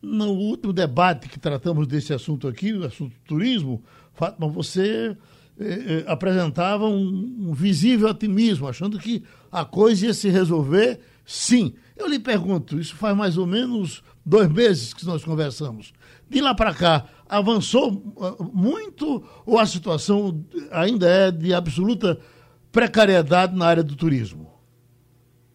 No 0.00 0.30
último 0.30 0.72
debate 0.72 1.28
que 1.28 1.40
tratamos 1.40 1.88
desse 1.88 2.12
assunto 2.12 2.46
aqui, 2.46 2.72
o 2.72 2.84
assunto 2.84 3.16
turismo, 3.26 3.82
Fátima, 4.12 4.46
você 4.46 5.16
eh, 5.58 5.64
eh, 5.64 6.04
apresentava 6.06 6.86
um, 6.86 7.48
um, 7.48 7.52
visível 7.52 8.08
otimismo, 8.08 8.68
achando 8.68 8.98
que 8.98 9.24
a 9.50 9.64
coisa 9.64 10.06
ia 10.06 10.14
se 10.14 10.28
resolver 10.28 11.00
sim. 11.24 11.74
Eu 11.96 12.06
lhe 12.06 12.20
pergunto, 12.20 12.78
isso 12.78 12.94
faz 12.94 13.16
mais 13.16 13.36
ou 13.38 13.46
menos 13.46 14.04
dois 14.24 14.48
meses 14.48 14.94
que 14.94 15.04
nós 15.04 15.24
conversamos. 15.24 15.92
De 16.28 16.40
lá 16.40 16.54
para 16.54 16.74
cá, 16.74 17.06
avançou 17.28 18.02
ah, 18.20 18.36
muito 18.40 19.24
ou 19.46 19.58
a 19.58 19.66
situação 19.66 20.44
ainda 20.70 21.08
é 21.08 21.30
de 21.30 21.54
absoluta 21.54 22.18
precariedade 22.72 23.56
na 23.56 23.66
área 23.66 23.82
do 23.82 23.96
turismo? 23.96 24.52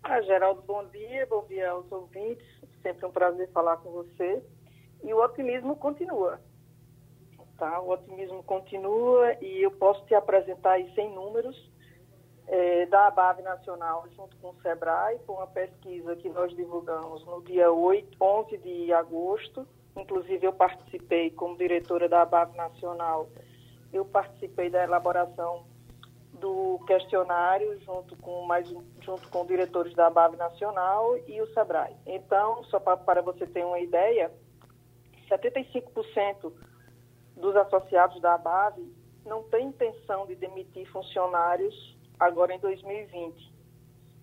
Ah, 0.04 0.22
Geraldo, 0.22 0.62
bom 0.66 0.86
dia, 0.90 1.28
bom 1.30 1.46
dia 1.48 1.70
aos 1.72 1.92
ouvintes. 1.92 2.46
Sempre 2.82 3.06
um 3.06 3.12
prazer 3.12 3.50
falar 3.52 3.78
com 3.78 3.92
você. 3.92 4.42
E 5.04 5.14
o 5.14 5.24
otimismo 5.24 5.76
continua 5.76 6.40
tá? 7.60 7.80
O 7.82 7.92
otimismo 7.92 8.42
continua 8.44 9.36
e 9.42 9.62
eu 9.62 9.72
posso 9.72 10.04
te 10.06 10.16
apresentar 10.16 10.72
aí 10.72 10.92
sem 10.96 11.14
números 11.14 11.70
é, 12.48 12.86
da 12.88 13.08
ABAV 13.08 13.42
Nacional 13.42 14.08
junto 14.16 14.36
com 14.38 14.50
o 14.50 14.62
SEBRAE, 14.62 15.20
com 15.28 15.34
uma 15.34 15.48
pesquisa 15.48 16.16
que 16.16 16.30
nós 16.30 16.56
divulgamos 16.56 17.24
no 17.26 17.44
dia 17.44 17.72
8, 17.72 18.18
11 18.20 18.58
de 18.58 18.94
agosto. 18.94 19.68
Inclusive, 20.02 20.46
eu 20.46 20.54
participei 20.54 21.30
como 21.32 21.58
diretora 21.58 22.08
da 22.08 22.22
ABAV 22.22 22.56
Nacional, 22.56 23.30
eu 23.92 24.06
participei 24.06 24.70
da 24.70 24.84
elaboração 24.84 25.66
do 26.34 26.80
questionário 26.88 27.80
junto 27.82 28.16
com 28.18 28.46
mais 28.46 28.68
junto 29.02 29.28
com 29.30 29.46
diretores 29.46 29.94
da 29.94 30.08
ABAV 30.08 30.38
Nacional 30.38 31.18
e 31.28 31.42
o 31.42 31.48
SEBRAE. 31.54 31.96
Então, 32.06 32.64
só 32.66 32.80
para 32.80 33.22
você 33.22 33.46
ter 33.46 33.66
uma 33.66 33.80
ideia, 33.80 34.32
75% 35.30 36.52
dos 37.36 37.56
associados 37.56 38.22
da 38.22 38.36
ABAV 38.36 38.80
não 39.26 39.44
tem 39.44 39.68
intenção 39.68 40.26
de 40.26 40.36
demitir 40.36 40.90
funcionários 40.92 41.98
agora 42.20 42.54
em 42.54 42.60
2020. 42.60 43.59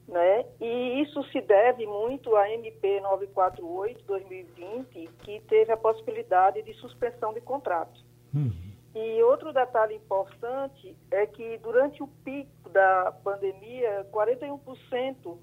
Né? 0.08 0.44
E 0.60 1.02
isso 1.02 1.22
se 1.32 1.40
deve 1.40 1.84
muito 1.84 2.36
à 2.36 2.48
MP 2.50 3.00
948-2020, 3.34 5.08
que 5.18 5.40
teve 5.48 5.72
a 5.72 5.76
possibilidade 5.76 6.62
de 6.62 6.72
suspensão 6.74 7.32
de 7.34 7.40
contrato. 7.40 8.00
Uhum. 8.32 8.52
E 8.94 9.22
outro 9.24 9.52
detalhe 9.52 9.96
importante 9.96 10.96
é 11.10 11.26
que 11.26 11.58
durante 11.58 12.02
o 12.02 12.06
pico 12.24 12.70
da 12.70 13.12
pandemia, 13.24 14.06
41% 14.12 15.36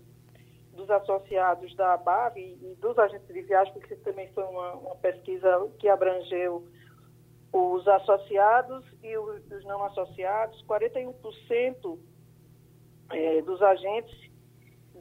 dos 0.72 0.90
associados 0.90 1.76
da 1.76 1.94
ABAV 1.94 2.38
e 2.38 2.76
dos 2.80 2.98
agentes 2.98 3.28
de 3.28 3.42
viagem, 3.42 3.74
porque 3.74 3.96
também 3.98 4.28
foi 4.34 4.44
uma, 4.46 4.74
uma 4.74 4.96
pesquisa 4.96 5.70
que 5.78 5.88
abrangeu 5.88 6.66
os 7.52 7.88
associados 7.88 8.84
e 9.04 9.16
os 9.16 9.64
não 9.66 9.84
associados, 9.84 10.64
41% 10.66 12.00
é, 13.12 13.42
dos 13.44 13.62
agentes 13.62 14.33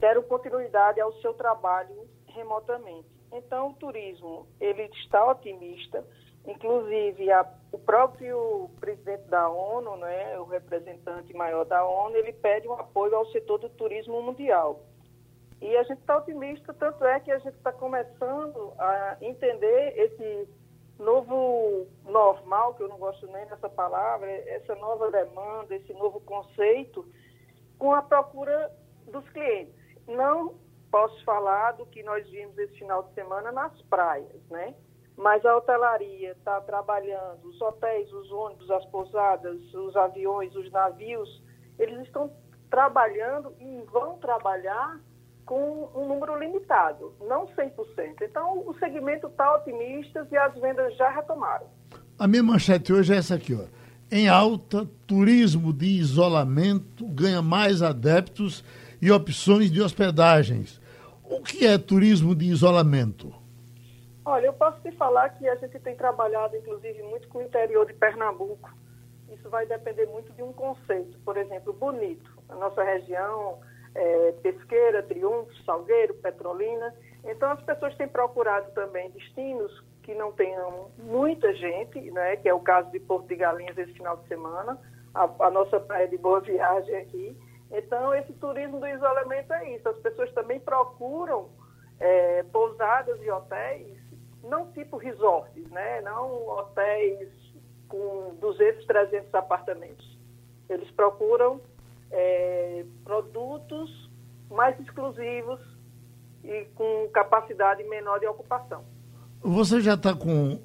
deram 0.03 0.21
continuidade 0.21 0.99
ao 0.99 1.13
seu 1.21 1.33
trabalho 1.33 2.09
remotamente. 2.27 3.07
Então, 3.31 3.69
o 3.69 3.73
turismo, 3.73 4.45
ele 4.59 4.83
está 5.01 5.25
otimista, 5.31 6.05
inclusive 6.45 7.31
a, 7.31 7.49
o 7.71 7.79
próprio 7.79 8.69
presidente 8.81 9.23
da 9.29 9.47
ONU, 9.47 9.95
né, 9.95 10.37
o 10.37 10.43
representante 10.43 11.33
maior 11.33 11.63
da 11.63 11.85
ONU, 11.85 12.17
ele 12.17 12.33
pede 12.33 12.67
um 12.67 12.73
apoio 12.73 13.15
ao 13.15 13.25
setor 13.27 13.59
do 13.59 13.69
turismo 13.69 14.21
mundial. 14.21 14.81
E 15.61 15.73
a 15.77 15.83
gente 15.83 15.99
está 15.99 16.17
otimista, 16.17 16.73
tanto 16.73 17.05
é 17.05 17.21
que 17.21 17.31
a 17.31 17.37
gente 17.37 17.55
está 17.55 17.71
começando 17.71 18.73
a 18.77 19.15
entender 19.21 19.93
esse 19.95 20.49
novo 20.99 21.87
normal, 22.03 22.73
que 22.73 22.83
eu 22.83 22.89
não 22.89 22.97
gosto 22.97 23.25
nem 23.27 23.45
dessa 23.45 23.69
palavra, 23.69 24.29
essa 24.29 24.75
nova 24.75 25.09
demanda, 25.09 25.73
esse 25.73 25.93
novo 25.93 26.19
conceito, 26.19 27.07
com 27.79 27.93
a 27.93 28.01
procura 28.01 28.69
dos 29.09 29.27
clientes. 29.29 29.82
Não 30.07 30.53
posso 30.91 31.23
falar 31.23 31.71
do 31.73 31.85
que 31.87 32.03
nós 32.03 32.29
vimos 32.29 32.57
esse 32.57 32.77
final 32.77 33.03
de 33.03 33.13
semana 33.13 33.51
nas 33.51 33.71
praias, 33.83 34.41
né? 34.49 34.75
Mas 35.17 35.45
a 35.45 35.55
hotelaria 35.55 36.31
está 36.31 36.59
trabalhando, 36.61 37.45
os 37.45 37.61
hotéis, 37.61 38.11
os 38.11 38.31
ônibus, 38.31 38.69
as 38.71 38.85
pousadas, 38.85 39.59
os 39.73 39.95
aviões, 39.95 40.55
os 40.55 40.71
navios, 40.71 41.41
eles 41.77 41.99
estão 42.01 42.31
trabalhando 42.69 43.53
e 43.59 43.83
vão 43.91 44.17
trabalhar 44.17 44.99
com 45.45 45.89
um 45.93 46.07
número 46.07 46.37
limitado, 46.39 47.13
não 47.21 47.45
100%. 47.47 48.21
Então, 48.21 48.63
o 48.65 48.73
segmento 48.79 49.27
está 49.27 49.55
otimista 49.55 50.27
e 50.31 50.37
as 50.37 50.53
vendas 50.55 50.95
já 50.95 51.09
retomaram. 51.09 51.67
A 52.17 52.27
minha 52.27 52.43
manchete 52.43 52.93
hoje 52.93 53.13
é 53.13 53.17
essa 53.17 53.35
aqui, 53.35 53.53
ó. 53.53 53.65
Em 54.11 54.29
alta, 54.29 54.87
turismo 55.07 55.73
de 55.73 55.87
isolamento 55.87 57.05
ganha 57.07 57.41
mais 57.41 57.81
adeptos 57.81 58.63
e 59.03 59.11
opções 59.11 59.69
de 59.69 59.81
hospedagens. 59.81 60.79
O 61.25 61.41
que 61.43 61.67
é 61.67 61.77
turismo 61.77 62.33
de 62.33 62.45
isolamento? 62.45 63.33
Olha, 64.23 64.45
eu 64.45 64.53
posso 64.53 64.79
te 64.79 64.93
falar 64.93 65.27
que 65.31 65.45
a 65.45 65.55
gente 65.55 65.77
tem 65.79 65.93
trabalhado, 65.93 66.55
inclusive, 66.55 67.03
muito 67.03 67.27
com 67.27 67.39
o 67.39 67.41
interior 67.41 67.85
de 67.85 67.93
Pernambuco. 67.93 68.69
Isso 69.29 69.49
vai 69.49 69.65
depender 69.65 70.05
muito 70.05 70.31
de 70.31 70.41
um 70.41 70.53
conceito. 70.53 71.19
Por 71.25 71.35
exemplo, 71.35 71.73
Bonito, 71.73 72.31
a 72.47 72.55
nossa 72.55 72.81
região, 72.81 73.59
é, 73.93 74.31
Pesqueira, 74.41 75.03
Triunfo, 75.03 75.51
Salgueiro, 75.65 76.13
Petrolina. 76.13 76.95
Então, 77.25 77.51
as 77.51 77.61
pessoas 77.63 77.93
têm 77.97 78.07
procurado 78.07 78.71
também 78.71 79.11
destinos 79.11 79.83
que 80.01 80.15
não 80.15 80.31
tenham 80.31 80.91
muita 80.97 81.53
gente, 81.55 81.99
né, 82.11 82.37
que 82.37 82.47
é 82.47 82.53
o 82.53 82.61
caso 82.61 82.89
de 82.89 83.01
Porto 83.01 83.27
de 83.27 83.35
Galinhas 83.35 83.77
esse 83.77 83.91
final 83.91 84.15
de 84.15 84.29
semana, 84.29 84.79
a, 85.13 85.29
a 85.39 85.51
nossa 85.51 85.77
praia 85.77 86.07
de 86.07 86.17
boa 86.17 86.39
viagem 86.39 86.95
aqui. 86.95 87.37
Então, 87.73 88.13
esse 88.13 88.31
turismo 88.33 88.79
do 88.79 88.87
isolamento 88.87 89.51
é 89.51 89.75
isso. 89.75 89.89
As 89.89 89.97
pessoas 89.97 90.31
também 90.33 90.59
procuram 90.59 91.49
é, 91.99 92.43
pousadas 92.43 93.19
e 93.21 93.29
hotéis, 93.31 93.97
não 94.43 94.71
tipo 94.71 94.97
resorts, 94.97 95.67
né, 95.71 96.01
não 96.01 96.47
hotéis 96.47 97.29
com 97.87 98.35
200, 98.39 98.85
300 98.85 99.33
apartamentos. 99.33 100.17
Eles 100.69 100.89
procuram 100.91 101.59
é, 102.11 102.85
produtos 103.03 104.09
mais 104.49 104.79
exclusivos 104.79 105.59
e 106.43 106.65
com 106.75 107.09
capacidade 107.11 107.83
menor 107.85 108.19
de 108.19 108.27
ocupação. 108.27 108.83
Você 109.41 109.81
já 109.81 109.95
está 109.95 110.15
com. 110.15 110.59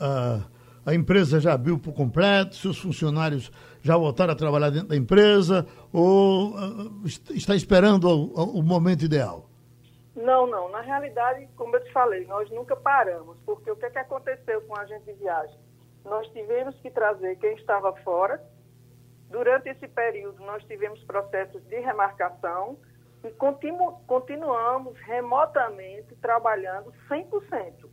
A, 0.00 0.44
a 0.84 0.94
empresa 0.94 1.40
já 1.40 1.52
abriu 1.52 1.78
por 1.78 1.92
completo? 1.92 2.56
Seus 2.56 2.78
funcionários 2.78 3.50
já 3.82 3.96
voltaram 3.96 4.32
a 4.32 4.36
trabalhar 4.36 4.70
dentro 4.70 4.88
da 4.88 4.96
empresa? 4.96 5.66
Ou 5.92 6.54
está 7.30 7.54
esperando 7.54 8.08
o, 8.08 8.58
o 8.58 8.62
momento 8.62 9.04
ideal? 9.04 9.48
Não, 10.14 10.46
não. 10.46 10.68
Na 10.70 10.80
realidade, 10.80 11.48
como 11.56 11.76
eu 11.76 11.84
te 11.84 11.92
falei, 11.92 12.26
nós 12.26 12.50
nunca 12.50 12.76
paramos, 12.76 13.36
porque 13.46 13.70
o 13.70 13.76
que, 13.76 13.86
é 13.86 13.90
que 13.90 13.98
aconteceu 13.98 14.60
com 14.62 14.78
a 14.78 14.84
gente 14.84 15.04
de 15.04 15.12
viagem? 15.14 15.58
Nós 16.04 16.26
tivemos 16.28 16.74
que 16.80 16.90
trazer 16.90 17.36
quem 17.36 17.54
estava 17.54 17.92
fora. 17.96 18.42
Durante 19.30 19.68
esse 19.70 19.88
período, 19.88 20.44
nós 20.44 20.62
tivemos 20.64 21.02
processos 21.04 21.62
de 21.64 21.80
remarcação 21.80 22.76
e 23.24 23.30
continu 23.30 23.92
continuamos 24.06 24.98
remotamente 24.98 26.14
trabalhando 26.16 26.92
100%. 27.08 27.91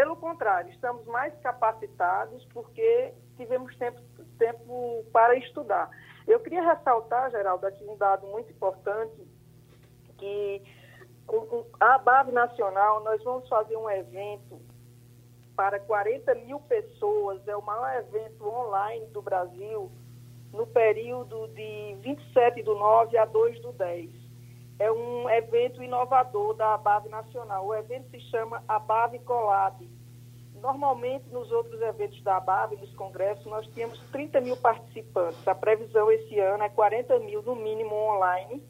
Pelo 0.00 0.16
contrário, 0.16 0.72
estamos 0.72 1.04
mais 1.04 1.38
capacitados 1.40 2.42
porque 2.54 3.12
tivemos 3.36 3.76
tempo, 3.76 4.00
tempo 4.38 5.04
para 5.12 5.36
estudar. 5.36 5.90
Eu 6.26 6.40
queria 6.40 6.62
ressaltar, 6.62 7.30
Geraldo, 7.30 7.66
aqui 7.66 7.84
um 7.84 7.98
dado 7.98 8.26
muito 8.26 8.50
importante, 8.50 9.12
que 10.16 10.62
a 11.78 11.98
BAV 11.98 12.32
Nacional, 12.32 13.04
nós 13.04 13.22
vamos 13.22 13.46
fazer 13.46 13.76
um 13.76 13.90
evento 13.90 14.62
para 15.54 15.78
40 15.78 16.34
mil 16.36 16.60
pessoas, 16.60 17.46
é 17.46 17.54
o 17.54 17.60
maior 17.60 17.98
evento 17.98 18.48
online 18.48 19.04
do 19.08 19.20
Brasil, 19.20 19.92
no 20.50 20.66
período 20.66 21.46
de 21.48 21.94
27 22.00 22.62
do 22.62 22.74
9 22.74 23.18
a 23.18 23.26
2 23.26 23.60
do 23.60 23.72
10 23.72 24.19
é 24.80 24.90
um 24.90 25.28
evento 25.28 25.82
inovador 25.82 26.54
da 26.54 26.72
ABAV 26.72 27.10
Nacional. 27.10 27.66
O 27.66 27.74
evento 27.74 28.10
se 28.10 28.18
chama 28.30 28.64
ABAV 28.66 29.18
Colab. 29.18 29.86
Normalmente, 30.54 31.28
nos 31.28 31.52
outros 31.52 31.78
eventos 31.82 32.22
da 32.22 32.38
ABAV, 32.38 32.76
nos 32.76 32.94
congressos, 32.94 33.44
nós 33.44 33.66
tínhamos 33.74 34.00
30 34.10 34.40
mil 34.40 34.56
participantes. 34.56 35.46
A 35.46 35.54
previsão 35.54 36.10
esse 36.10 36.38
ano 36.40 36.64
é 36.64 36.70
40 36.70 37.18
mil, 37.18 37.42
no 37.42 37.54
mínimo, 37.56 37.94
online, 37.94 38.64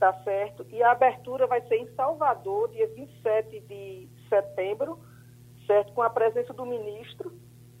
tá 0.00 0.14
certo? 0.24 0.66
E 0.70 0.82
a 0.82 0.92
abertura 0.92 1.46
vai 1.46 1.60
ser 1.68 1.76
em 1.76 1.94
Salvador, 1.94 2.70
dia 2.70 2.86
27 2.86 3.60
de 3.60 4.08
setembro, 4.30 4.98
certo? 5.66 5.92
Com 5.92 6.00
a 6.00 6.08
presença 6.08 6.54
do 6.54 6.64
ministro 6.64 7.30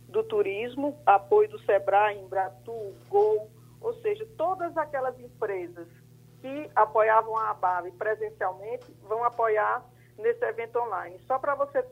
do 0.08 0.22
Turismo, 0.22 0.94
apoio 1.06 1.48
do 1.48 1.58
SEBRAE, 1.60 2.18
Embratu, 2.18 2.94
Gol, 3.08 3.50
ou 3.80 3.94
seja, 4.02 4.28
todas 4.36 4.76
aquelas 4.76 5.18
empresas 5.18 6.01
que 6.42 6.70
apoiavam 6.74 7.36
a 7.38 7.50
ABAV 7.50 7.92
presencialmente 7.92 8.92
vão 9.04 9.22
apoiar 9.22 9.82
nesse 10.18 10.44
evento 10.44 10.76
online. 10.80 11.18
Só 11.20 11.38
para 11.38 11.54
você 11.54 11.86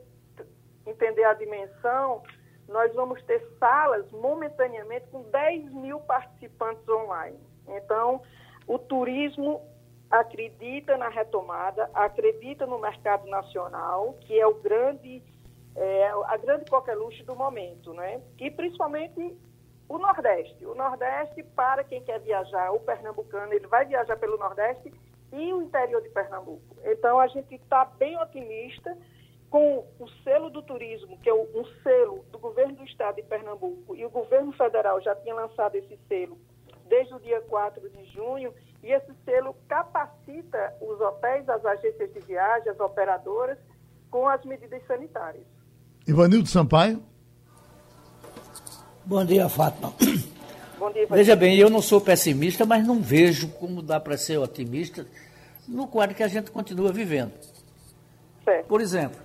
entender 0.85 1.23
a 1.23 1.33
dimensão, 1.33 2.21
nós 2.67 2.93
vamos 2.93 3.23
ter 3.23 3.39
salas 3.57 4.11
momentaneamente 4.11 5.07
com 5.07 5.23
10 5.23 5.73
mil 5.73 6.01
participantes 6.01 6.87
online. 6.89 7.39
Então, 7.65 8.21
o 8.67 8.77
turismo 8.77 9.61
acredita 10.09 10.97
na 10.97 11.07
retomada, 11.07 11.89
acredita 11.93 12.65
no 12.65 12.77
mercado 12.77 13.27
nacional, 13.27 14.17
que 14.21 14.37
é 14.37 14.45
o 14.45 14.55
grande, 14.55 15.23
é, 15.75 16.09
a 16.25 16.35
grande 16.35 16.69
coqueluche 16.69 17.23
do 17.23 17.35
momento, 17.37 17.93
né? 17.93 18.21
E 18.37 18.51
principalmente 18.51 19.37
o 19.91 19.97
Nordeste. 19.97 20.65
O 20.65 20.73
Nordeste, 20.73 21.43
para 21.43 21.83
quem 21.83 22.01
quer 22.01 22.19
viajar, 22.21 22.71
o 22.71 22.79
pernambucano, 22.79 23.53
ele 23.53 23.67
vai 23.67 23.85
viajar 23.85 24.17
pelo 24.17 24.37
Nordeste 24.37 24.93
e 25.33 25.53
o 25.53 25.61
interior 25.61 26.01
de 26.01 26.09
Pernambuco. 26.09 26.77
Então, 26.85 27.19
a 27.19 27.27
gente 27.27 27.55
está 27.55 27.83
bem 27.83 28.17
otimista 28.17 28.97
com 29.49 29.85
o 29.99 30.07
selo 30.23 30.49
do 30.49 30.61
turismo, 30.61 31.19
que 31.19 31.29
é 31.29 31.33
um 31.33 31.65
selo 31.83 32.23
do 32.31 32.39
governo 32.39 32.75
do 32.75 32.85
estado 32.85 33.17
de 33.17 33.23
Pernambuco, 33.23 33.93
e 33.93 34.05
o 34.05 34.09
governo 34.09 34.53
federal 34.53 35.01
já 35.01 35.13
tinha 35.15 35.35
lançado 35.35 35.75
esse 35.75 35.99
selo 36.07 36.37
desde 36.87 37.13
o 37.13 37.19
dia 37.19 37.41
4 37.41 37.89
de 37.89 38.05
junho, 38.05 38.53
e 38.81 38.91
esse 38.91 39.13
selo 39.25 39.53
capacita 39.67 40.73
os 40.81 40.99
hotéis, 41.01 41.47
as 41.49 41.65
agências 41.65 42.13
de 42.13 42.19
viagem, 42.21 42.69
as 42.69 42.79
operadoras, 42.79 43.57
com 44.09 44.27
as 44.27 44.43
medidas 44.45 44.85
sanitárias. 44.87 45.45
Ivanildo 46.07 46.47
Sampaio. 46.47 47.10
Bom 49.11 49.25
dia, 49.25 49.49
Fátima. 49.49 49.93
Bom 50.79 50.89
dia, 50.89 51.05
Veja 51.09 51.35
bem, 51.35 51.57
eu 51.57 51.69
não 51.69 51.81
sou 51.81 51.99
pessimista, 51.99 52.65
mas 52.65 52.87
não 52.87 53.01
vejo 53.01 53.49
como 53.49 53.81
dá 53.81 53.99
para 53.99 54.17
ser 54.17 54.37
otimista 54.37 55.05
no 55.67 55.85
quadro 55.85 56.15
que 56.15 56.23
a 56.23 56.29
gente 56.29 56.49
continua 56.49 56.93
vivendo. 56.93 57.33
Certo. 58.45 58.67
Por 58.67 58.79
exemplo, 58.79 59.19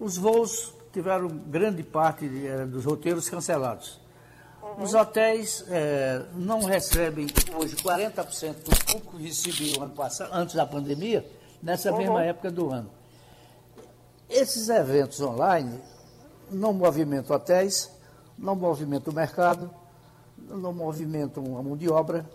os 0.00 0.16
voos 0.16 0.72
tiveram 0.90 1.28
grande 1.28 1.82
parte 1.82 2.24
eh, 2.24 2.64
dos 2.64 2.86
roteiros 2.86 3.28
cancelados. 3.28 4.00
Uhum. 4.62 4.84
Os 4.84 4.94
hotéis 4.94 5.66
é, 5.68 6.22
não 6.32 6.64
recebem 6.64 7.26
hoje 7.54 7.76
40% 7.76 8.54
do 8.54 8.84
público 8.86 9.18
que 9.18 9.24
recebiam 9.24 9.82
ano 9.82 9.92
passado, 9.92 10.30
antes 10.32 10.54
da 10.54 10.64
pandemia, 10.64 11.26
nessa 11.62 11.92
uhum. 11.92 11.98
mesma 11.98 12.24
época 12.24 12.50
do 12.50 12.70
ano. 12.70 12.90
Esses 14.30 14.70
eventos 14.70 15.20
online 15.20 15.78
não 16.50 16.72
movimentam 16.72 17.36
hotéis, 17.36 17.94
não 18.38 18.54
movimenta 18.54 19.10
o 19.10 19.14
mercado, 19.14 19.70
não 20.36 20.72
movimenta 20.72 21.40
a 21.40 21.42
mão 21.42 21.76
de 21.76 21.88
obra, 21.88 22.28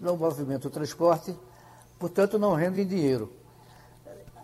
não 0.00 0.16
movimenta 0.16 0.68
o 0.68 0.70
transporte, 0.70 1.36
portanto 1.98 2.38
não 2.38 2.54
rendem 2.54 2.86
dinheiro. 2.86 3.32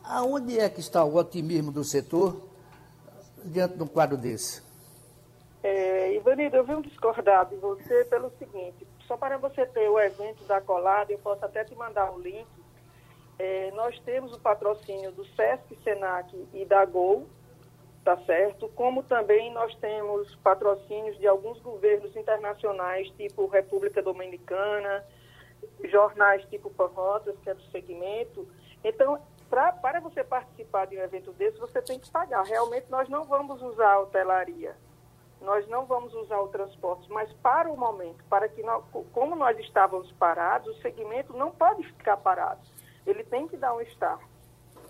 Aonde 0.04 0.58
é 0.58 0.68
que 0.68 0.80
está 0.80 1.04
o 1.04 1.16
otimismo 1.16 1.72
do 1.72 1.84
setor 1.84 2.40
diante 3.44 3.76
de 3.76 3.82
um 3.82 3.88
quadro 3.88 4.16
desse? 4.16 4.62
É, 5.62 6.14
Ivanildo, 6.14 6.56
eu 6.56 6.64
venho 6.64 6.82
discordar 6.82 7.46
de 7.46 7.56
você 7.56 8.04
pelo 8.04 8.30
seguinte, 8.38 8.86
só 9.06 9.16
para 9.16 9.36
você 9.36 9.66
ter 9.66 9.88
o 9.88 9.98
evento 9.98 10.44
da 10.44 10.60
colada, 10.60 11.12
eu 11.12 11.18
posso 11.18 11.44
até 11.44 11.64
te 11.64 11.74
mandar 11.74 12.12
o 12.12 12.20
link, 12.20 12.46
é, 13.38 13.70
nós 13.72 13.98
temos 14.00 14.32
o 14.32 14.40
patrocínio 14.40 15.12
do 15.12 15.24
SESC, 15.24 15.76
SENAC 15.82 16.48
e 16.54 16.64
da 16.64 16.84
GOL, 16.84 17.26
tá 18.06 18.16
certo? 18.18 18.68
Como 18.68 19.02
também 19.02 19.52
nós 19.52 19.74
temos 19.78 20.32
patrocínios 20.36 21.18
de 21.18 21.26
alguns 21.26 21.58
governos 21.58 22.14
internacionais, 22.14 23.10
tipo 23.16 23.48
República 23.48 24.00
Dominicana, 24.00 25.04
jornais 25.82 26.44
tipo 26.44 26.70
Panrotas, 26.70 27.36
que 27.42 27.50
é 27.50 27.54
do 27.54 27.62
segmento. 27.64 28.46
Então, 28.84 29.20
pra, 29.50 29.72
para 29.72 29.98
você 29.98 30.22
participar 30.22 30.86
de 30.86 30.96
um 30.96 31.00
evento 31.00 31.32
desse, 31.32 31.58
você 31.58 31.82
tem 31.82 31.98
que 31.98 32.08
pagar. 32.08 32.44
Realmente, 32.44 32.88
nós 32.88 33.08
não 33.08 33.24
vamos 33.24 33.60
usar 33.60 33.94
a 33.94 34.00
hotelaria, 34.02 34.76
nós 35.40 35.66
não 35.66 35.84
vamos 35.84 36.14
usar 36.14 36.38
o 36.38 36.46
transporte, 36.46 37.10
mas 37.10 37.32
para 37.42 37.68
o 37.68 37.76
momento, 37.76 38.22
para 38.30 38.48
que 38.48 38.62
nós, 38.62 38.84
como 39.12 39.34
nós 39.34 39.58
estávamos 39.58 40.12
parados, 40.12 40.78
o 40.78 40.80
segmento 40.80 41.36
não 41.36 41.50
pode 41.50 41.82
ficar 41.82 42.18
parado. 42.18 42.60
Ele 43.04 43.24
tem 43.24 43.48
que 43.48 43.56
dar 43.56 43.74
um 43.74 43.80
start. 43.80 44.22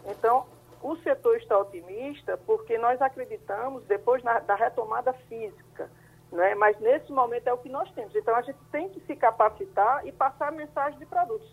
Então, 0.05 0.47
o 0.87 0.97
setor 0.99 1.37
está 1.39 1.59
otimista 1.59 2.39
porque 2.47 2.79
nós 2.79 3.03
acreditamos 3.03 3.85
depois 3.87 4.23
na, 4.23 4.39
da 4.39 4.55
retomada 4.55 5.13
física, 5.29 5.91
né? 6.31 6.55
mas 6.55 6.79
nesse 6.79 7.11
momento 7.11 7.49
é 7.49 7.53
o 7.53 7.59
que 7.59 7.69
nós 7.69 7.91
temos. 7.91 8.15
Então 8.15 8.37
a 8.37 8.43
gente 8.43 8.59
tem 8.71 8.89
que 8.89 9.01
se 9.01 9.17
capacitar 9.17 10.07
e 10.07 10.13
passar 10.13 10.49
a 10.49 10.53
mensagem 10.53 10.97
de 10.97 11.07
produtos. 11.07 11.53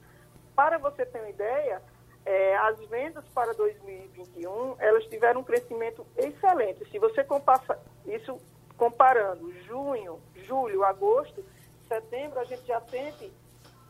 Para 0.55 0.77
você 0.77 1.03
ter 1.03 1.17
uma 1.17 1.29
ideia, 1.29 1.81
é, 2.23 2.55
as 2.57 2.79
vendas 2.87 3.25
para 3.29 3.53
2021 3.53 4.75
elas 4.77 5.03
tiveram 5.05 5.41
um 5.41 5.43
crescimento 5.43 6.05
excelente. 6.15 6.87
Se 6.91 6.99
você 6.99 7.23
compara 7.23 7.79
isso 8.05 8.37
comparando 8.77 9.51
junho, 9.63 10.19
julho, 10.35 10.83
agosto, 10.83 11.43
setembro, 11.87 12.39
a 12.39 12.43
gente 12.43 12.65
já 12.67 12.79
sente 12.81 13.33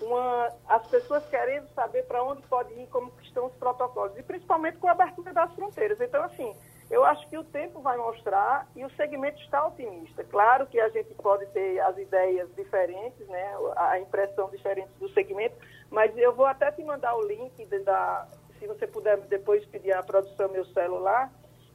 uma, 0.02 0.50
as 0.68 0.86
pessoas 0.88 1.26
querendo 1.28 1.68
saber 1.74 2.04
para 2.04 2.24
onde 2.24 2.42
pode 2.44 2.74
ir, 2.74 2.88
como 2.88 3.12
estão 3.22 3.46
os 3.46 3.54
protocolos, 3.56 4.18
e 4.18 4.24
principalmente 4.24 4.78
com 4.78 4.88
a 4.88 4.92
abertura 4.92 5.34
das 5.34 5.54
fronteiras. 5.54 6.00
Então, 6.02 6.24
assim, 6.24 6.56
eu 6.90 7.04
acho 7.04 7.28
que 7.30 7.38
o 7.38 7.44
tempo 7.44 7.82
vai 7.82 7.98
mostrar 7.98 8.68
e 8.76 8.84
o 8.84 8.90
segmento 8.92 9.40
está 9.42 9.66
otimista. 9.66 10.24
Claro 10.24 10.68
que 10.68 10.80
a 10.80 10.90
gente 10.90 11.14
pode 11.16 11.46
ter 11.48 11.80
as 11.80 11.98
ideias 11.98 12.54
diferentes, 12.56 13.28
né, 13.28 13.56
a 13.76 14.00
impressão 14.00 14.50
diferente 14.50 14.92
do 15.00 15.10
segmento, 15.10 15.56
mas 15.90 16.16
eu 16.18 16.34
vou 16.34 16.46
até 16.46 16.72
te 16.72 16.84
mandar 16.84 17.16
o 17.16 17.26
link 17.26 17.66
da, 17.84 18.28
se 18.60 18.68
você 18.68 18.88
puder 18.88 19.18
depois 19.22 19.66
pedir 19.66 19.94
à 19.94 20.04
produção 20.04 20.50
meu 20.50 20.66
celular, 20.66 21.32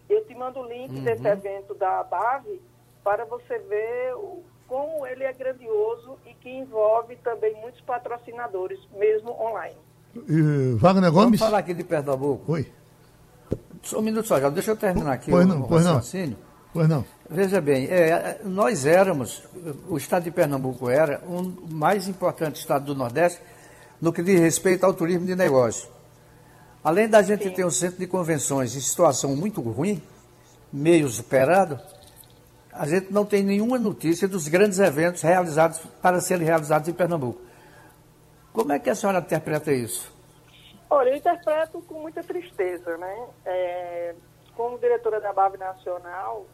eu 0.09 0.25
te 0.27 0.35
mando 0.35 0.61
o 0.61 0.67
link 0.67 0.95
uhum. 0.95 1.05
desse 1.05 1.27
evento 1.27 1.75
da 1.75 2.03
Bave 2.03 2.63
para 3.05 3.25
você 3.25 3.59
ver 3.59 4.15
o, 4.15 4.43
como 4.69 5.07
ele 5.07 5.25
é 5.25 5.33
grandioso 5.33 6.19
e 6.27 6.35
que 6.35 6.51
envolve 6.51 7.17
também 7.17 7.55
muitos 7.61 7.81
patrocinadores, 7.81 8.79
mesmo 8.95 9.31
online. 9.31 9.77
Uh, 10.15 10.77
Wagner 10.77 11.11
Gomes? 11.11 11.25
Vamos 11.25 11.41
falar 11.41 11.59
aqui 11.59 11.73
de 11.73 11.83
Pernambuco. 11.83 12.53
Oi. 12.53 12.71
Só 13.83 13.99
um 13.99 14.03
minuto 14.03 14.29
só, 14.29 14.39
já 14.39 14.51
deixa 14.51 14.73
eu 14.73 14.77
terminar 14.77 15.15
aqui 15.15 15.31
pois 15.31 15.47
o, 15.47 15.49
não, 15.49 15.63
o 15.63 15.69
pois 15.69 15.85
raciocínio. 15.85 16.37
Não. 16.39 16.49
Pois 16.73 16.89
não. 16.89 17.05
Veja 17.31 17.61
bem, 17.61 17.87
é, 17.87 18.41
nós 18.45 18.85
éramos, 18.85 19.43
o 19.89 19.97
estado 19.97 20.25
de 20.25 20.31
Pernambuco 20.31 20.91
era 20.91 21.23
o 21.27 21.43
mais 21.71 22.07
importante 22.07 22.61
estado 22.61 22.85
do 22.85 22.95
Nordeste 22.95 23.41
no 24.01 24.13
que 24.13 24.23
diz 24.23 24.39
respeito 24.39 24.85
ao 24.85 24.93
turismo 24.93 25.27
de 25.27 25.35
negócio. 25.35 25.89
Além 26.85 27.09
da 27.09 27.23
gente 27.23 27.45
Sim. 27.45 27.51
ter 27.51 27.65
um 27.65 27.71
centro 27.71 27.99
de 27.99 28.07
convenções 28.07 28.77
em 28.77 28.81
situação 28.81 29.35
muito 29.35 29.61
ruim, 29.61 30.03
meio 30.73 31.09
superado, 31.09 31.81
a 32.79 32.87
gente 32.87 33.13
não 33.13 33.25
tem 33.25 33.43
nenhuma 33.43 33.77
notícia 33.77 34.29
dos 34.29 34.47
grandes 34.47 34.79
eventos 34.79 35.21
realizados 35.21 35.81
para 36.01 36.21
serem 36.21 36.47
realizados 36.47 36.89
em 36.89 36.93
Pernambuco. 36.93 37.41
Como 38.53 38.73
é 38.73 38.79
que 38.79 38.89
a 38.89 38.95
senhora 38.95 39.19
interpreta 39.19 39.73
isso? 39.73 40.17
Olha, 40.89 41.11
eu 41.11 41.17
interpreto 41.17 41.83
com 41.83 42.01
muita 42.01 42.23
tristeza, 42.23 42.97
né? 42.97 43.27
É, 43.45 44.15
como 44.55 44.79
diretora 44.79 45.21
da 45.21 45.33
BAV 45.33 45.57
Nacional, 45.59 46.47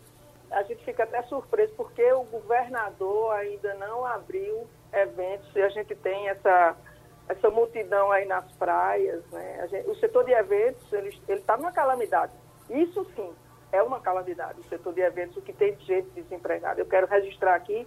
a 0.50 0.62
gente 0.62 0.82
fica 0.82 1.04
até 1.04 1.22
surpreso 1.24 1.74
porque 1.76 2.10
o 2.12 2.24
governador 2.24 3.32
ainda 3.34 3.74
não 3.74 4.06
abriu 4.06 4.66
eventos 4.94 5.54
e 5.54 5.60
a 5.60 5.68
gente 5.68 5.94
tem 5.96 6.28
essa, 6.30 6.74
essa 7.28 7.50
multidão 7.50 8.10
aí 8.10 8.24
nas 8.24 8.50
praias, 8.52 9.22
né? 9.30 9.68
Gente, 9.68 9.90
o 9.90 9.94
setor 9.96 10.24
de 10.24 10.32
eventos, 10.32 10.90
ele 10.90 11.14
está 11.28 11.56
numa 11.58 11.70
calamidade. 11.70 12.32
Isso 12.70 13.06
sim, 13.14 13.30
é 13.74 13.82
uma 13.82 14.00
calamidade, 14.00 14.60
o 14.60 14.64
setor 14.64 14.94
de 14.94 15.00
eventos, 15.00 15.36
o 15.36 15.42
que 15.42 15.52
tem 15.52 15.74
de 15.74 15.84
gente 15.84 16.08
desempregada. 16.10 16.80
Eu 16.80 16.86
quero 16.86 17.08
registrar 17.08 17.56
aqui 17.56 17.86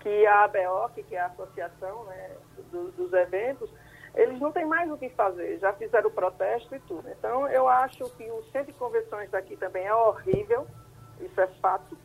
que 0.00 0.26
a 0.26 0.44
ABOC, 0.44 1.02
que 1.04 1.14
é 1.14 1.20
a 1.20 1.26
Associação 1.26 2.04
né, 2.04 2.30
do, 2.72 2.90
dos 2.92 3.12
Eventos, 3.12 3.70
eles 4.14 4.40
não 4.40 4.50
têm 4.50 4.64
mais 4.64 4.90
o 4.90 4.98
que 4.98 5.08
fazer, 5.10 5.58
já 5.58 5.72
fizeram 5.72 6.10
protesto 6.10 6.74
e 6.74 6.80
tudo. 6.80 7.08
Então, 7.10 7.46
eu 7.48 7.68
acho 7.68 8.04
que 8.10 8.28
o 8.30 8.42
centro 8.50 8.72
de 8.72 8.78
convenções 8.78 9.30
daqui 9.30 9.56
também 9.56 9.86
é 9.86 9.94
horrível, 9.94 10.66
isso 11.20 11.40
é 11.40 11.46
fato. 11.60 11.96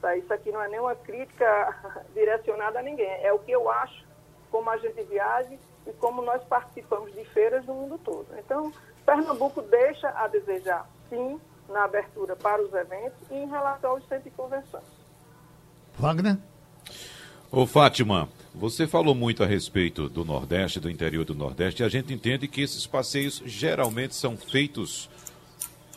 Tá? 0.00 0.16
Isso 0.16 0.32
aqui 0.32 0.50
não 0.50 0.62
é 0.62 0.68
nenhuma 0.68 0.94
crítica 0.94 2.04
direcionada 2.14 2.78
a 2.78 2.82
ninguém, 2.82 3.22
é 3.22 3.32
o 3.32 3.38
que 3.38 3.52
eu 3.52 3.68
acho, 3.68 4.06
como 4.50 4.70
a 4.70 4.78
gente 4.78 5.02
viaja 5.02 5.56
e 5.86 5.92
como 5.94 6.22
nós 6.22 6.42
participamos 6.44 7.12
de 7.12 7.24
feiras 7.26 7.66
no 7.66 7.74
mundo 7.74 7.98
todo. 7.98 8.26
Então, 8.38 8.72
Pernambuco 9.04 9.60
deixa 9.60 10.08
a 10.10 10.26
desejar, 10.26 10.88
sim, 11.10 11.38
na 11.68 11.84
abertura 11.84 12.34
para 12.34 12.62
os 12.62 12.72
eventos 12.72 13.18
e 13.30 13.34
em 13.34 13.46
relação 13.46 13.90
aos 13.90 14.02
centros 14.06 14.24
de 14.24 14.30
convenções. 14.30 14.84
Wagner? 15.98 16.38
Ô 17.50 17.66
Fátima, 17.66 18.28
você 18.54 18.86
falou 18.86 19.14
muito 19.14 19.42
a 19.42 19.46
respeito 19.46 20.08
do 20.08 20.24
Nordeste, 20.24 20.80
do 20.80 20.90
interior 20.90 21.24
do 21.24 21.34
Nordeste, 21.34 21.82
e 21.82 21.86
a 21.86 21.88
gente 21.88 22.12
entende 22.12 22.48
que 22.48 22.60
esses 22.60 22.86
passeios 22.86 23.42
geralmente 23.44 24.14
são 24.14 24.36
feitos 24.36 25.08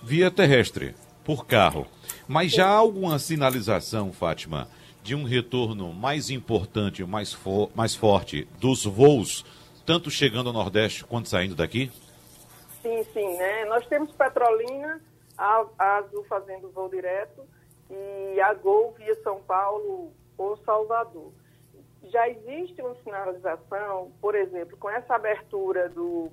via 0.04 0.32
terrestre, 0.32 0.96
por 1.24 1.46
carro. 1.46 1.88
Mas 2.28 2.52
já 2.52 2.68
há 2.68 2.76
alguma 2.76 3.20
sinalização, 3.20 4.12
Fátima, 4.12 4.68
de 5.04 5.16
um 5.16 5.24
retorno 5.24 5.94
mais 5.94 6.30
importante, 6.30 7.04
mais, 7.04 7.34
for, 7.34 7.70
mais 7.76 7.96
forte 7.96 8.48
dos 8.60 8.86
voos, 8.86 9.46
tanto 9.86 10.12
chegando 10.12 10.48
ao 10.48 10.54
Nordeste 10.54 11.04
quanto 11.04 11.30
saindo 11.30 11.56
daqui? 11.56 11.92
Sim, 12.82 13.04
sim, 13.14 13.38
né? 13.38 13.66
Nós 13.66 13.86
temos 13.88 14.12
Petrolina, 14.12 15.00
a, 15.42 15.98
Azul 15.98 16.24
fazendo 16.26 16.70
voo 16.70 16.88
direto 16.88 17.44
e 17.90 18.40
a 18.40 18.54
Gol 18.54 18.94
via 18.94 19.16
São 19.24 19.42
Paulo 19.42 20.12
ou 20.38 20.58
Salvador. 20.58 21.32
Já 22.04 22.30
existe 22.30 22.82
uma 22.82 22.96
sinalização, 23.04 24.12
por 24.22 24.36
exemplo, 24.36 24.78
com 24.78 24.90
essa 24.90 25.16
abertura 25.16 25.90
do, 25.90 26.32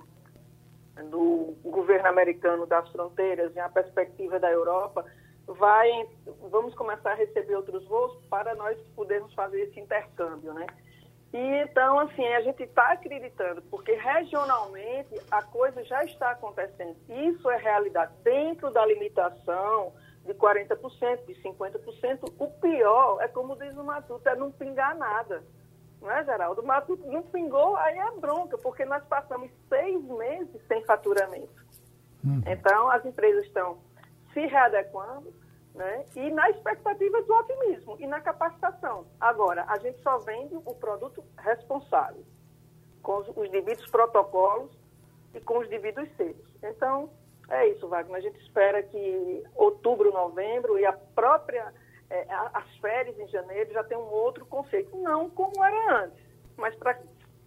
do 1.10 1.54
governo 1.64 2.08
americano 2.08 2.66
das 2.66 2.88
fronteiras 2.90 3.54
e 3.54 3.60
a 3.60 3.68
perspectiva 3.68 4.38
da 4.38 4.50
Europa, 4.50 5.04
vai, 5.46 5.90
vamos 6.50 6.74
começar 6.74 7.12
a 7.12 7.14
receber 7.14 7.56
outros 7.56 7.84
voos 7.86 8.14
para 8.28 8.54
nós 8.54 8.78
podermos 8.94 9.32
fazer 9.34 9.62
esse 9.62 9.80
intercâmbio, 9.80 10.52
né? 10.52 10.66
E 11.32 11.62
então, 11.62 11.98
assim, 11.98 12.26
a 12.26 12.40
gente 12.40 12.62
está 12.62 12.92
acreditando, 12.92 13.60
porque 13.62 13.92
regionalmente 13.92 15.14
a 15.30 15.42
coisa 15.42 15.84
já 15.84 16.02
está 16.04 16.30
acontecendo. 16.30 16.96
Isso 17.08 17.50
é 17.50 17.56
realidade. 17.58 18.12
Dentro 18.22 18.70
da 18.70 18.84
limitação 18.86 19.92
de 20.24 20.32
40%, 20.34 21.26
de 21.26 21.34
50%, 21.42 22.32
o 22.38 22.46
pior 22.60 23.20
é, 23.20 23.28
como 23.28 23.56
diz 23.56 23.76
o 23.76 23.84
Matuto, 23.84 24.26
é 24.28 24.34
não 24.36 24.50
pingar 24.50 24.96
nada. 24.96 25.42
Não 26.00 26.10
é, 26.10 26.24
Geraldo? 26.24 26.62
O 26.62 26.66
Matuto 26.66 27.06
não 27.06 27.22
pingou, 27.22 27.76
aí 27.76 27.98
é 27.98 28.10
bronca, 28.12 28.56
porque 28.56 28.84
nós 28.84 29.04
passamos 29.04 29.50
seis 29.68 30.02
meses 30.04 30.60
sem 30.66 30.82
faturamento. 30.84 31.66
Hum. 32.24 32.40
Então, 32.46 32.90
as 32.90 33.04
empresas 33.04 33.44
estão 33.44 33.78
se 34.32 34.46
readequando, 34.46 35.32
né? 35.78 36.04
E 36.16 36.28
na 36.30 36.50
expectativa 36.50 37.22
do 37.22 37.32
otimismo 37.32 37.96
e 38.00 38.06
na 38.06 38.20
capacitação. 38.20 39.06
Agora, 39.20 39.64
a 39.68 39.78
gente 39.78 40.02
só 40.02 40.18
vende 40.18 40.56
o 40.56 40.74
produto 40.74 41.24
responsável, 41.38 42.24
com 43.00 43.18
os, 43.18 43.28
os 43.28 43.48
devidos 43.50 43.88
protocolos 43.88 44.76
e 45.32 45.40
com 45.40 45.58
os 45.58 45.68
devidos 45.68 46.08
selos. 46.16 46.44
Então, 46.62 47.08
é 47.48 47.68
isso, 47.68 47.86
Wagner. 47.86 48.16
A 48.16 48.20
gente 48.20 48.40
espera 48.40 48.82
que 48.82 49.44
outubro, 49.54 50.12
novembro 50.12 50.78
e 50.78 50.84
a 50.84 50.92
própria, 50.92 51.72
é, 52.10 52.26
as 52.52 52.76
férias 52.78 53.16
em 53.16 53.28
janeiro 53.28 53.72
já 53.72 53.84
tenham 53.84 54.02
um 54.02 54.10
outro 54.10 54.44
conceito. 54.46 54.96
Não 54.96 55.30
como 55.30 55.64
era 55.64 56.02
antes, 56.02 56.24
mas 56.56 56.74
pra, 56.74 56.98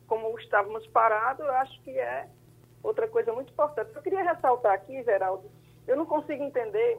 como 0.08 0.40
estávamos 0.40 0.88
parados, 0.88 1.46
eu 1.46 1.54
acho 1.56 1.82
que 1.82 2.00
é 2.00 2.30
outra 2.82 3.10
coisa 3.10 3.34
muito 3.34 3.52
importante. 3.52 3.94
Eu 3.94 4.02
queria 4.02 4.24
ressaltar 4.24 4.72
aqui, 4.72 5.04
Geraldo, 5.04 5.52
eu 5.86 5.98
não 5.98 6.06
consigo 6.06 6.42
entender 6.42 6.98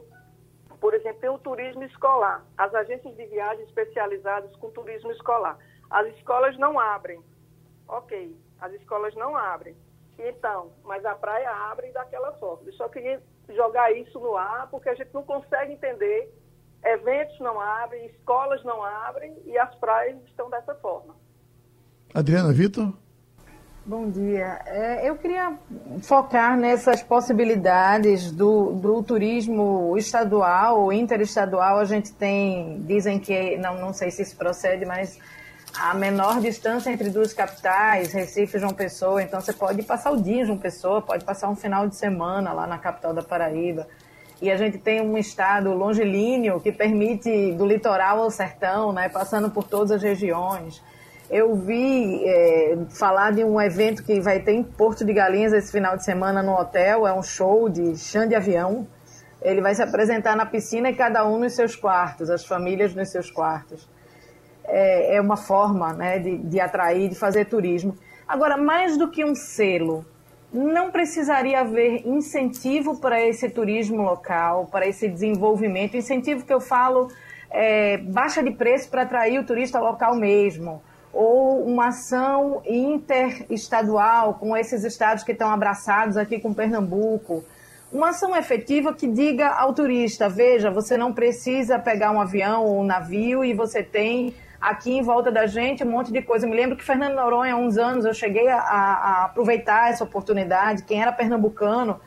por 0.83 0.95
exemplo, 0.95 1.21
tem 1.21 1.31
o 1.31 1.39
turismo 1.39 1.85
escolar, 1.85 2.45
as 2.59 2.75
agências 2.75 3.15
de 3.17 3.25
viagem 3.27 3.65
especializadas 3.67 4.51
com 4.57 4.69
turismo 4.73 5.13
escolar. 5.13 5.57
As 5.89 6.09
escolas 6.17 6.59
não 6.59 6.77
abrem. 6.77 7.23
Ok, 7.87 8.37
as 8.61 8.73
escolas 8.73 9.15
não 9.15 9.37
abrem. 9.37 9.77
Então, 10.19 10.73
mas 10.83 11.05
a 11.05 11.15
praia 11.15 11.49
abre 11.71 11.93
daquela 11.93 12.33
forma. 12.33 12.65
Eu 12.67 12.73
só 12.73 12.89
queria 12.89 13.23
jogar 13.51 13.93
isso 13.93 14.19
no 14.19 14.37
ar, 14.37 14.69
porque 14.71 14.89
a 14.89 14.95
gente 14.97 15.15
não 15.15 15.23
consegue 15.23 15.75
entender. 15.75 16.35
Eventos 16.83 17.39
não 17.39 17.61
abrem, 17.61 18.07
escolas 18.07 18.65
não 18.65 18.83
abrem 18.83 19.41
e 19.45 19.57
as 19.57 19.73
praias 19.77 20.21
estão 20.25 20.51
dessa 20.51 20.75
forma. 20.75 21.15
Adriana 22.13 22.53
Vitor? 22.53 22.93
Bom 23.85 24.09
dia. 24.11 24.61
É, 24.65 25.09
eu 25.09 25.17
queria 25.17 25.59
focar 26.03 26.57
nessas 26.57 27.03
possibilidades 27.03 28.31
do, 28.31 28.75
do 28.75 29.03
turismo 29.03 29.97
estadual 29.99 30.83
ou 30.83 30.93
interestadual. 30.93 31.81
A 31.81 31.85
gente 31.85 32.13
tem, 32.13 32.81
dizem 32.87 33.19
que, 33.19 33.57
não, 33.57 33.81
não 33.81 33.93
sei 33.93 34.13
se 34.13 34.23
isso 34.23 34.37
procede, 34.37 34.87
mas 34.87 35.19
a 35.77 35.95
menor 35.95 36.41
distância 36.41 36.91
entre 36.91 37.11
duas 37.11 37.33
capitais, 37.33 38.13
Recife 38.13 38.57
e 38.57 38.61
João 38.61 38.73
Pessoa. 38.73 39.21
Então 39.21 39.41
você 39.41 39.53
pode 39.53 39.83
passar 39.83 40.13
o 40.13 40.23
dia 40.23 40.43
em 40.43 40.45
João 40.45 40.59
Pessoa, 40.59 41.03
pode 41.03 41.25
passar 41.25 41.49
um 41.49 41.57
final 41.57 41.89
de 41.89 41.97
semana 41.97 42.53
lá 42.53 42.69
na 42.69 42.79
capital 42.79 43.13
da 43.13 43.23
Paraíba. 43.23 43.89
E 44.41 44.49
a 44.49 44.57
gente 44.57 44.79
tem 44.79 45.01
um 45.01 45.19
estado 45.19 45.73
longilíneo 45.73 46.61
que 46.61 46.71
permite 46.71 47.51
do 47.55 47.67
litoral 47.67 48.23
ao 48.23 48.31
sertão, 48.31 48.93
né, 48.93 49.09
passando 49.09 49.51
por 49.51 49.65
todas 49.65 49.91
as 49.91 50.03
regiões. 50.03 50.81
Eu 51.33 51.55
vi 51.55 52.23
é, 52.27 52.77
falar 52.91 53.33
de 53.33 53.43
um 53.43 53.59
evento 53.59 54.05
que 54.05 54.21
vai 54.21 54.41
ter 54.41 54.53
em 54.53 54.63
Porto 54.63 55.03
de 55.03 55.15
Galinhas 55.15 55.55
esse 55.55 55.73
final 55.73 55.97
de 55.97 56.05
semana 56.05 56.43
no 56.43 56.53
hotel. 56.53 57.07
É 57.07 57.15
um 57.15 57.23
show 57.23 57.71
de 57.71 57.97
chão 57.97 58.29
de 58.29 58.35
avião. 58.35 58.87
Ele 59.41 59.63
vai 59.63 59.75
se 59.75 59.83
apresentar 59.83 60.37
na 60.37 60.45
piscina 60.45 60.91
e 60.91 60.95
cada 60.95 61.27
um 61.27 61.39
nos 61.39 61.55
seus 61.55 61.75
quartos, 61.75 62.29
as 62.29 62.45
famílias 62.45 62.95
nos 62.95 63.09
seus 63.09 63.31
quartos. 63.31 63.89
É, 64.65 65.15
é 65.17 65.21
uma 65.23 65.39
forma 65.39 65.95
né, 65.95 66.19
de, 66.19 66.37
de 66.37 66.61
atrair, 66.61 67.09
de 67.09 67.15
fazer 67.15 67.47
turismo. 67.47 67.97
Agora, 68.29 68.59
mais 68.59 68.99
do 68.99 69.11
que 69.11 69.25
um 69.25 69.35
selo, 69.35 70.05
não 70.53 70.91
precisaria 70.91 71.61
haver 71.61 72.07
incentivo 72.07 73.01
para 73.01 73.27
esse 73.27 73.49
turismo 73.49 74.03
local, 74.03 74.67
para 74.67 74.87
esse 74.87 75.09
desenvolvimento? 75.09 75.97
Incentivo 75.97 76.45
que 76.45 76.53
eu 76.53 76.61
falo 76.61 77.09
é, 77.51 77.97
baixa 77.97 78.43
de 78.43 78.51
preço 78.51 78.91
para 78.91 79.01
atrair 79.01 79.39
o 79.39 79.47
turista 79.47 79.81
local 79.81 80.15
mesmo, 80.15 80.83
ou 81.13 81.65
uma 81.65 81.89
ação 81.89 82.63
interestadual 82.67 84.35
com 84.35 84.57
esses 84.57 84.83
estados 84.85 85.23
que 85.23 85.33
estão 85.33 85.51
abraçados 85.51 86.17
aqui 86.17 86.39
com 86.41 86.55
Pernambuco. 86.55 87.45
Uma 87.93 88.09
ação 88.09 88.35
efetiva 88.35 88.95
que 88.95 89.07
diga 89.07 89.49
ao 89.49 89.75
turista: 89.75 90.29
veja, 90.29 90.71
você 90.71 90.97
não 90.97 91.13
precisa 91.13 91.79
pegar 91.79 92.11
um 92.11 92.21
avião 92.21 92.65
ou 92.65 92.81
um 92.81 92.85
navio 92.85 93.45
e 93.45 93.53
você 93.53 93.83
tem 93.83 94.35
aqui 94.59 94.93
em 94.93 95.03
volta 95.03 95.31
da 95.31 95.47
gente 95.47 95.85
um 95.85 95.91
monte 95.91 96.11
de 96.11 96.23
coisa. 96.23 96.47
Eu 96.47 96.51
me 96.51 96.57
lembro 96.57 96.77
que 96.77 96.85
Fernando 96.85 97.15
Noronha, 97.15 97.55
há 97.55 97.57
uns 97.57 97.77
anos, 97.77 98.05
eu 98.05 98.15
cheguei 98.15 98.49
a, 98.49 98.59
a 98.59 99.25
aproveitar 99.25 99.91
essa 99.91 100.05
oportunidade. 100.05 100.85
Quem 100.85 101.03
era 101.03 101.13
pernambucano 101.13 102.01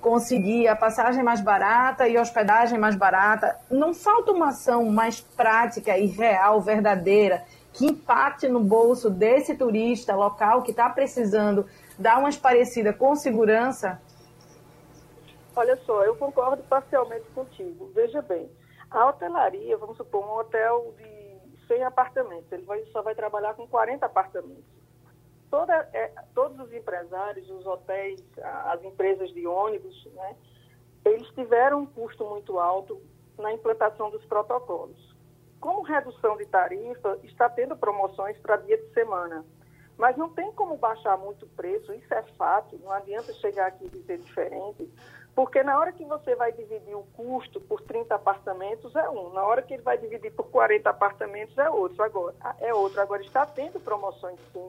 conseguia 0.00 0.74
passagem 0.74 1.22
mais 1.22 1.40
barata 1.40 2.08
e 2.08 2.18
hospedagem 2.18 2.78
mais 2.78 2.96
barata. 2.96 3.56
Não 3.70 3.92
falta 3.92 4.32
uma 4.32 4.48
ação 4.48 4.86
mais 4.86 5.20
prática 5.20 5.96
e 5.98 6.06
real, 6.06 6.60
verdadeira, 6.60 7.44
que 7.78 7.86
impacte 7.86 8.48
no 8.48 8.58
bolso 8.58 9.08
desse 9.08 9.56
turista 9.56 10.16
local 10.16 10.64
que 10.64 10.72
está 10.72 10.90
precisando 10.90 11.64
dar 11.96 12.18
uma 12.18 12.28
parecida 12.32 12.92
com 12.92 13.14
segurança? 13.14 14.02
Olha 15.54 15.76
só, 15.86 16.04
eu 16.04 16.16
concordo 16.16 16.64
parcialmente 16.64 17.30
contigo. 17.30 17.88
Veja 17.94 18.20
bem, 18.20 18.50
a 18.90 19.06
hotelaria, 19.06 19.76
vamos 19.76 19.96
supor, 19.96 20.26
um 20.26 20.40
hotel 20.40 20.92
de 20.98 21.66
100 21.68 21.84
apartamentos, 21.84 22.50
ele 22.50 22.64
vai, 22.64 22.84
só 22.86 23.00
vai 23.00 23.14
trabalhar 23.14 23.54
com 23.54 23.66
40 23.68 24.04
apartamentos. 24.04 24.64
Toda, 25.48 25.74
é, 25.92 26.12
todos 26.34 26.58
os 26.58 26.72
empresários, 26.72 27.48
os 27.48 27.64
hotéis, 27.64 28.20
as 28.42 28.82
empresas 28.82 29.32
de 29.32 29.46
ônibus, 29.46 30.04
né, 30.14 30.36
eles 31.04 31.28
tiveram 31.28 31.82
um 31.82 31.86
custo 31.86 32.24
muito 32.24 32.58
alto 32.58 33.00
na 33.38 33.52
implantação 33.52 34.10
dos 34.10 34.24
protocolos. 34.24 35.07
Como 35.60 35.82
redução 35.82 36.36
de 36.36 36.46
tarifa, 36.46 37.18
está 37.24 37.48
tendo 37.48 37.76
promoções 37.76 38.38
para 38.38 38.56
dia 38.56 38.78
de 38.78 38.92
semana. 38.92 39.44
Mas 39.96 40.16
não 40.16 40.28
tem 40.28 40.52
como 40.52 40.76
baixar 40.76 41.16
muito 41.18 41.44
o 41.44 41.48
preço, 41.48 41.92
isso 41.92 42.14
é 42.14 42.22
fato, 42.36 42.78
não 42.78 42.92
adianta 42.92 43.32
chegar 43.34 43.66
aqui 43.66 43.86
e 43.86 43.88
dizer 43.88 44.18
diferente, 44.18 44.88
porque 45.38 45.62
na 45.62 45.78
hora 45.78 45.92
que 45.92 46.04
você 46.04 46.34
vai 46.34 46.50
dividir 46.50 46.96
o 46.96 47.04
custo 47.14 47.60
por 47.60 47.80
30 47.82 48.12
apartamentos 48.12 48.94
é 48.96 49.08
um, 49.08 49.32
na 49.32 49.44
hora 49.44 49.62
que 49.62 49.74
ele 49.74 49.84
vai 49.84 49.96
dividir 49.96 50.32
por 50.32 50.50
40 50.50 50.90
apartamentos 50.90 51.56
é 51.56 51.70
outro. 51.70 52.02
Agora, 52.02 52.34
é 52.58 52.74
outro. 52.74 53.00
Agora 53.00 53.22
está 53.22 53.46
tendo 53.46 53.78
promoções 53.78 54.36
sim 54.52 54.68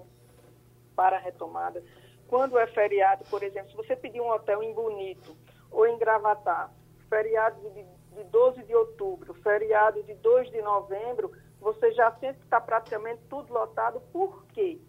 para 0.95 1.17
a 1.17 1.19
retomada. 1.19 1.83
Quando 2.27 2.55
é 2.59 2.67
feriado, 2.67 3.25
por 3.31 3.41
exemplo, 3.41 3.71
se 3.71 3.77
você 3.77 3.95
pedir 3.95 4.21
um 4.21 4.29
hotel 4.29 4.61
em 4.61 4.71
Bonito 4.71 5.35
ou 5.71 5.87
em 5.87 5.97
Gravatar, 5.97 6.71
feriado 7.09 7.59
de, 7.71 7.83
de 8.19 8.25
12 8.25 8.63
de 8.63 8.75
outubro, 8.75 9.33
feriado 9.35 10.03
de 10.03 10.13
2 10.15 10.51
de 10.51 10.61
novembro, 10.61 11.31
você 11.59 11.91
já 11.93 12.11
sente 12.19 12.39
que 12.39 12.45
está 12.45 12.59
praticamente 12.59 13.21
tudo 13.29 13.53
lotado. 13.53 14.01
Por 14.11 14.45
quê? 14.47 14.79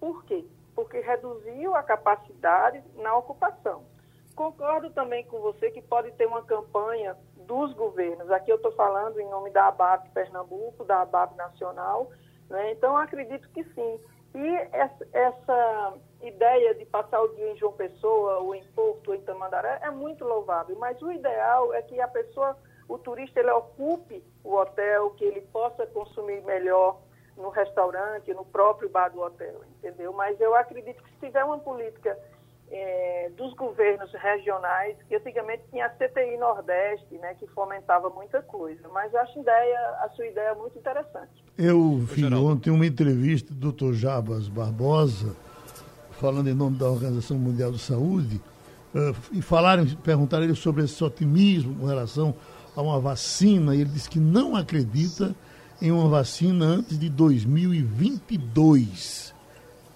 Por 0.00 0.24
quê? 0.24 0.44
Porque 0.74 1.00
reduziu 1.00 1.74
a 1.74 1.82
capacidade 1.82 2.82
na 2.96 3.14
ocupação. 3.16 3.84
Concordo 4.34 4.90
também 4.90 5.24
com 5.26 5.40
você 5.40 5.70
que 5.70 5.80
pode 5.80 6.10
ter 6.12 6.26
uma 6.26 6.42
campanha 6.42 7.16
dos 7.46 7.72
governos. 7.74 8.30
Aqui 8.30 8.50
eu 8.50 8.56
estou 8.56 8.72
falando 8.72 9.20
em 9.20 9.28
nome 9.28 9.50
da 9.50 9.68
ABAP 9.68 10.10
Pernambuco, 10.10 10.84
da 10.84 11.02
ABAP 11.02 11.36
Nacional. 11.36 12.10
Né? 12.48 12.72
Então, 12.72 12.96
acredito 12.96 13.48
que 13.50 13.62
sim. 13.62 14.00
E 14.34 14.56
essa, 14.72 15.08
essa, 15.12 15.94
ideia 16.26 16.74
de 16.74 16.84
passar 16.86 17.20
o 17.20 17.28
dia 17.34 17.52
em 17.52 17.56
João 17.56 17.72
Pessoa, 17.72 18.38
ou 18.38 18.54
em 18.54 18.62
Porto, 18.74 19.08
ou 19.08 19.14
em 19.14 19.20
Tamandaré, 19.20 19.80
é 19.82 19.90
muito 19.90 20.24
louvável. 20.24 20.76
Mas 20.78 21.00
o 21.02 21.10
ideal 21.10 21.72
é 21.74 21.82
que 21.82 22.00
a 22.00 22.08
pessoa, 22.08 22.56
o 22.88 22.98
turista, 22.98 23.40
ele 23.40 23.50
ocupe 23.50 24.22
o 24.42 24.54
hotel, 24.54 25.10
que 25.10 25.24
ele 25.24 25.40
possa 25.52 25.86
consumir 25.86 26.42
melhor 26.42 27.00
no 27.36 27.48
restaurante, 27.48 28.32
no 28.32 28.44
próprio 28.44 28.88
bar 28.88 29.08
do 29.08 29.20
hotel, 29.20 29.60
entendeu? 29.78 30.12
Mas 30.12 30.40
eu 30.40 30.54
acredito 30.54 31.02
que 31.02 31.10
se 31.10 31.26
tiver 31.26 31.44
uma 31.44 31.58
política 31.58 32.16
é, 32.70 33.30
dos 33.36 33.54
governos 33.54 34.12
regionais, 34.12 34.96
que 35.08 35.16
antigamente 35.16 35.62
tinha 35.70 35.86
a 35.86 35.90
CTI 35.90 36.36
Nordeste, 36.38 37.14
né, 37.18 37.34
que 37.34 37.46
fomentava 37.48 38.08
muita 38.10 38.42
coisa. 38.42 38.88
Mas 38.88 39.12
eu 39.12 39.20
acho 39.20 39.38
a, 39.38 39.42
ideia, 39.42 39.78
a 40.00 40.08
sua 40.10 40.26
ideia 40.26 40.54
muito 40.54 40.78
interessante. 40.78 41.44
Eu 41.58 41.98
vi 41.98 42.24
ontem 42.34 42.70
uma 42.70 42.86
entrevista 42.86 43.52
do 43.52 43.72
Dr. 43.72 43.92
Jabas 43.92 44.48
Barbosa, 44.48 45.36
falando 46.20 46.48
em 46.48 46.54
nome 46.54 46.76
da 46.76 46.88
Organização 46.88 47.36
Mundial 47.38 47.72
de 47.72 47.78
Saúde, 47.78 48.40
uh, 48.94 49.16
e 49.32 49.42
falaram, 49.42 49.84
perguntaram 50.02 50.44
ele 50.44 50.54
sobre 50.54 50.84
esse 50.84 51.02
otimismo 51.02 51.74
com 51.74 51.86
relação 51.86 52.34
a 52.76 52.82
uma 52.82 53.00
vacina, 53.00 53.74
e 53.74 53.80
ele 53.80 53.90
disse 53.90 54.10
que 54.10 54.20
não 54.20 54.56
acredita 54.56 55.34
em 55.80 55.90
uma 55.90 56.08
vacina 56.08 56.66
antes 56.66 56.98
de 56.98 57.08
2022. 57.08 59.32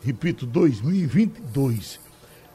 Repito, 0.02 0.46
2022. 0.46 2.00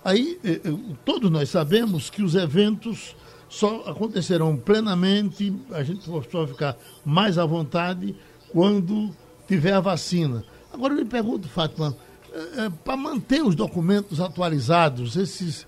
Aí, 0.04 0.40
eh, 0.44 0.60
eh, 0.64 0.74
todos 1.06 1.30
nós 1.32 1.50
sabemos 1.50 2.10
que 2.10 2.22
os 2.22 2.36
eventos 2.36 3.16
só 3.50 3.84
acontecerão 3.88 4.58
plenamente, 4.58 5.54
a 5.72 5.82
gente 5.84 6.04
só 6.04 6.48
ficar 6.48 6.76
mais 7.06 7.38
à 7.38 7.46
vontade 7.46 8.14
quando 8.52 9.12
tiver 9.48 9.74
a 9.74 9.80
vacina. 9.80 10.44
Agora 10.74 10.94
eu 10.94 11.00
lhe 11.00 11.06
pergunto, 11.06 11.48
Fátima, 11.48 11.96
eh, 12.34 12.72
para 12.84 12.98
manter 12.98 13.44
os 13.44 13.56
documentos 13.56 14.20
atualizados, 14.20 15.16
esses, 15.16 15.68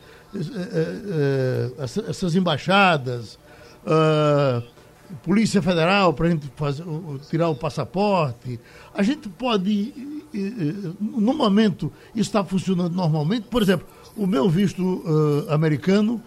essas 2.08 2.36
embaixadas, 2.36 3.38
Polícia 5.24 5.62
Federal, 5.62 6.12
para 6.14 6.28
a 6.28 6.30
gente 6.32 6.52
fazer, 6.56 6.84
tirar 7.30 7.50
o 7.50 7.56
passaporte, 7.56 8.60
a 8.94 9.04
gente 9.04 9.30
pode, 9.30 9.94
no 11.00 11.34
momento, 11.34 11.94
está 12.16 12.44
funcionando 12.44 12.96
normalmente? 12.96 13.48
Por 13.48 13.62
exemplo, 13.62 13.86
o 14.18 14.26
meu 14.26 14.50
visto 14.50 15.04
americano 15.50 16.22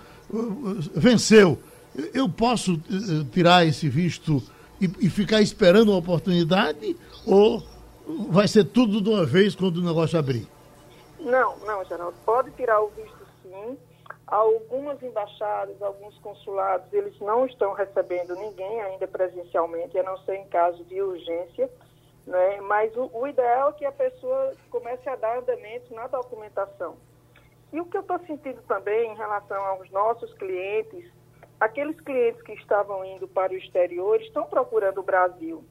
venceu. 0.94 1.58
Eu 2.14 2.28
posso 2.28 2.80
tirar 3.32 3.66
esse 3.66 3.88
visto 3.88 4.40
e, 4.80 4.88
e, 5.00 5.10
ficar 5.10 5.42
esperando 5.42 5.88
uma 5.88 5.98
oportunidade 5.98 6.96
ou 7.26 7.66
vai 8.30 8.48
ser 8.48 8.64
tudo 8.64 9.02
de 9.02 9.10
uma 9.10 9.26
vez 9.26 9.54
quando 9.54 9.78
o 9.78 9.84
negócio 9.84 10.18
abrir? 10.18 10.46
Não, 11.20 11.58
não, 11.58 11.84
Geraldo. 11.84 12.16
Pode 12.24 12.50
tirar 12.52 12.80
o 12.80 12.88
visto 12.88 13.26
sim. 13.42 13.78
Algumas 14.26 15.02
embaixadas, 15.02 15.80
alguns 15.80 16.16
consulados, 16.18 16.92
eles 16.92 17.18
não 17.20 17.46
estão 17.46 17.72
recebendo 17.72 18.34
ninguém 18.36 18.80
ainda 18.82 19.06
presencialmente, 19.06 19.98
a 19.98 20.02
não 20.02 20.18
ser 20.18 20.36
em 20.36 20.46
caso 20.46 20.84
de 20.84 21.00
urgência. 21.00 21.70
Né? 22.26 22.60
Mas 22.62 22.94
o, 22.94 23.10
o 23.12 23.26
ideal 23.26 23.70
é 23.70 23.72
que 23.72 23.84
a 23.84 23.92
pessoa 23.92 24.52
comece 24.70 25.08
a 25.08 25.16
dar 25.16 25.38
andamento 25.38 25.94
na 25.94 26.06
documentação. 26.06 26.96
E 27.72 27.80
o 27.80 27.86
que 27.86 27.96
eu 27.96 28.02
estou 28.02 28.18
sentindo 28.20 28.62
também 28.66 29.12
em 29.12 29.16
relação 29.16 29.62
aos 29.64 29.90
nossos 29.90 30.32
clientes, 30.34 31.10
aqueles 31.58 31.98
clientes 32.00 32.40
que 32.42 32.52
estavam 32.52 33.04
indo 33.04 33.26
para 33.28 33.52
o 33.52 33.56
exterior 33.56 34.20
estão 34.20 34.44
procurando 34.44 34.98
o 34.98 35.02
Brasil. 35.02 35.64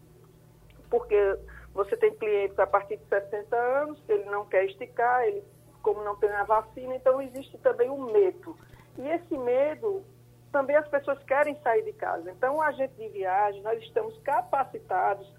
Porque 0.90 1.38
você 1.78 1.96
tem 1.96 2.12
clientes 2.16 2.58
a 2.58 2.66
partir 2.66 2.98
de 2.98 3.06
60 3.06 3.56
anos, 3.56 4.04
ele 4.10 4.26
não 4.26 4.46
quer 4.48 4.66
esticar, 4.66 5.24
ele, 5.26 5.44
como 5.84 6.04
não 6.04 6.16
tem 6.16 6.30
a 6.32 6.44
vacina, 6.44 6.96
então 6.96 7.22
existe 7.22 7.56
também 7.60 7.88
um 7.88 8.12
medo. 8.12 8.58
E 8.98 9.08
esse 9.08 9.38
medo, 9.38 10.04
também 10.52 10.76
as 10.76 10.88
pessoas 10.88 11.22
querem 11.24 11.56
sair 11.62 11.84
de 11.84 11.94
casa. 11.94 12.32
Então, 12.32 12.56
o 12.56 12.62
agente 12.64 12.96
de 12.96 13.08
viagem, 13.10 13.62
nós 13.62 13.80
estamos 13.84 14.18
capacitados 14.24 15.32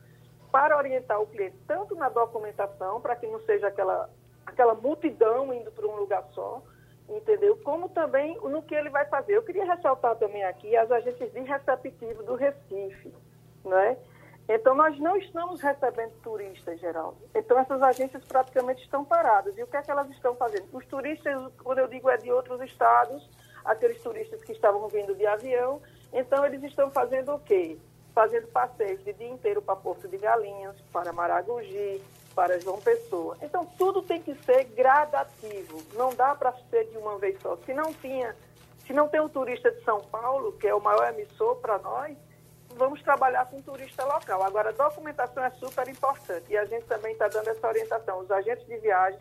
para 0.52 0.76
orientar 0.76 1.20
o 1.20 1.26
cliente, 1.26 1.56
tanto 1.66 1.96
na 1.96 2.08
documentação, 2.08 3.00
para 3.00 3.16
que 3.16 3.26
não 3.26 3.40
seja 3.40 3.66
aquela 3.66 4.08
aquela 4.46 4.74
multidão 4.74 5.52
indo 5.52 5.70
para 5.72 5.86
um 5.86 5.96
lugar 5.96 6.24
só, 6.32 6.62
entendeu? 7.08 7.58
Como 7.62 7.90
também 7.90 8.38
no 8.40 8.62
que 8.62 8.74
ele 8.74 8.88
vai 8.88 9.04
fazer. 9.06 9.34
Eu 9.34 9.42
queria 9.42 9.64
ressaltar 9.64 10.16
também 10.16 10.42
aqui 10.44 10.74
as 10.74 10.90
agências 10.90 11.30
de 11.32 11.40
receptivo 11.40 12.22
do 12.22 12.34
Recife, 12.34 13.12
né? 13.62 13.98
Então, 14.48 14.74
nós 14.74 14.98
não 14.98 15.16
estamos 15.16 15.60
recebendo 15.60 16.12
turistas, 16.22 16.80
Geraldo. 16.80 17.18
Então, 17.34 17.58
essas 17.58 17.82
agências 17.82 18.24
praticamente 18.24 18.82
estão 18.82 19.04
paradas. 19.04 19.56
E 19.58 19.62
o 19.62 19.66
que 19.66 19.76
é 19.76 19.82
que 19.82 19.90
elas 19.90 20.08
estão 20.10 20.34
fazendo? 20.34 20.66
Os 20.72 20.86
turistas, 20.86 21.52
quando 21.62 21.78
eu 21.78 21.86
digo 21.86 22.08
é 22.08 22.16
de 22.16 22.32
outros 22.32 22.60
estados, 22.62 23.28
aqueles 23.62 24.02
turistas 24.02 24.42
que 24.42 24.52
estavam 24.52 24.88
vindo 24.88 25.14
de 25.14 25.26
avião, 25.26 25.82
então 26.12 26.44
eles 26.46 26.62
estão 26.62 26.90
fazendo 26.90 27.34
o 27.34 27.40
quê? 27.40 27.76
Fazendo 28.14 28.48
passeios 28.48 29.04
de 29.04 29.12
dia 29.12 29.28
inteiro 29.28 29.60
para 29.60 29.76
Porto 29.76 30.08
de 30.08 30.16
Galinhas, 30.16 30.80
para 30.90 31.12
Maragogi, 31.12 32.02
para 32.34 32.58
João 32.58 32.80
Pessoa. 32.80 33.36
Então, 33.42 33.66
tudo 33.76 34.00
tem 34.00 34.22
que 34.22 34.34
ser 34.44 34.64
gradativo, 34.64 35.82
não 35.94 36.14
dá 36.14 36.34
para 36.34 36.52
ser 36.70 36.84
de 36.86 36.96
uma 36.96 37.18
vez 37.18 37.38
só. 37.42 37.56
Se 37.66 37.74
não 37.74 37.92
tinha, 37.92 38.34
se 38.86 38.94
não 38.94 39.08
tem 39.08 39.20
um 39.20 39.28
turista 39.28 39.70
de 39.70 39.84
São 39.84 40.00
Paulo, 40.00 40.52
que 40.52 40.66
é 40.66 40.74
o 40.74 40.80
maior 40.80 41.12
emissor 41.12 41.56
para 41.56 41.78
nós, 41.78 42.16
vamos 42.78 43.02
trabalhar 43.02 43.44
com 43.46 43.60
turista 43.60 44.04
local. 44.04 44.42
Agora, 44.42 44.70
a 44.70 44.72
documentação 44.72 45.44
é 45.44 45.50
super 45.50 45.88
importante 45.88 46.46
e 46.48 46.56
a 46.56 46.64
gente 46.64 46.84
também 46.86 47.12
está 47.12 47.28
dando 47.28 47.48
essa 47.48 47.66
orientação. 47.66 48.20
Os 48.20 48.30
agentes 48.30 48.66
de 48.66 48.78
viagem 48.78 49.18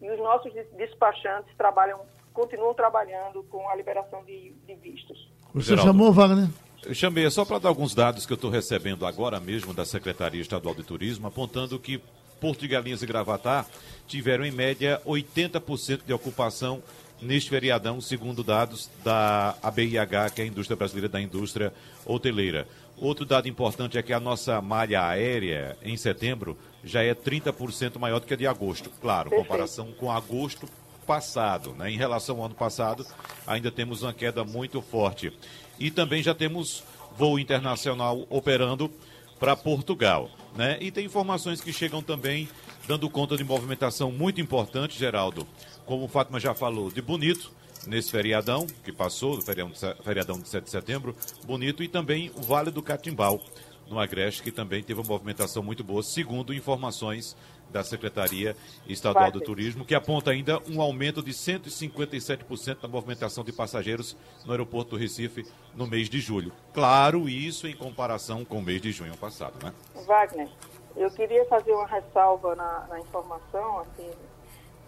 e 0.00 0.10
os 0.10 0.18
nossos 0.18 0.52
despachantes 0.76 1.54
trabalham 1.56 2.00
continuam 2.32 2.72
trabalhando 2.72 3.42
com 3.50 3.68
a 3.68 3.74
liberação 3.74 4.24
de, 4.24 4.54
de 4.66 4.74
vistos. 4.76 5.28
Você 5.52 5.70
Geraldo. 5.70 5.90
chamou, 5.90 6.12
Wagner? 6.12 6.48
Eu 6.86 6.94
chamei 6.94 7.28
só 7.28 7.44
para 7.44 7.58
dar 7.58 7.68
alguns 7.68 7.94
dados 7.94 8.24
que 8.24 8.32
eu 8.32 8.36
estou 8.36 8.50
recebendo 8.50 9.04
agora 9.04 9.38
mesmo 9.38 9.74
da 9.74 9.84
Secretaria 9.84 10.40
Estadual 10.40 10.74
de 10.74 10.82
Turismo, 10.82 11.26
apontando 11.26 11.78
que 11.78 12.00
Porto 12.40 12.60
de 12.60 12.68
Galinhas 12.68 13.02
e 13.02 13.06
Gravatar 13.06 13.66
tiveram 14.06 14.44
em 14.46 14.50
média 14.50 15.00
80% 15.04 16.04
de 16.06 16.12
ocupação 16.12 16.82
neste 17.20 17.50
feriadão, 17.50 18.00
segundo 18.00 18.42
dados 18.42 18.88
da 19.04 19.54
ABIH, 19.62 20.30
que 20.34 20.40
é 20.40 20.44
a 20.44 20.46
Indústria 20.46 20.76
Brasileira 20.76 21.08
da 21.08 21.20
Indústria 21.20 21.72
Hoteleira. 22.06 22.66
Outro 23.00 23.24
dado 23.24 23.48
importante 23.48 23.96
é 23.96 24.02
que 24.02 24.12
a 24.12 24.20
nossa 24.20 24.60
malha 24.60 25.06
aérea 25.06 25.74
em 25.82 25.96
setembro 25.96 26.56
já 26.84 27.02
é 27.02 27.14
30% 27.14 27.98
maior 27.98 28.20
do 28.20 28.26
que 28.26 28.34
a 28.34 28.36
de 28.36 28.46
agosto. 28.46 28.90
Claro, 29.00 29.30
comparação 29.30 29.90
com 29.92 30.12
agosto 30.12 30.68
passado. 31.06 31.72
Né? 31.72 31.90
Em 31.90 31.96
relação 31.96 32.36
ao 32.36 32.44
ano 32.44 32.54
passado, 32.54 33.06
ainda 33.46 33.70
temos 33.70 34.02
uma 34.02 34.12
queda 34.12 34.44
muito 34.44 34.82
forte. 34.82 35.32
E 35.78 35.90
também 35.90 36.22
já 36.22 36.34
temos 36.34 36.84
voo 37.16 37.38
internacional 37.38 38.26
operando 38.28 38.90
para 39.38 39.56
Portugal. 39.56 40.30
Né? 40.54 40.76
E 40.78 40.90
tem 40.90 41.06
informações 41.06 41.62
que 41.62 41.72
chegam 41.72 42.02
também 42.02 42.50
dando 42.86 43.08
conta 43.08 43.34
de 43.34 43.44
movimentação 43.44 44.12
muito 44.12 44.42
importante, 44.42 44.98
Geraldo, 44.98 45.46
como 45.86 46.04
o 46.04 46.08
Fátima 46.08 46.38
já 46.38 46.52
falou, 46.52 46.90
de 46.90 47.00
Bonito, 47.00 47.50
nesse 47.86 48.10
feriadão 48.10 48.66
que 48.84 48.92
passou, 48.92 49.40
feriadão, 49.40 50.38
de 50.38 50.48
7 50.48 50.64
de 50.64 50.70
setembro, 50.70 51.16
bonito, 51.44 51.82
e 51.82 51.88
também 51.88 52.30
o 52.36 52.42
Vale 52.42 52.70
do 52.70 52.82
Catimbau, 52.82 53.40
no 53.88 53.98
Agreste, 53.98 54.42
que 54.42 54.52
também 54.52 54.82
teve 54.82 55.00
uma 55.00 55.08
movimentação 55.08 55.62
muito 55.62 55.82
boa, 55.82 56.02
segundo 56.02 56.54
informações 56.54 57.36
da 57.70 57.82
Secretaria 57.82 58.56
Estadual 58.86 59.30
do 59.30 59.40
Turismo, 59.40 59.84
que 59.84 59.94
aponta 59.94 60.30
ainda 60.30 60.60
um 60.68 60.80
aumento 60.80 61.22
de 61.22 61.32
157% 61.32 62.80
da 62.80 62.88
movimentação 62.88 63.44
de 63.44 63.52
passageiros 63.52 64.16
no 64.44 64.52
aeroporto 64.52 64.90
do 64.90 64.96
Recife 64.96 65.46
no 65.74 65.86
mês 65.86 66.08
de 66.08 66.20
julho. 66.20 66.52
Claro, 66.72 67.28
isso 67.28 67.66
em 67.66 67.76
comparação 67.76 68.44
com 68.44 68.58
o 68.58 68.62
mês 68.62 68.80
de 68.80 68.92
junho 68.92 69.16
passado, 69.16 69.54
né? 69.64 69.72
Wagner, 70.06 70.48
eu 70.96 71.10
queria 71.10 71.44
fazer 71.46 71.72
uma 71.72 71.86
ressalva 71.86 72.54
na, 72.54 72.86
na 72.88 73.00
informação, 73.00 73.80
assim, 73.80 74.10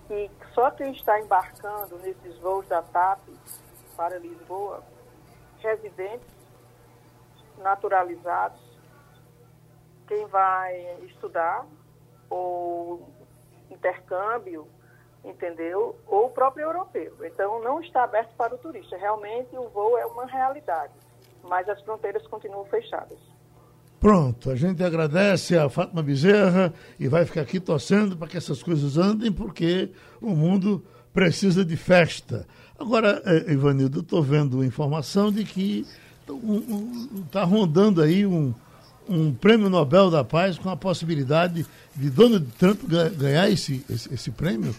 que 0.07 0.31
só 0.55 0.71
quem 0.71 0.93
está 0.93 1.21
embarcando 1.21 1.99
nesses 1.99 2.39
voos 2.39 2.67
da 2.69 2.83
TAP 2.83 3.21
para 3.97 4.19
Lisboa, 4.19 4.83
residentes 5.61 6.29
naturalizados, 7.59 8.61
quem 10.07 10.27
vai 10.27 11.01
estudar 11.05 11.65
ou 12.29 13.09
intercâmbio, 13.71 14.67
entendeu? 15.25 15.97
Ou 16.07 16.27
o 16.27 16.31
próprio 16.31 16.65
europeu. 16.65 17.17
Então 17.25 17.61
não 17.61 17.81
está 17.81 18.05
aberto 18.05 18.35
para 18.37 18.55
o 18.55 18.59
turista. 18.59 18.97
Realmente 18.97 19.57
o 19.57 19.69
voo 19.69 19.97
é 19.97 20.05
uma 20.07 20.27
realidade, 20.27 20.93
mas 21.43 21.69
as 21.69 21.81
fronteiras 21.83 22.27
continuam 22.27 22.65
fechadas. 22.67 23.32
Pronto, 24.03 24.51
a 24.51 24.57
gente 24.57 24.83
agradece 24.83 25.57
a 25.57 25.69
Fátima 25.69 26.03
Bezerra 26.03 26.75
e 26.99 27.07
vai 27.07 27.25
ficar 27.25 27.43
aqui 27.43 27.61
torcendo 27.61 28.17
para 28.17 28.27
que 28.27 28.37
essas 28.37 28.61
coisas 28.61 28.99
andem, 28.99 29.31
porque 29.31 29.91
o 30.21 30.31
mundo 30.31 30.85
precisa 31.15 31.65
de 31.65 31.77
festa. 31.77 32.45
Agora, 32.77 33.23
eh, 33.25 33.53
Ivanildo, 33.53 34.01
estou 34.01 34.21
vendo 34.21 34.65
informação 34.65 35.31
de 35.31 35.45
que 35.45 35.87
está 36.21 36.33
um, 36.33 36.91
um, 37.45 37.47
rondando 37.47 38.03
aí 38.03 38.27
um, 38.27 38.53
um 39.09 39.33
prêmio 39.33 39.71
Nobel 39.71 40.11
da 40.11 40.25
Paz 40.25 40.59
com 40.59 40.69
a 40.69 40.77
possibilidade 40.77 41.65
de 41.95 42.11
Donald 42.11 42.45
Trump 42.59 42.81
ganhar 43.17 43.49
esse, 43.49 43.87
esse, 43.89 44.13
esse 44.13 44.33
prêmio. 44.33 44.75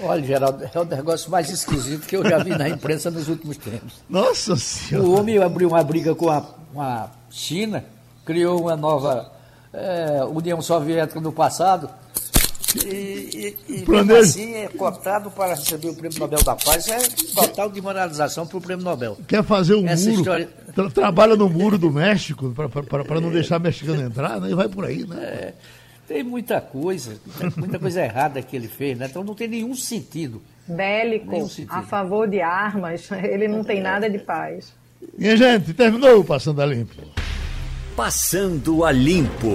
Olha, 0.00 0.24
Geraldo, 0.24 0.64
é 0.64 0.78
o 0.78 0.84
negócio 0.86 1.30
mais 1.30 1.50
esquisito 1.50 2.06
que 2.06 2.16
eu 2.16 2.24
já 2.26 2.42
vi 2.42 2.56
na 2.56 2.70
imprensa 2.70 3.10
nos 3.10 3.28
últimos 3.28 3.58
tempos. 3.58 4.02
Nossa 4.08 4.56
Senhora! 4.56 5.06
O 5.06 5.18
homem 5.18 5.36
abriu 5.36 5.68
uma 5.68 5.84
briga 5.84 6.14
com 6.14 6.30
a, 6.30 6.40
com 6.40 6.80
a 6.80 7.10
China, 7.32 7.84
criou 8.24 8.60
uma 8.60 8.76
nova 8.76 9.32
é, 9.72 10.22
União 10.24 10.60
Soviética 10.60 11.20
no 11.20 11.32
passado, 11.32 11.88
e, 12.86 13.56
e, 13.68 13.82
e 13.82 13.90
mesmo 13.90 14.16
assim 14.16 14.54
é 14.54 14.68
cotado 14.68 15.30
para 15.30 15.54
receber 15.54 15.88
o 15.88 15.94
Prêmio 15.94 16.18
Nobel 16.18 16.42
da 16.42 16.56
Paz. 16.56 16.88
É 16.88 16.98
total 17.34 17.68
demoralização 17.68 18.46
para 18.46 18.56
o 18.56 18.60
Prêmio 18.60 18.84
Nobel. 18.84 19.18
Quer 19.26 19.44
fazer 19.44 19.74
um 19.74 19.86
Essa 19.86 20.08
muro, 20.08 20.20
história... 20.20 20.48
tra 20.74 20.90
trabalha 20.90 21.36
no 21.36 21.48
muro 21.48 21.76
do 21.76 21.90
México 21.90 22.54
para 23.08 23.20
não 23.20 23.30
deixar 23.30 23.58
mexicano 23.58 24.00
entrar, 24.02 24.40
né? 24.40 24.50
e 24.50 24.54
vai 24.54 24.68
por 24.68 24.84
aí, 24.84 25.06
né? 25.06 25.22
É, 25.22 25.54
tem 26.08 26.22
muita 26.22 26.60
coisa, 26.60 27.16
muita 27.56 27.78
coisa 27.78 28.02
errada 28.02 28.40
que 28.40 28.56
ele 28.56 28.68
fez, 28.68 28.96
né? 28.96 29.06
então 29.10 29.22
não 29.22 29.34
tem 29.34 29.48
nenhum 29.48 29.74
sentido. 29.74 30.42
Bélico, 30.66 31.30
nenhum 31.30 31.48
sentido. 31.48 31.72
a 31.72 31.82
favor 31.82 32.28
de 32.28 32.40
armas, 32.40 33.10
ele 33.22 33.48
não 33.48 33.62
tem 33.62 33.82
nada 33.82 34.08
de 34.08 34.18
paz. 34.18 34.72
Minha 35.18 35.36
gente, 35.36 35.74
terminou 35.74 36.20
o 36.20 36.24
Passando 36.24 36.62
a 36.62 36.66
Limpo. 36.66 37.21
Passando 37.94 38.86
a 38.86 38.90
Limpo. 38.90 39.52